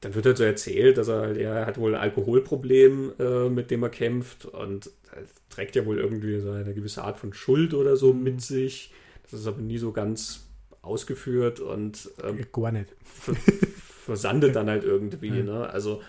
[0.00, 3.70] dann wird halt so erzählt, dass er halt, er hat wohl ein Alkoholproblem, äh, mit
[3.70, 4.90] dem er kämpft und
[5.48, 8.22] trägt ja wohl irgendwie so eine gewisse Art von Schuld oder so mhm.
[8.22, 8.92] mit sich.
[9.30, 10.46] Das ist aber nie so ganz
[10.82, 12.94] ausgeführt und ähm, gar nicht.
[14.06, 15.28] versandet dann halt irgendwie.
[15.28, 15.42] Ja.
[15.42, 15.68] Ne?
[15.68, 16.00] Also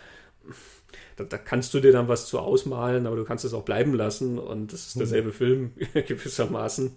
[1.15, 3.93] da, da, kannst du dir dann was zu ausmalen, aber du kannst es auch bleiben
[3.93, 4.99] lassen und das ist mhm.
[4.99, 5.33] derselbe mhm.
[5.33, 6.91] Film gewissermaßen.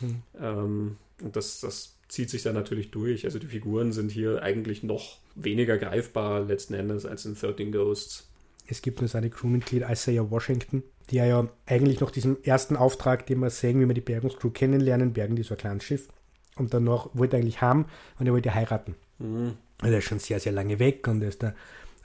[0.00, 0.22] Mhm.
[0.40, 3.24] Ähm, und das, das zieht sich dann natürlich durch.
[3.24, 8.28] Also die Figuren sind hier eigentlich noch weniger greifbar letzten Endes als in 13 Ghosts.
[8.66, 13.40] Es gibt nur seine Crewmitglied Isaiah Washington, der ja eigentlich nach diesem ersten Auftrag, den
[13.40, 16.08] wir sehen, wie wir die Bergungscrew kennenlernen, bergen die so ein kleines Schiff.
[16.56, 17.86] Und danach wollte er eigentlich haben
[18.18, 18.96] und er wollte heiraten.
[19.18, 19.54] Mhm.
[19.80, 21.54] Also er ist schon sehr, sehr lange weg und er ist da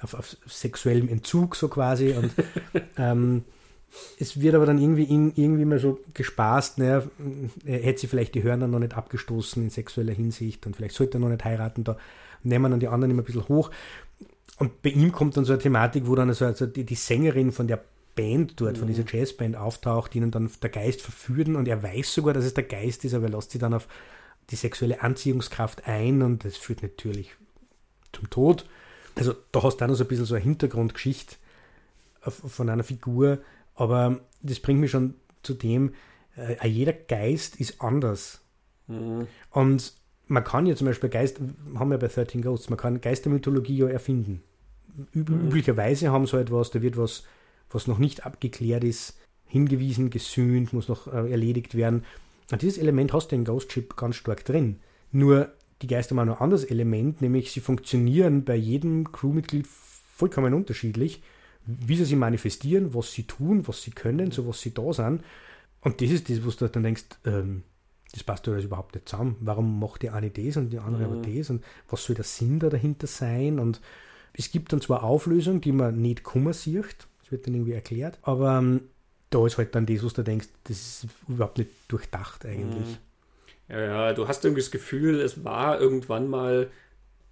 [0.01, 2.13] auf, auf sexuellem Entzug so quasi.
[2.13, 2.31] Und
[2.97, 3.43] ähm,
[4.19, 7.03] es wird aber dann irgendwie in, irgendwie mal so gespaßt, naja,
[7.65, 11.17] er hätte sie vielleicht die Hörner noch nicht abgestoßen in sexueller Hinsicht und vielleicht sollte
[11.17, 11.97] er noch nicht heiraten, da
[12.43, 13.71] nehmen dann die anderen immer ein bisschen hoch.
[14.61, 17.51] Und bei ihm kommt dann so eine Thematik, wo dann also, also die, die Sängerin
[17.51, 17.83] von der
[18.13, 18.81] Band dort, mhm.
[18.81, 22.45] von dieser Jazzband auftaucht, die ihn dann der Geist verführt und er weiß sogar, dass
[22.45, 23.87] es der Geist ist, aber er lässt sie dann auf
[24.51, 27.31] die sexuelle Anziehungskraft ein und das führt natürlich
[28.11, 28.69] zum Tod.
[29.15, 31.37] Also da hast du auch noch so ein bisschen so eine Hintergrundgeschichte
[32.21, 33.39] von einer Figur,
[33.73, 35.95] aber das bringt mich schon zu dem,
[36.37, 38.41] äh, jeder Geist ist anders.
[38.85, 39.25] Mhm.
[39.49, 39.93] Und
[40.27, 41.39] man kann ja zum Beispiel Geist,
[41.73, 44.43] haben wir bei 13 Ghosts, man kann Geistermythologie ja erfinden.
[45.13, 45.47] Mhm.
[45.47, 47.23] Üblicherweise haben sie halt was, da wird was,
[47.69, 52.05] was noch nicht abgeklärt ist, hingewiesen, gesühnt, muss noch äh, erledigt werden.
[52.51, 54.79] Und dieses Element hast du in Ghost Ship ganz stark drin.
[55.11, 61.21] Nur die Geister haben ein anderes Element, nämlich sie funktionieren bei jedem Crewmitglied vollkommen unterschiedlich,
[61.65, 65.23] wie sie sich manifestieren, was sie tun, was sie können, so was sie da sind.
[65.81, 67.63] Und das ist das, wo du dann denkst, ähm,
[68.11, 69.37] das passt ja alles überhaupt nicht zusammen.
[69.39, 71.13] Warum macht die eine das und die andere mhm.
[71.13, 71.49] aber das?
[71.49, 73.59] Und was soll der Sinn da dahinter sein?
[73.59, 73.81] Und
[74.33, 78.19] es gibt dann zwar Auflösungen, die man nicht kummer sieht, das wird dann irgendwie erklärt,
[78.23, 78.81] aber ähm,
[79.29, 82.87] da ist halt dann das, was du denkst, das ist überhaupt nicht durchdacht eigentlich.
[82.87, 82.97] Mhm.
[83.69, 86.69] Ja, ja, du hast irgendwie das Gefühl, es war irgendwann mal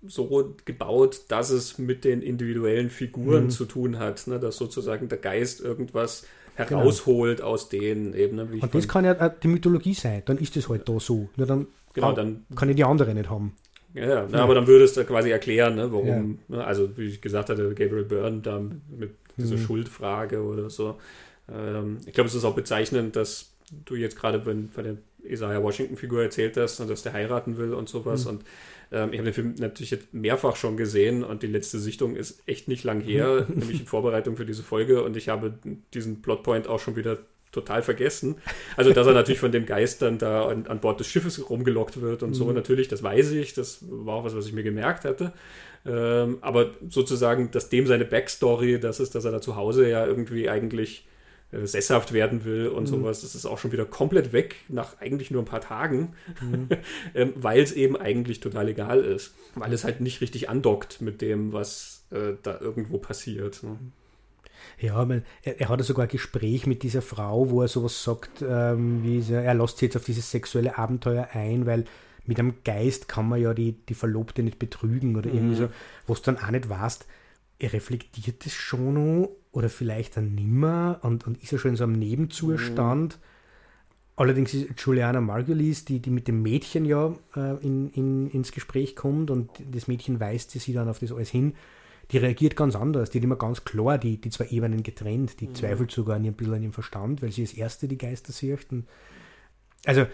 [0.07, 3.49] so gebaut, dass es mit den individuellen Figuren mhm.
[3.49, 4.39] zu tun hat, ne?
[4.39, 6.25] dass sozusagen der Geist irgendwas
[6.65, 6.81] Genau.
[6.81, 7.49] herausholt genau.
[7.49, 8.35] aus denen eben.
[8.35, 11.29] Ne, und das kann ja die Mythologie sein, dann ist es halt da so.
[11.37, 13.55] Nur dann, genau, dann kann ich die andere nicht haben.
[13.93, 14.39] Ja, ja, ja.
[14.39, 16.57] aber dann würdest du quasi erklären, ne, warum, ja.
[16.57, 19.61] ne, also wie ich gesagt hatte, Gabriel Byrne da mit dieser mhm.
[19.61, 20.97] Schuldfrage oder so.
[21.51, 23.51] Ähm, ich glaube, es ist auch bezeichnend, dass
[23.85, 28.25] du jetzt gerade von der Isaiah Washington-Figur erzählt hast, dass der heiraten will und sowas.
[28.25, 28.31] Mhm.
[28.31, 28.43] Und
[28.91, 32.41] ähm, ich habe den Film natürlich jetzt mehrfach schon gesehen und die letzte Sichtung ist
[32.47, 35.53] echt nicht lang her, nämlich in Vorbereitung für diese Folge und ich habe
[35.93, 37.19] diesen Plotpoint auch schon wieder
[37.51, 38.35] total vergessen.
[38.77, 42.01] Also, dass er natürlich von dem Geist dann da an, an Bord des Schiffes rumgelockt
[42.01, 42.33] wird und mhm.
[42.35, 45.33] so, natürlich, das weiß ich, das war auch was, was ich mir gemerkt hatte.
[45.85, 50.05] Ähm, aber sozusagen, dass dem seine Backstory, das ist, dass er da zu Hause ja
[50.05, 51.07] irgendwie eigentlich
[51.51, 52.87] äh, sesshaft werden will und mhm.
[52.87, 56.67] sowas, das ist auch schon wieder komplett weg nach eigentlich nur ein paar Tagen, mhm.
[57.15, 61.21] ähm, weil es eben eigentlich total egal ist, weil es halt nicht richtig andockt mit
[61.21, 63.63] dem, was äh, da irgendwo passiert.
[63.63, 63.79] Ne?
[64.79, 68.43] Ja, man, er, er, hat sogar ein Gespräch mit dieser Frau, wo er sowas sagt,
[68.47, 71.85] ähm, wie er lässt sich jetzt auf dieses sexuelle Abenteuer ein, weil
[72.25, 75.35] mit einem Geist kann man ja die, die Verlobte nicht betrügen oder mhm.
[75.35, 75.69] irgendwie so,
[76.07, 77.05] wo du dann auch nicht weißt,
[77.59, 81.77] er reflektiert das schon noch oder vielleicht dann nimmer und, und ist er schon in
[81.77, 83.17] so einem Nebenzustand.
[83.17, 83.23] Mhm.
[84.15, 88.95] Allerdings ist Juliana Margulies, die, die mit dem Mädchen ja äh, in, in, ins Gespräch
[88.95, 91.53] kommt und das Mädchen weist sie dann auf das alles hin,
[92.11, 93.09] die reagiert ganz anders.
[93.09, 95.39] Die hat immer ganz klar die, die zwei Ebenen getrennt.
[95.39, 95.55] Die mhm.
[95.55, 98.67] zweifelt sogar an ihrem, bisschen an ihrem Verstand, weil sie als Erste die Geister sieht.
[99.85, 100.05] also,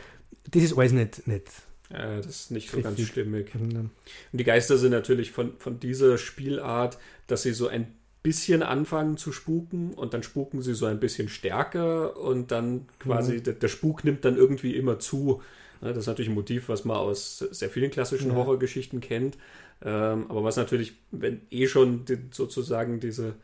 [0.52, 1.28] das ist alles nicht.
[1.28, 1.52] nicht
[1.92, 3.54] ja, das ist nicht so ganz stimmig.
[3.56, 3.92] Und
[4.32, 6.98] die Geister sind natürlich von, von dieser Spielart,
[7.28, 7.94] dass sie so ein
[8.24, 13.34] bisschen anfangen zu spuken und dann spuken sie so ein bisschen stärker und dann quasi
[13.34, 13.44] mhm.
[13.44, 15.44] der, der, Spuk nimmt dann irgendwie immer zu.
[15.80, 18.36] Das ist natürlich ein Motiv, was man aus sehr vielen klassischen ja.
[18.36, 19.38] Horrorgeschichten kennt.
[19.86, 23.36] Ähm, aber was natürlich, wenn eh schon die, sozusagen diese,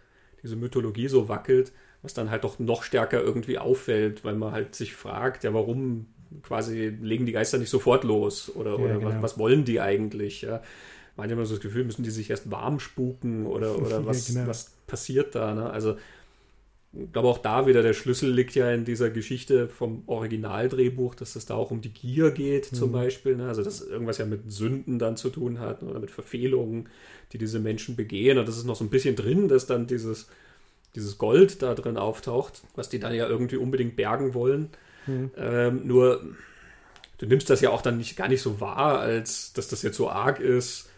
[0.41, 4.73] diese Mythologie so wackelt, was dann halt doch noch stärker irgendwie auffällt, weil man halt
[4.73, 6.07] sich fragt, ja, warum
[6.41, 9.11] quasi legen die Geister nicht sofort los oder, ja, oder genau.
[9.11, 10.41] was, was, wollen die eigentlich?
[10.41, 10.63] Ja?
[11.15, 14.49] Manchmal so das Gefühl, müssen die sich erst warm spuken oder, oder was, ja, genau.
[14.49, 15.53] was passiert da?
[15.53, 15.69] Ne?
[15.69, 15.97] Also
[16.93, 21.37] ich glaube auch da wieder, der Schlüssel liegt ja in dieser Geschichte vom Originaldrehbuch, dass
[21.37, 22.75] es da auch um die Gier geht, mhm.
[22.75, 23.37] zum Beispiel.
[23.37, 23.47] Ne?
[23.47, 26.89] Also, dass irgendwas ja mit Sünden dann zu tun hat oder mit Verfehlungen,
[27.31, 28.37] die diese Menschen begehen.
[28.37, 30.27] Und das ist noch so ein bisschen drin, dass dann dieses,
[30.95, 34.69] dieses Gold da drin auftaucht, was die dann ja irgendwie unbedingt bergen wollen.
[35.07, 35.31] Mhm.
[35.37, 36.21] Ähm, nur,
[37.19, 39.95] du nimmst das ja auch dann nicht, gar nicht so wahr, als dass das jetzt
[39.95, 40.90] so arg ist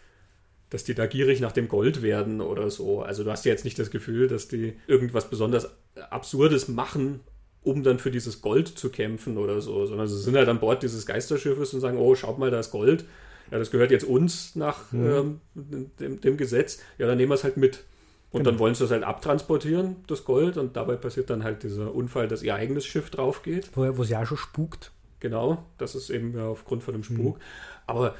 [0.74, 3.00] dass die da gierig nach dem Gold werden oder so.
[3.00, 5.70] Also du hast ja jetzt nicht das Gefühl, dass die irgendwas besonders
[6.10, 7.20] Absurdes machen,
[7.62, 10.82] um dann für dieses Gold zu kämpfen oder so, sondern sie sind halt an Bord
[10.82, 13.04] dieses Geisterschiffes und sagen, oh, schaut mal, da ist Gold.
[13.52, 15.40] Ja, das gehört jetzt uns nach mhm.
[15.54, 16.80] ähm, dem, dem, Gesetz.
[16.98, 17.84] Ja, dann nehmen wir es halt mit.
[18.32, 18.50] Und genau.
[18.50, 22.26] dann wollen sie das halt abtransportieren, das Gold, und dabei passiert dann halt dieser Unfall,
[22.26, 23.70] dass ihr eigenes Schiff drauf geht.
[23.76, 24.90] Wo, es ja schon spukt.
[25.20, 27.36] Genau, das ist eben aufgrund von dem Spuk.
[27.36, 27.42] Mhm.
[27.86, 28.16] Aber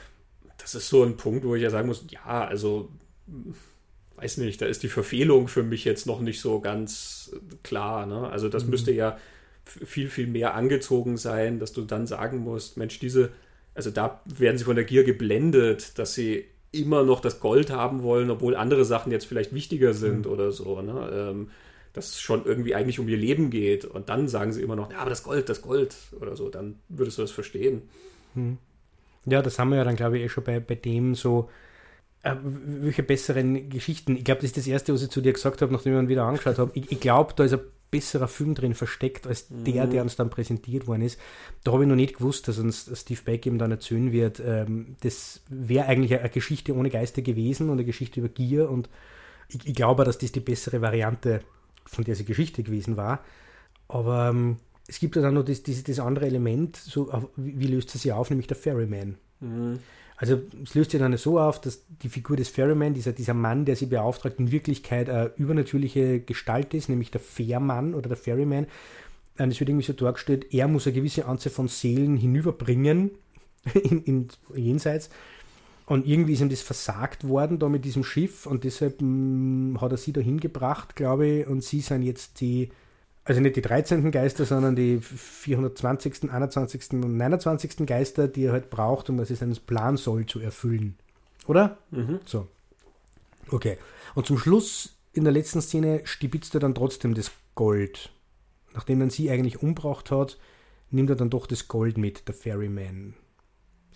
[0.59, 2.91] das ist so ein Punkt, wo ich ja sagen muss, ja, also
[4.17, 8.07] weiß nicht, da ist die Verfehlung für mich jetzt noch nicht so ganz klar.
[8.07, 8.29] Ne?
[8.29, 8.71] Also das mhm.
[8.71, 9.19] müsste ja
[9.65, 13.31] viel, viel mehr angezogen sein, dass du dann sagen musst, Mensch, diese,
[13.75, 18.03] also da werden sie von der Gier geblendet, dass sie immer noch das Gold haben
[18.03, 20.33] wollen, obwohl andere Sachen jetzt vielleicht wichtiger sind mhm.
[20.33, 20.81] oder so.
[20.81, 21.11] Ne?
[21.13, 21.51] Ähm,
[21.93, 23.85] dass es schon irgendwie eigentlich um ihr Leben geht.
[23.85, 26.81] Und dann sagen sie immer noch, ja, aber das Gold, das Gold oder so, dann
[26.89, 27.83] würdest du das verstehen.
[28.35, 28.59] Mhm.
[29.27, 31.49] Ja, das haben wir ja dann, glaube ich, eh schon bei, bei dem so,
[32.23, 34.17] äh, welche besseren Geschichten.
[34.17, 36.09] Ich glaube, das ist das Erste, was ich zu dir gesagt habe, nachdem ich ihn
[36.09, 36.71] wieder angeschaut habe.
[36.75, 37.61] Ich, ich glaube, da ist ein
[37.91, 39.65] besserer Film drin versteckt als mhm.
[39.65, 41.21] der, der uns dann präsentiert worden ist.
[41.63, 44.43] Da habe ich noch nicht gewusst, dass uns Steve Beck eben dann erzählen wird.
[44.45, 48.89] Ähm, das wäre eigentlich eine Geschichte ohne Geister gewesen und eine Geschichte über Gier und
[49.49, 51.41] ich, ich glaube, dass das die bessere Variante
[51.87, 53.23] von dieser Geschichte gewesen war.
[53.87, 54.57] Aber ähm,
[54.87, 58.13] es gibt ja dann noch das, das, das andere Element, so, wie, löst es sich
[58.13, 59.17] auf, nämlich der Ferryman.
[59.41, 59.79] Mhm.
[60.17, 63.65] Also es löst sich dann so auf, dass die Figur des Ferryman, dieser, dieser Mann,
[63.65, 68.67] der sie beauftragt, in Wirklichkeit eine übernatürliche Gestalt ist, nämlich der Fairmann oder der Ferryman.
[69.39, 73.11] Und es wird irgendwie so dargestellt, er muss eine gewisse Anzahl von Seelen hinüberbringen
[73.75, 75.11] in, in jenseits.
[75.87, 79.81] Und irgendwie ist ihm das versagt worden da mit diesem Schiff und deshalb mh, mm,
[79.81, 82.71] hat er sie da hingebracht, glaube ich, und sie sind jetzt die
[83.25, 84.11] also nicht die 13.
[84.11, 86.93] Geister, sondern die 420., 21.
[86.93, 87.87] und 29.
[87.87, 90.97] Geister, die er halt braucht, um was er seinen Plan soll zu erfüllen.
[91.47, 91.79] Oder?
[91.91, 92.21] Mhm.
[92.27, 92.49] So.
[93.51, 93.79] Okay.
[94.15, 98.11] Und zum Schluss in der letzten Szene stibitzt er dann trotzdem das Gold.
[98.75, 100.39] Nachdem man sie eigentlich umgebracht hat,
[100.91, 103.15] nimmt er dann doch das Gold mit, der Ferryman.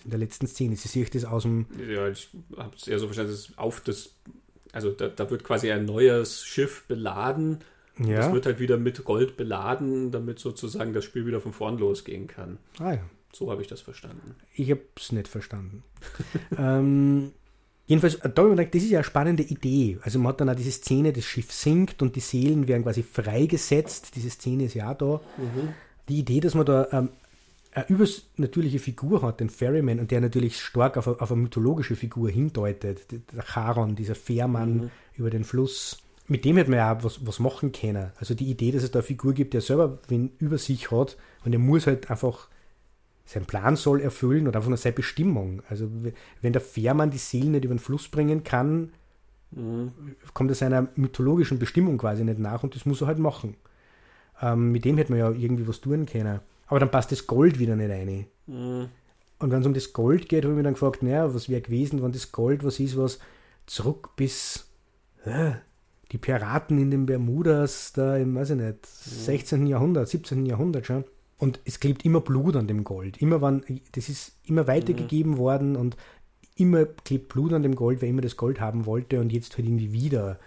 [0.04, 0.76] In der letzten Szene.
[0.76, 1.66] Sie sieht das aus dem.
[1.86, 4.14] Ja, ich habe es eher so verstanden, dass auf das.
[4.72, 7.58] Also da, da wird quasi ein neues Schiff beladen
[7.98, 8.16] ja.
[8.16, 12.26] Das wird halt wieder mit Gold beladen, damit sozusagen das Spiel wieder von vorn losgehen
[12.26, 12.58] kann.
[12.78, 13.00] Ah ja.
[13.32, 14.34] So habe ich das verstanden.
[14.54, 15.82] Ich habe es nicht verstanden.
[16.58, 17.32] ähm,
[17.86, 19.98] jedenfalls, da gedacht, das ist ja eine spannende Idee.
[20.02, 23.02] Also man hat dann auch diese Szene, das Schiff sinkt und die Seelen werden quasi
[23.02, 24.14] freigesetzt.
[24.16, 25.20] Diese Szene ist ja auch da.
[25.36, 25.68] Mhm.
[26.08, 27.10] Die Idee, dass man da ähm,
[27.72, 31.96] eine übernatürliche Figur hat, den Ferryman, und der natürlich stark auf eine, auf eine mythologische
[31.96, 33.06] Figur hindeutet.
[33.10, 34.90] Der Charon, dieser Fährmann mhm.
[35.16, 38.12] über den Fluss mit dem hätte man ja auch was, was machen können.
[38.18, 41.16] Also die Idee, dass es da eine Figur gibt, der selber wen über sich hat
[41.44, 42.48] und er muss halt einfach
[43.24, 45.62] seinen Plan soll erfüllen und einfach nur seine Bestimmung.
[45.68, 45.88] Also
[46.40, 48.92] wenn der Fährmann die Seelen nicht über den Fluss bringen kann,
[49.50, 49.92] mhm.
[50.32, 53.56] kommt er seiner mythologischen Bestimmung quasi nicht nach und das muss er halt machen.
[54.40, 56.40] Ähm, mit dem hätte man ja irgendwie was tun können.
[56.68, 58.26] Aber dann passt das Gold wieder nicht rein.
[58.46, 58.88] Mhm.
[59.40, 61.60] Und wenn es um das Gold geht, habe ich mir dann gefragt, naja, was wäre
[61.60, 63.18] gewesen, wenn das Gold was ist, was
[63.66, 64.68] zurück bis
[65.24, 65.52] äh,
[66.12, 69.66] die Piraten in den Bermudas, da im, weiß ich nicht, 16.
[69.66, 70.46] Jahrhundert, 17.
[70.46, 71.04] Jahrhundert schon.
[71.36, 73.22] Und es klebt immer Blut an dem Gold.
[73.22, 73.62] Immer wann,
[73.92, 75.38] das ist immer weitergegeben mhm.
[75.38, 75.96] worden und
[76.56, 79.66] immer klebt Blut an dem Gold, wer immer das Gold haben wollte und jetzt halt
[79.66, 80.40] irgendwie wieder.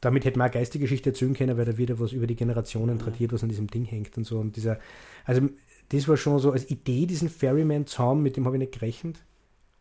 [0.00, 3.00] Damit hätte man eine Geistergeschichte erzählen können, weil da wieder was über die Generationen mhm.
[3.00, 4.38] tradiert, was an diesem Ding hängt und so.
[4.38, 4.80] Und dieser,
[5.24, 5.48] also
[5.90, 8.72] das war schon so als Idee, diesen Ferryman zu haben, mit dem habe ich nicht
[8.72, 9.22] gerechnet.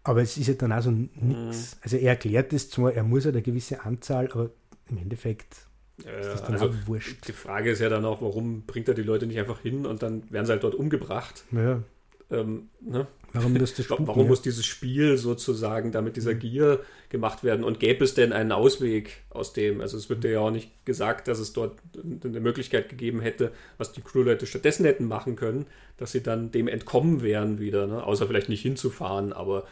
[0.04, 1.16] Aber es ist ja dann auch so nichts.
[1.18, 1.80] Mhm.
[1.82, 4.52] Also er erklärt es zwar, er muss halt eine gewisse Anzahl, aber
[4.90, 5.68] im Endeffekt
[6.04, 7.28] ja, also wurscht.
[7.28, 10.04] Die Frage ist ja dann auch, warum bringt er die Leute nicht einfach hin und
[10.04, 11.46] dann werden sie halt dort umgebracht.
[11.52, 11.84] Ja.
[12.32, 13.08] Ähm, ne?
[13.34, 14.28] Warum, das das Warum ja.
[14.28, 16.40] muss dieses Spiel sozusagen da mit dieser mhm.
[16.40, 16.80] Gier
[17.10, 17.64] gemacht werden?
[17.64, 19.80] Und gäbe es denn einen Ausweg aus dem?
[19.80, 21.80] Also es wird ja auch nicht gesagt, dass es dort
[22.24, 25.66] eine Möglichkeit gegeben hätte, was die Crewleute stattdessen hätten machen können,
[25.98, 28.04] dass sie dann dem entkommen wären wieder, ne?
[28.04, 29.66] außer vielleicht nicht hinzufahren, aber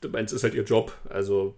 [0.00, 0.92] du meinst, ist halt ihr Job.
[1.08, 1.54] Also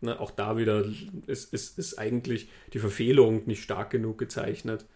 [0.00, 0.84] Ne, auch da wieder
[1.26, 4.86] ist, ist, ist eigentlich die Verfehlung nicht stark genug gezeichnet.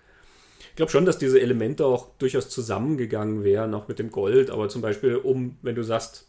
[0.70, 4.68] Ich glaube schon, dass diese Elemente auch durchaus zusammengegangen wären, auch mit dem Gold, aber
[4.68, 6.28] zum Beispiel, um, wenn du sagst,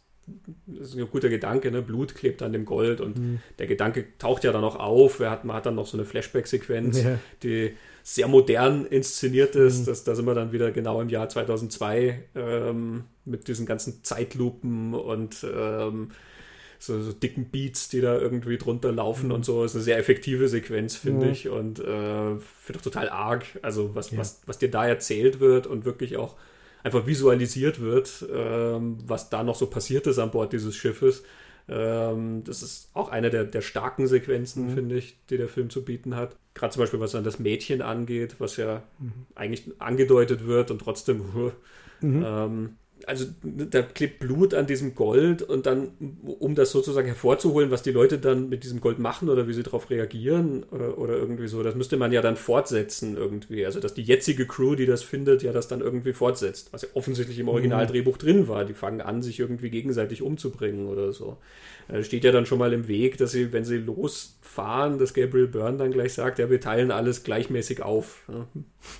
[0.65, 1.81] das ist ein guter Gedanke, ne?
[1.81, 3.39] Blut klebt an dem Gold und mhm.
[3.59, 5.19] der Gedanke taucht ja dann auch auf.
[5.19, 7.19] Er hat, man hat dann noch so eine Flashback-Sequenz, ja.
[7.43, 7.73] die
[8.03, 9.81] sehr modern inszeniert ist.
[9.81, 9.85] Mhm.
[9.85, 14.93] Das, da sind wir dann wieder genau im Jahr 2002 ähm, mit diesen ganzen Zeitlupen
[14.93, 16.11] und ähm,
[16.85, 19.33] so, so, dicken Beats, die da irgendwie drunter laufen mhm.
[19.33, 19.63] und so.
[19.63, 21.31] Ist eine sehr effektive Sequenz, finde mhm.
[21.31, 21.49] ich.
[21.49, 23.45] Und äh, finde auch total arg.
[23.61, 24.17] Also was, ja.
[24.17, 26.35] was, was dir da erzählt wird und wirklich auch
[26.83, 31.23] einfach visualisiert wird, ähm, was da noch so passiert ist an Bord dieses Schiffes.
[31.69, 34.73] Ähm, das ist auch eine der, der starken Sequenzen, mhm.
[34.73, 36.35] finde ich, die der Film zu bieten hat.
[36.53, 39.25] Gerade zum Beispiel, was dann das Mädchen angeht, was ja mhm.
[39.35, 41.23] eigentlich angedeutet wird und trotzdem,
[42.01, 42.23] mhm.
[42.25, 42.75] ähm,
[43.07, 45.91] also da klebt Blut an diesem Gold und dann,
[46.39, 49.63] um das sozusagen hervorzuholen, was die Leute dann mit diesem Gold machen oder wie sie
[49.63, 53.65] darauf reagieren oder, oder, irgendwie so, das müsste man ja dann fortsetzen irgendwie.
[53.65, 56.89] Also, dass die jetzige Crew, die das findet, ja das dann irgendwie fortsetzt, was ja
[56.93, 58.65] offensichtlich im Originaldrehbuch drin war.
[58.65, 61.37] Die fangen an, sich irgendwie gegenseitig umzubringen oder so.
[61.87, 65.47] Da steht ja dann schon mal im Weg, dass sie, wenn sie losfahren, dass Gabriel
[65.47, 68.21] Byrne dann gleich sagt, ja, wir teilen alles gleichmäßig auf.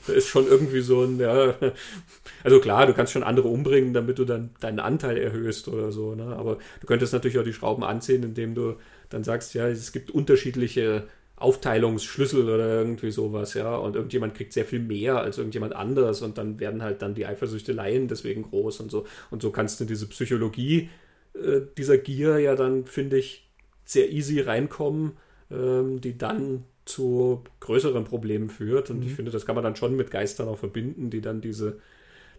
[0.07, 1.55] Da ist schon irgendwie so ein, ja,
[2.43, 6.15] also klar, du kannst schon andere umbringen, damit du dann deinen Anteil erhöhst oder so,
[6.15, 6.35] ne?
[6.35, 8.76] aber du könntest natürlich auch die Schrauben anziehen, indem du
[9.10, 11.03] dann sagst, ja, es gibt unterschiedliche
[11.35, 16.38] Aufteilungsschlüssel oder irgendwie sowas, ja, und irgendjemand kriegt sehr viel mehr als irgendjemand anderes und
[16.38, 19.05] dann werden halt dann die Eifersüchteleien deswegen groß und so.
[19.30, 20.89] Und so kannst du diese Psychologie
[21.34, 23.49] äh, dieser Gier ja dann, finde ich,
[23.85, 25.14] sehr easy reinkommen,
[25.51, 28.89] ähm, die dann zu größeren Problemen führt.
[28.89, 29.07] Und mhm.
[29.07, 31.80] ich finde, das kann man dann schon mit Geistern auch verbinden, die dann diese,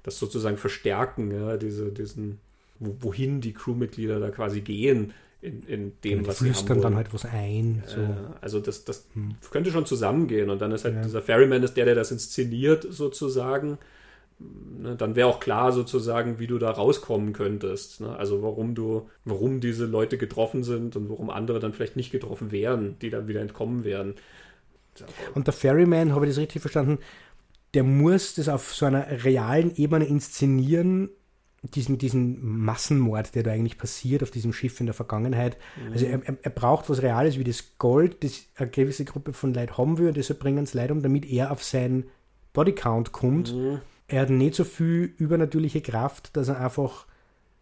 [0.02, 2.38] das sozusagen verstärken, ja, diese, diesen,
[2.78, 6.80] wohin die Crewmitglieder da quasi gehen in, in dem, ja, was sie haben.
[6.80, 7.82] dann halt was ein.
[7.86, 8.00] So.
[8.00, 9.36] Äh, also das, das hm.
[9.50, 10.50] könnte schon zusammengehen.
[10.50, 11.02] Und dann ist halt ja.
[11.02, 13.78] dieser Ferryman ist der, der das inszeniert sozusagen
[14.38, 18.00] ne, dann wäre auch klar sozusagen, wie du da rauskommen könntest.
[18.00, 18.14] Ne?
[18.16, 22.50] Also warum du, warum diese Leute getroffen sind und warum andere dann vielleicht nicht getroffen
[22.50, 24.14] wären, die dann wieder entkommen wären.
[25.34, 26.98] Und der Ferryman, habe ich das richtig verstanden,
[27.74, 31.10] der muss das auf so einer realen Ebene inszenieren,
[31.62, 35.56] diesen, diesen Massenmord, der da eigentlich passiert auf diesem Schiff in der Vergangenheit.
[35.82, 35.92] Mhm.
[35.92, 39.78] Also er, er, braucht was Reales wie das Gold, das eine gewisse Gruppe von Leuten
[39.78, 42.04] haben will, deshalb bringen es Leute um, damit er auf seinen
[42.52, 43.54] Bodycount kommt.
[43.54, 47.06] Mhm er hat nicht so viel übernatürliche Kraft, dass er einfach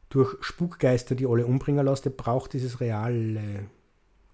[0.09, 2.05] durch Spukgeister die alle umbringen lässt.
[2.05, 3.66] Er braucht dieses reale.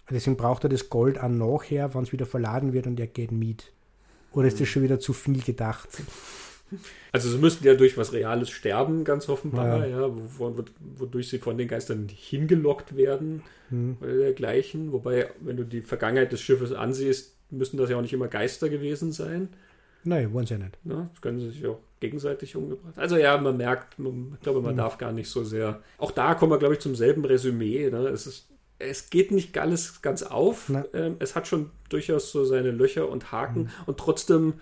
[0.09, 3.31] Deswegen braucht er das Gold auch nachher, wenn es wieder verladen wird und er geht
[3.31, 3.71] mit.
[4.31, 5.89] Oder ist das schon wieder zu viel gedacht?
[7.11, 10.11] Also sie müssten ja durch was Reales sterben, ganz offenbar, ja, ja
[10.97, 13.41] wodurch sie von den Geistern hingelockt werden
[13.71, 13.97] mhm.
[14.01, 14.91] oder dergleichen.
[14.91, 18.69] Wobei, wenn du die Vergangenheit des Schiffes ansiehst, müssen das ja auch nicht immer Geister
[18.69, 19.49] gewesen sein.
[20.03, 20.77] Nein, wollen sie ja nicht.
[20.85, 22.97] Ja, das können sie sich auch gegenseitig umgebracht.
[22.97, 24.77] Also ja, man merkt, man, ich glaube, man mhm.
[24.77, 25.81] darf gar nicht so sehr.
[25.97, 27.89] Auch da kommen wir, glaube ich, zum selben Resümee.
[27.89, 28.07] Ne?
[28.07, 28.47] Es, ist,
[28.79, 30.71] es geht nicht alles ganz auf.
[30.93, 33.69] Ähm, es hat schon durchaus so seine Löcher und Haken mhm.
[33.85, 34.53] und trotzdem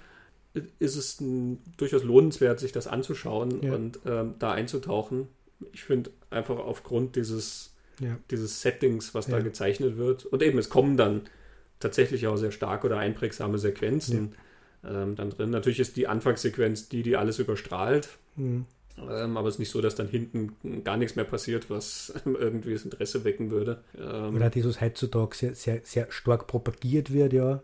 [0.80, 3.74] ist es ein, durchaus lohnenswert, sich das anzuschauen ja.
[3.74, 5.28] und ähm, da einzutauchen.
[5.72, 8.18] Ich finde einfach aufgrund dieses, ja.
[8.32, 10.26] dieses Settings, was da gezeichnet wird.
[10.26, 11.22] Und eben, es kommen dann
[11.80, 14.34] tatsächlich auch sehr starke oder einprägsame Sequenzen
[14.88, 15.50] ähm, dann drin.
[15.50, 18.10] Natürlich ist die Anfangssequenz die, die alles überstrahlt.
[18.36, 18.66] Mhm.
[18.98, 22.74] Ähm, aber es ist nicht so, dass dann hinten gar nichts mehr passiert, was irgendwie
[22.74, 23.84] das Interesse wecken würde.
[23.98, 27.62] Ähm, Weil dieses heutzutage sehr, sehr, sehr stark propagiert wird, ja.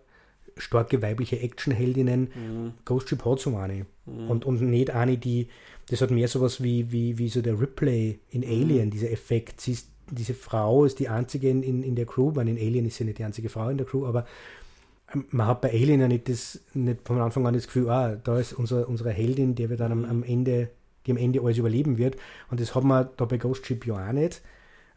[0.56, 2.22] Starke weibliche Actionheldinnen.
[2.22, 2.74] Mhm.
[2.86, 3.88] Ghost Ship hat so eine.
[4.06, 4.30] Mhm.
[4.30, 5.48] Und, und nicht eine, die,
[5.90, 8.48] das hat mehr sowas wie, wie, wie so der Ripley in mhm.
[8.48, 9.62] Alien, dieser Effekt.
[9.62, 12.86] Sie ist, diese Frau ist die einzige in, in, in der Crew, weil in Alien
[12.86, 14.28] ist sie nicht die einzige Frau in der Crew, aber
[15.30, 18.40] man hat bei Alien ja nicht, das, nicht von Anfang an das Gefühl, ah, da
[18.40, 20.69] ist unser, unsere Heldin, der wir dann am, am Ende,
[21.06, 22.15] die am Ende alles überleben wird.
[22.49, 24.41] Und das hat man da bei Ghost Ship ja auch nicht.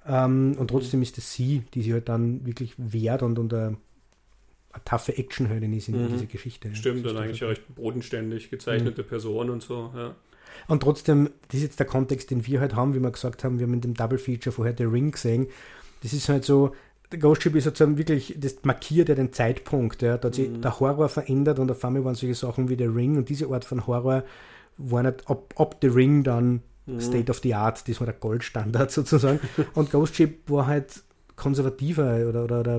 [0.06, 4.84] Ähm, und trotzdem ist es sie, die sich halt dann wirklich wehrt und unter eine
[4.84, 6.12] taffe Actionheldin ist in mhm.
[6.12, 6.74] dieser Geschichte.
[6.74, 9.06] Stimmt, und eigentlich recht bodenständig gezeichnete mhm.
[9.06, 10.14] Person und so, ja.
[10.68, 13.59] Und trotzdem, das ist jetzt der Kontext, den wir halt haben, wie wir gesagt haben,
[13.59, 15.48] wir haben in dem Double Feature vorher The Ring gesehen.
[16.02, 16.72] Das ist halt so,
[17.12, 20.03] der Ghost Ship ist sozusagen wirklich, das markiert ja den Zeitpunkt.
[20.03, 20.19] Ja.
[20.19, 20.61] Da hat sich mhm.
[20.61, 23.65] der Horror verändert und auf einmal waren solche Sachen wie The Ring und diese Art
[23.65, 24.24] von Horror
[24.78, 27.01] war nicht ab, ab The Ring dann mhm.
[27.01, 29.41] State of the Art, das war der Goldstandard sozusagen.
[29.74, 31.03] und Ghost Ship war halt
[31.37, 32.77] konservativer oder, oder, oder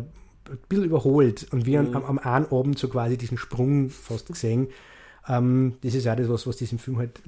[0.50, 1.48] ein bisschen überholt.
[1.52, 1.96] Und wir mhm.
[1.96, 4.68] am, am einen Abend so quasi diesen Sprung fast gesehen.
[5.28, 7.22] Ähm, das ist auch das, was, was diesem Film halt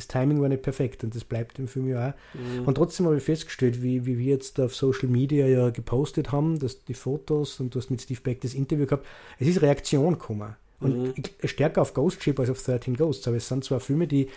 [0.00, 2.38] das Timing war nicht perfekt und das bleibt im Film ja auch.
[2.38, 2.66] Mhm.
[2.66, 6.58] Und trotzdem habe ich festgestellt, wie, wie wir jetzt auf Social Media ja gepostet haben,
[6.58, 9.06] dass die Fotos und du hast mit Steve Beck das Interview gehabt,
[9.38, 10.56] es ist Reaktion gekommen.
[10.80, 11.22] Und mhm.
[11.44, 13.28] stärker auf Ghost Ship als auf 13 Ghosts.
[13.28, 14.28] Aber es sind zwar Filme, die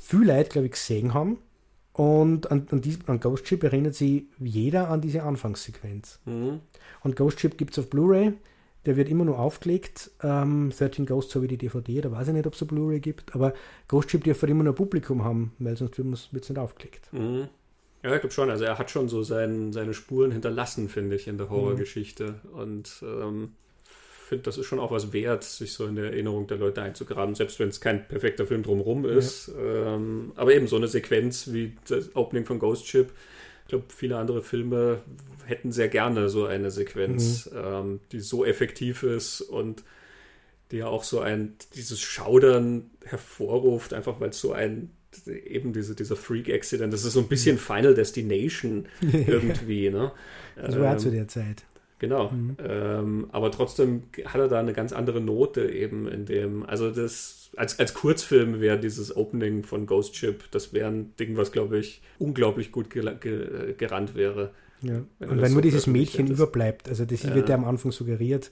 [0.00, 1.38] viele Leute, glaube ich, gesehen haben.
[1.92, 6.18] Und an, an, die, an Ghost Ship erinnert sich jeder an diese Anfangssequenz.
[6.24, 6.60] Mhm.
[7.02, 8.32] Und Ghost Ship gibt es auf Blu-ray.
[8.84, 10.10] Der wird immer nur aufgelegt.
[10.22, 13.00] Ähm, 13 Ghosts habe ich die DVD, da weiß ich nicht, ob es eine Blu-ray
[13.00, 13.54] gibt, aber
[13.88, 17.12] Ghost Ship dürfte immer nur Publikum haben, weil sonst wird es nicht aufgelegt.
[17.12, 17.48] Mhm.
[18.02, 18.50] Ja, ich glaube schon.
[18.50, 22.40] Also er hat schon so sein, seine Spuren hinterlassen, finde ich, in der Horrorgeschichte.
[22.42, 22.58] Mhm.
[22.58, 23.52] Und ähm,
[24.32, 27.34] finde, das ist schon auch was wert, sich so in der Erinnerung der Leute einzugraben,
[27.34, 29.48] selbst wenn es kein perfekter Film drumherum ist.
[29.48, 29.94] Ja.
[29.94, 33.12] Ähm, aber eben so eine Sequenz wie das Opening von Ghost Ship.
[33.62, 35.00] Ich glaube, viele andere Filme
[35.46, 37.58] hätten sehr gerne so eine Sequenz, mhm.
[37.58, 39.84] ähm, die so effektiv ist und
[40.70, 44.90] die ja auch so ein, dieses Schaudern hervorruft, einfach weil es so ein,
[45.26, 50.12] eben diese, dieser Freak-Accident, das ist so ein bisschen Final Destination irgendwie, ne?
[50.56, 51.64] Das war ähm, zu der Zeit.
[52.02, 52.30] Genau.
[52.30, 52.56] Mhm.
[52.58, 57.52] Ähm, aber trotzdem hat er da eine ganz andere Note eben in dem, also das,
[57.56, 61.78] als, als Kurzfilm wäre dieses Opening von Ghost Ship, das wäre ein Ding, was, glaube
[61.78, 64.50] ich, unglaublich gut ge ge gerannt wäre.
[64.80, 65.04] Ja.
[65.20, 66.40] Wenn und wenn so nur dieses Mädchen hättest.
[66.40, 67.36] überbleibt, also das ja.
[67.36, 68.50] wird ja am Anfang suggeriert,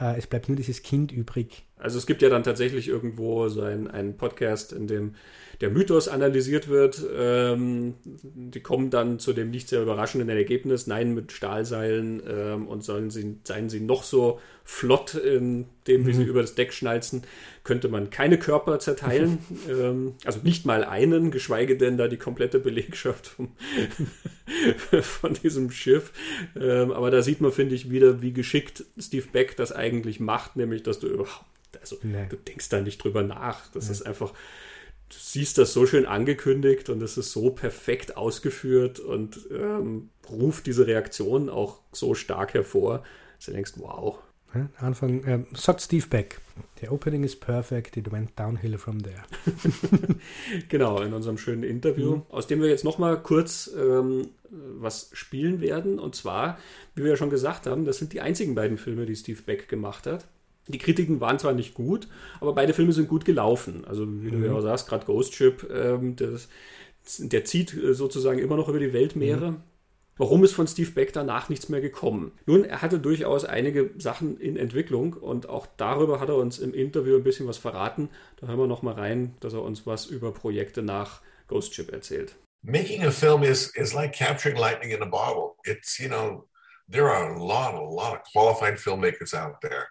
[0.00, 1.66] äh, es bleibt nur dieses Kind übrig.
[1.78, 5.14] Also es gibt ja dann tatsächlich irgendwo so ein, einen Podcast, in dem
[5.60, 7.04] der Mythos analysiert wird.
[7.16, 12.84] Ähm, die kommen dann zu dem nicht sehr überraschenden Ergebnis, nein, mit Stahlseilen ähm, und
[12.84, 16.16] sollen sie, seien sie noch so flott in dem, wie mhm.
[16.16, 17.22] sie über das Deck schnalzen,
[17.64, 19.38] könnte man keine Körper zerteilen.
[19.68, 23.52] ähm, also nicht mal einen, geschweige denn da die komplette Belegschaft vom,
[25.02, 26.12] von diesem Schiff.
[26.58, 30.56] Ähm, aber da sieht man, finde ich, wieder, wie geschickt Steve Beck das eigentlich macht,
[30.56, 31.44] nämlich, dass du überhaupt,
[31.80, 32.26] also nee.
[32.28, 33.68] du denkst da nicht drüber nach.
[33.72, 33.92] Das nee.
[33.92, 34.32] ist einfach
[35.08, 40.66] du siehst das so schön angekündigt und es ist so perfekt ausgeführt und ähm, ruft
[40.66, 43.02] diese Reaktion auch so stark hervor,
[43.36, 44.18] dass du denkst, wow.
[44.54, 46.40] Ja, Anfang äh, sagt Steve Beck,
[46.80, 49.22] the opening is perfect, it went downhill from there.
[50.68, 52.22] genau, in unserem schönen Interview, mhm.
[52.30, 55.98] aus dem wir jetzt nochmal kurz ähm, was spielen werden.
[55.98, 56.58] Und zwar,
[56.94, 59.68] wie wir ja schon gesagt haben, das sind die einzigen beiden Filme, die Steve Beck
[59.68, 60.26] gemacht hat.
[60.68, 62.08] Die Kritiken waren zwar nicht gut,
[62.40, 63.84] aber beide Filme sind gut gelaufen.
[63.86, 64.42] Also, wie mhm.
[64.42, 66.48] du ja sagst, gerade Ghost Ship, ähm, das,
[67.18, 69.52] der zieht äh, sozusagen immer noch über die Weltmeere.
[69.52, 69.62] Mhm.
[70.18, 72.32] Warum ist von Steve Beck danach nichts mehr gekommen?
[72.44, 76.74] Nun, er hatte durchaus einige Sachen in Entwicklung und auch darüber hat er uns im
[76.74, 78.10] Interview ein bisschen was verraten.
[78.40, 81.90] Da hören wir noch mal rein, dass er uns was über Projekte nach Ghost Ship
[81.92, 82.34] erzählt.
[82.62, 85.54] Making a film is, is like capturing lightning in a bottle.
[85.64, 86.48] It's, you know,
[86.88, 89.86] there are a lot, a lot of qualified filmmakers out there.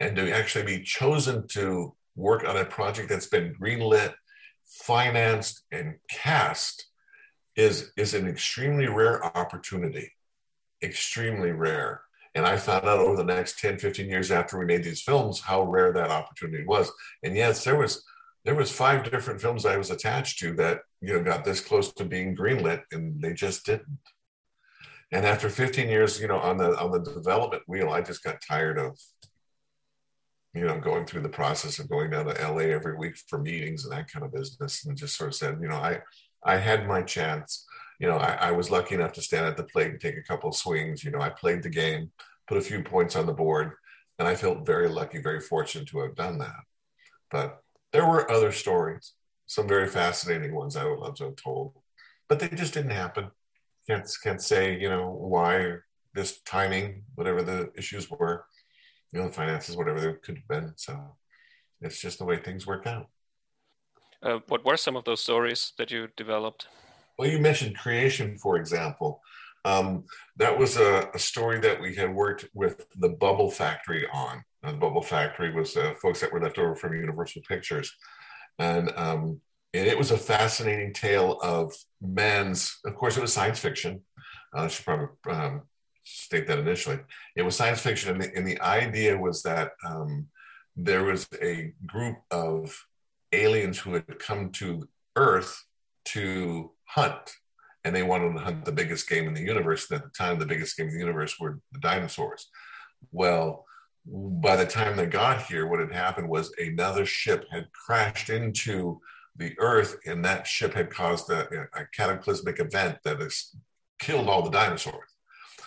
[0.00, 4.14] And to actually be chosen to work on a project that's been greenlit,
[4.66, 6.86] financed, and cast
[7.56, 10.12] is, is an extremely rare opportunity.
[10.82, 12.02] Extremely rare.
[12.34, 15.40] And I found out over the next 10, 15 years after we made these films
[15.40, 16.92] how rare that opportunity was.
[17.22, 18.04] And yes, there was
[18.44, 21.92] there was five different films I was attached to that you know got this close
[21.94, 23.98] to being greenlit and they just didn't.
[25.12, 28.42] And after 15 years, you know, on the on the development wheel, I just got
[28.46, 28.98] tired of
[30.56, 33.84] you know, going through the process of going down to LA every week for meetings
[33.84, 36.00] and that kind of business, and just sort of said, you know, I
[36.44, 37.66] I had my chance.
[37.98, 40.22] You know, I, I was lucky enough to stand at the plate and take a
[40.22, 41.02] couple of swings.
[41.02, 42.10] You know, I played the game,
[42.46, 43.72] put a few points on the board,
[44.18, 46.60] and I felt very lucky, very fortunate to have done that.
[47.30, 47.62] But
[47.92, 49.12] there were other stories,
[49.46, 51.72] some very fascinating ones I would love to have told,
[52.28, 53.30] but they just didn't happen.
[53.88, 55.76] Can't can't say you know why
[56.14, 58.46] this timing, whatever the issues were
[59.12, 60.72] you know, the finances, whatever they could have been.
[60.76, 61.16] So
[61.80, 63.08] it's just the way things work out.
[64.22, 66.68] Uh, what were some of those stories that you developed?
[67.18, 69.20] Well, you mentioned creation, for example.
[69.64, 70.04] Um,
[70.36, 74.44] that was a, a, story that we had worked with the Bubble Factory on.
[74.62, 77.92] uh, the Bubble Factory was uh, folks that were left over from Universal Pictures,
[78.60, 79.40] and um,
[79.74, 82.78] and it was a fascinating tale of men's.
[82.84, 84.02] Of course, it was science fiction.
[84.56, 85.62] Uh, I should probably um,
[86.06, 86.98] state that initially.
[87.34, 90.28] It was science fiction, and the, and the idea was that um,
[90.76, 92.86] there was a group of
[93.32, 95.64] aliens who had come to Earth
[96.06, 97.32] to hunt,
[97.84, 99.90] and they wanted to hunt the biggest game in the universe.
[99.90, 102.48] And at the time, the biggest game in the universe were the dinosaurs.
[103.10, 103.64] Well,
[104.06, 109.00] by the time they got here, what had happened was another ship had crashed into
[109.34, 113.56] the Earth, and that ship had caused a, a cataclysmic event that has
[113.98, 115.15] killed all the dinosaurs.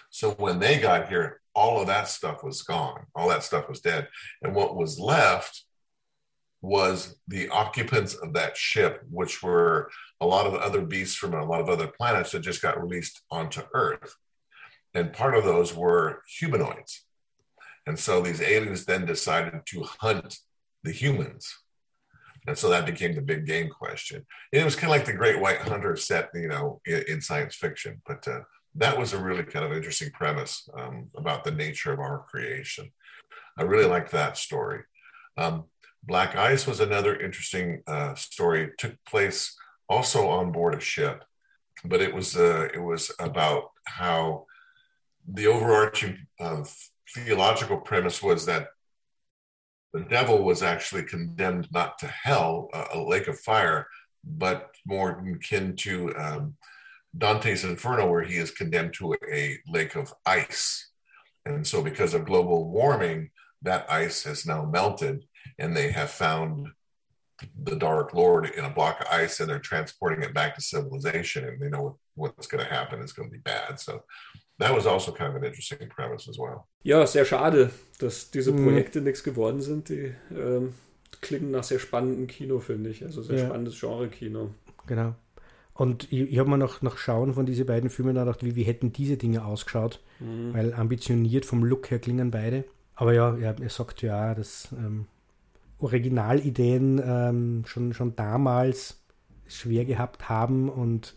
[0.09, 3.05] So when they got here, all of that stuff was gone.
[3.15, 4.07] All that stuff was dead.
[4.41, 5.63] And what was left
[6.61, 11.45] was the occupants of that ship, which were a lot of other beasts from a
[11.45, 14.15] lot of other planets that just got released onto Earth.
[14.93, 17.05] And part of those were humanoids.
[17.85, 20.39] And so these aliens then decided to hunt
[20.83, 21.59] the humans.
[22.47, 24.25] And so that became the big game question.
[24.51, 27.21] And it was kind of like the Great White Hunter set, you know, in, in
[27.21, 28.01] science fiction.
[28.05, 28.41] But uh,
[28.79, 32.91] that was a really kind of interesting premise um, about the nature of our creation.
[33.57, 34.83] I really liked that story.
[35.37, 35.65] Um,
[36.03, 38.63] Black Ice was another interesting uh, story.
[38.63, 39.55] It took place
[39.89, 41.25] also on board a ship,
[41.83, 44.45] but it was uh, it was about how
[45.27, 46.63] the overarching uh,
[47.13, 48.67] theological premise was that
[49.93, 53.87] the devil was actually condemned not to hell, a lake of fire,
[54.23, 56.55] but more akin to um,
[57.17, 60.89] Dante's Inferno, where he is condemned to a lake of ice.
[61.45, 63.31] And so, because of global warming,
[63.61, 65.25] that ice has now melted,
[65.57, 66.67] and they have found
[67.63, 71.45] the Dark Lord in a block of ice, and they're transporting it back to civilization.
[71.45, 73.79] And they know what's going to happen is going to be bad.
[73.79, 74.03] So,
[74.59, 76.67] that was also kind of an interesting premise as well.
[76.83, 78.65] Ja, sehr schade, dass diese mhm.
[78.65, 79.05] Projekte mhm.
[79.05, 79.89] nichts geworden sind.
[79.89, 80.73] Die ähm,
[81.21, 83.03] klingen nach sehr spannendem Kino, finde ich.
[83.03, 83.45] Also sehr ja.
[83.45, 84.53] spannendes Genre-Kino.
[84.85, 85.15] Genau.
[85.79, 88.63] Und ich, ich habe mir noch, noch schauen von diesen beiden Filmen gedacht, wie, wie
[88.63, 90.53] hätten diese Dinge ausgeschaut, mhm.
[90.53, 92.65] weil ambitioniert vom Look her klingen beide.
[92.95, 95.05] Aber ja, er, er sagt ja, dass ähm,
[95.79, 99.01] Originalideen ähm, schon, schon damals
[99.47, 101.15] schwer gehabt haben und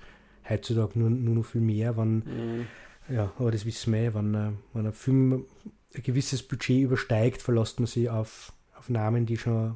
[0.49, 2.67] heutzutage nur, nur noch viel mehr, wenn, mhm.
[3.09, 5.45] ja, aber das wissen wir, wenn, äh, wenn ein Film
[5.93, 9.75] ein gewisses Budget übersteigt, verlässt man sich auf, auf Namen, die schon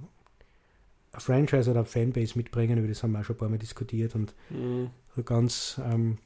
[1.19, 4.35] Franchise oder Fanbase mitbringen, über das haben wir auch schon ein paar Mal diskutiert und
[4.51, 4.91] mhm.
[5.15, 6.19] so ganz, ähm,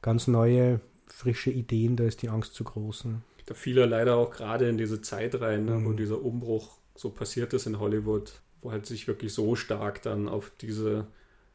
[0.00, 3.04] ganz neue, frische Ideen, da ist die Angst zu groß.
[3.06, 3.20] Ne?
[3.46, 5.86] Da fiel er leider auch gerade in diese Zeit rein, ne, mhm.
[5.86, 10.28] wo dieser Umbruch so passiert ist in Hollywood, wo halt sich wirklich so stark dann
[10.28, 11.06] auf diese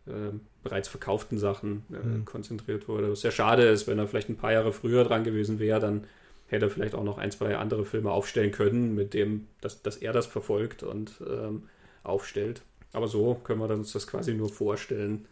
[0.05, 0.31] äh,
[0.63, 2.25] bereits verkauften Sachen äh, mhm.
[2.25, 3.11] konzentriert wurde.
[3.11, 6.05] Was sehr schade ist, wenn er vielleicht ein paar Jahre früher dran gewesen wäre, dann
[6.47, 9.97] hätte er vielleicht auch noch ein, zwei andere Filme aufstellen können, mit dem, dass, dass
[9.97, 11.63] er das verfolgt und ähm,
[12.03, 12.61] aufstellt.
[12.93, 15.25] Aber so können wir uns das quasi nur vorstellen.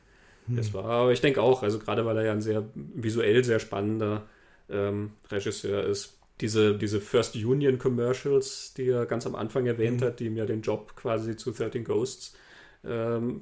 [0.48, 0.58] Hm.
[0.58, 3.60] Es war, aber ich denke auch, also gerade weil er ja ein sehr visuell sehr
[3.60, 4.24] spannender
[4.70, 6.20] ähm, Regisseur ist.
[6.42, 10.08] Diese, diese First Union Commercials, die er ganz am Anfang erwähnt hm.
[10.08, 12.36] hat, die ihm ja den Job quasi zu 13 Ghosts
[12.84, 13.42] ähm,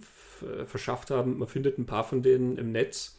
[0.66, 1.40] verschafft haben.
[1.40, 3.18] Man findet ein paar von denen im Netz.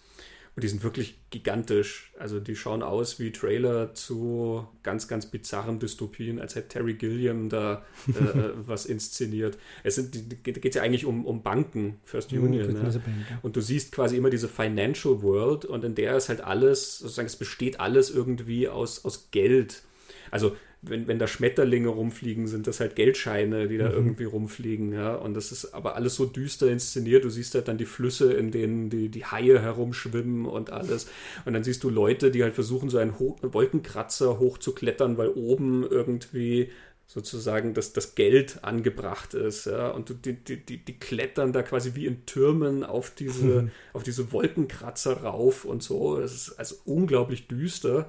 [0.57, 2.13] Und die sind wirklich gigantisch.
[2.17, 7.49] Also die schauen aus wie Trailer zu ganz, ganz bizarren Dystopien, als hätte Terry Gilliam
[7.49, 9.59] da äh, äh was inszeniert.
[9.83, 12.69] Es sind, geht ja eigentlich um, um Banken, First Union.
[12.69, 12.83] Mhm, ne?
[12.83, 13.39] Bank, ja.
[13.43, 17.27] Und du siehst quasi immer diese Financial World und in der ist halt alles, sozusagen
[17.27, 19.83] es besteht alles irgendwie aus, aus Geld.
[20.31, 20.57] Also
[20.89, 23.95] wenn, wenn da Schmetterlinge rumfliegen, sind das halt Geldscheine, die da mhm.
[23.95, 25.15] irgendwie rumfliegen, ja.
[25.15, 27.25] Und das ist aber alles so düster inszeniert.
[27.25, 31.07] Du siehst halt dann die Flüsse, in denen die, die Haie herumschwimmen und alles.
[31.45, 35.87] Und dann siehst du Leute, die halt versuchen, so einen Ho Wolkenkratzer hochzuklettern, weil oben
[35.89, 36.71] irgendwie
[37.07, 39.67] sozusagen das, das Geld angebracht ist.
[39.67, 39.91] Ja?
[39.91, 43.71] Und die, die, die, die klettern da quasi wie in Türmen auf diese, mhm.
[43.93, 46.21] auf diese Wolkenkratzer rauf und so.
[46.21, 48.09] Das ist also unglaublich düster.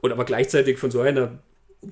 [0.00, 1.38] Und aber gleichzeitig von so einer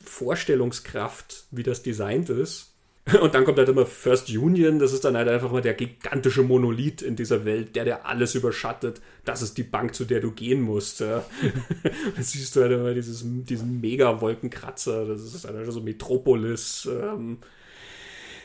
[0.01, 2.73] Vorstellungskraft, wie das designt ist.
[3.21, 6.43] Und dann kommt halt immer First Union, das ist dann halt einfach mal der gigantische
[6.43, 9.01] Monolith in dieser Welt, der der alles überschattet.
[9.25, 11.01] Das ist die Bank, zu der du gehen musst.
[11.01, 11.25] Ja.
[12.15, 16.89] dann siehst du halt immer dieses, diesen Mega-Wolkenkratzer, das ist halt so Metropolis.
[16.91, 17.39] Ähm.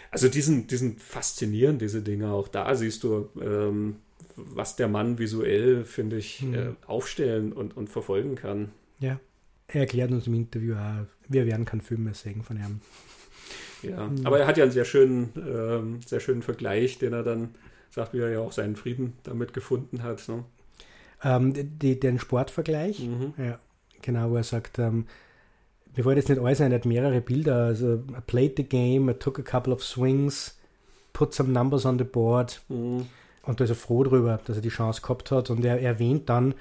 [0.09, 3.97] Also diesen, diesen faszinieren diese Dinge auch da siehst du, ähm,
[4.35, 6.53] was der Mann visuell, finde ich, mhm.
[6.53, 8.71] äh, aufstellen und, und verfolgen kann.
[8.99, 9.19] Ja.
[9.67, 12.79] Er erklärt uns im Interview auch, wir werden keinen Film mehr sehen von ihm.
[13.83, 17.49] Ja, aber er hat ja einen sehr schönen, ähm, sehr schönen Vergleich, den er dann
[17.89, 20.27] sagt, wie er ja auch seinen Frieden damit gefunden hat.
[20.27, 20.43] Ne?
[21.23, 23.33] Ähm, die, den Sportvergleich, mhm.
[23.37, 23.59] ja,
[24.01, 25.05] genau, wo er sagt, ähm,
[25.95, 27.65] mir wollte jetzt nicht alles ein, er hat mehrere Bilder.
[27.65, 30.57] Also, I played the game, I took a couple of swings,
[31.11, 32.61] put some numbers on the board.
[32.69, 33.07] Mhm.
[33.43, 35.49] Und da ist er froh drüber, dass er die Chance gehabt hat.
[35.49, 36.53] Und er erwähnt dann,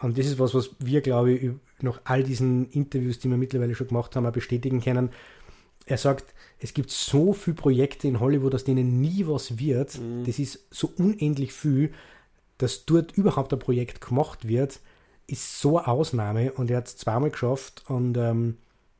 [0.00, 3.74] und das ist was, was wir, glaube ich, nach all diesen Interviews, die wir mittlerweile
[3.74, 5.10] schon gemacht haben, auch bestätigen können.
[5.86, 10.00] Er sagt, es gibt so viele Projekte in Hollywood, aus denen nie was wird.
[10.00, 10.24] Mhm.
[10.24, 11.92] Das ist so unendlich viel,
[12.58, 14.80] dass dort überhaupt ein Projekt gemacht wird,
[15.26, 18.56] ist so eine Ausnahme und er hat es zweimal geschafft und ähm,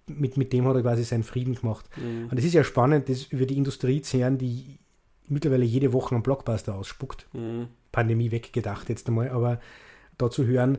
[0.06, 1.88] mit, mit dem hat er quasi seinen Frieden gemacht.
[1.96, 2.28] Mhm.
[2.30, 4.78] Und es ist ja spannend, das über die Industrie zu hören, die
[5.28, 7.26] mittlerweile jede Woche einen Blockbuster ausspuckt.
[7.32, 7.68] Mhm.
[7.92, 9.60] Pandemie weggedacht jetzt einmal, aber
[10.18, 10.78] da zu hören,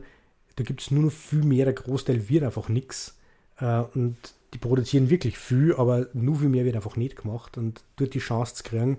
[0.56, 3.18] da gibt es nur noch viel mehr, der Großteil wird einfach nichts.
[3.58, 4.16] Äh, und
[4.54, 7.58] die produzieren wirklich viel, aber nur viel mehr wird einfach nicht gemacht.
[7.58, 8.98] Und dort die Chance zu kriegen,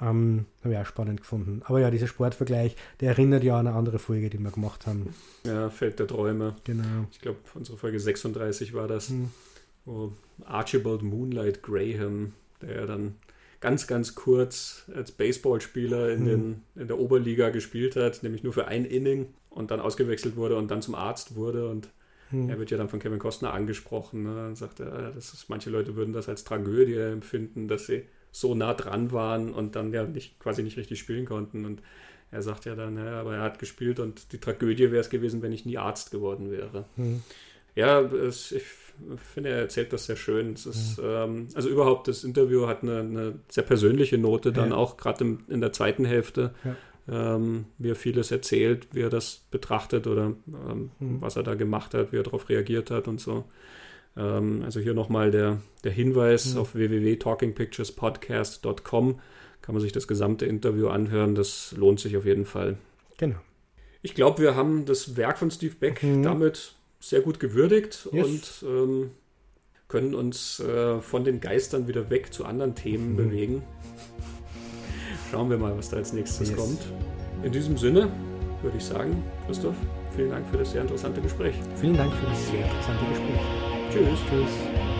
[0.00, 1.62] ähm, habe ich auch spannend gefunden.
[1.64, 5.14] Aber ja, dieser Sportvergleich, der erinnert ja an eine andere Folge, die wir gemacht haben.
[5.44, 6.56] Ja, Feld der Träume.
[6.64, 7.06] Genau.
[7.12, 9.30] Ich glaube, unsere Folge 36 war das, mhm.
[9.84, 10.12] wo
[10.44, 13.14] Archibald Moonlight Graham, der ja dann
[13.60, 16.60] ganz, ganz kurz als Baseballspieler in, mhm.
[16.74, 20.70] in der Oberliga gespielt hat, nämlich nur für ein Inning und dann ausgewechselt wurde und
[20.70, 21.88] dann zum Arzt wurde und
[22.30, 22.48] hm.
[22.48, 24.48] Er wird ja dann von Kevin Costner angesprochen ne?
[24.48, 28.54] und sagt, er, das ist, manche Leute würden das als Tragödie empfinden, dass sie so
[28.54, 31.64] nah dran waren und dann ja nicht, quasi nicht richtig spielen konnten.
[31.64, 31.82] Und
[32.30, 35.42] er sagt ja dann, ja, aber er hat gespielt und die Tragödie wäre es gewesen,
[35.42, 36.86] wenn ich nie Arzt geworden wäre.
[36.96, 37.22] Hm.
[37.76, 38.64] Ja, es, ich
[39.32, 40.54] finde, er erzählt das sehr schön.
[40.54, 41.04] Es ist, hm.
[41.06, 44.76] ähm, also überhaupt, das Interview hat eine, eine sehr persönliche Note, dann ja.
[44.76, 46.54] auch gerade in der zweiten Hälfte.
[46.64, 46.76] Ja
[47.08, 51.20] ähm, wie er vieles erzählt, wie er das betrachtet oder ähm, mhm.
[51.20, 53.44] was er da gemacht hat, wie er darauf reagiert hat und so.
[54.16, 56.60] Ähm, also hier nochmal der, der Hinweis mhm.
[56.60, 59.20] auf www.talkingpicturespodcast.com
[59.62, 61.34] kann man sich das gesamte Interview anhören.
[61.34, 62.76] Das lohnt sich auf jeden Fall.
[63.16, 63.38] Genau.
[64.02, 66.22] Ich glaube, wir haben das Werk von Steve Beck mhm.
[66.22, 68.26] damit sehr gut gewürdigt yes.
[68.26, 69.10] und ähm,
[69.88, 73.16] können uns äh, von den Geistern wieder weg zu anderen Themen mhm.
[73.16, 73.62] bewegen.
[75.34, 76.56] Schauen wir mal, was da als nächstes yes.
[76.56, 76.78] kommt.
[77.42, 78.08] In diesem Sinne
[78.62, 79.74] würde ich sagen, Christoph,
[80.14, 81.56] vielen Dank für das sehr interessante Gespräch.
[81.74, 83.40] Vielen Dank für das sehr interessante Gespräch.
[83.90, 84.20] Tschüss.
[84.30, 84.93] Tschüss.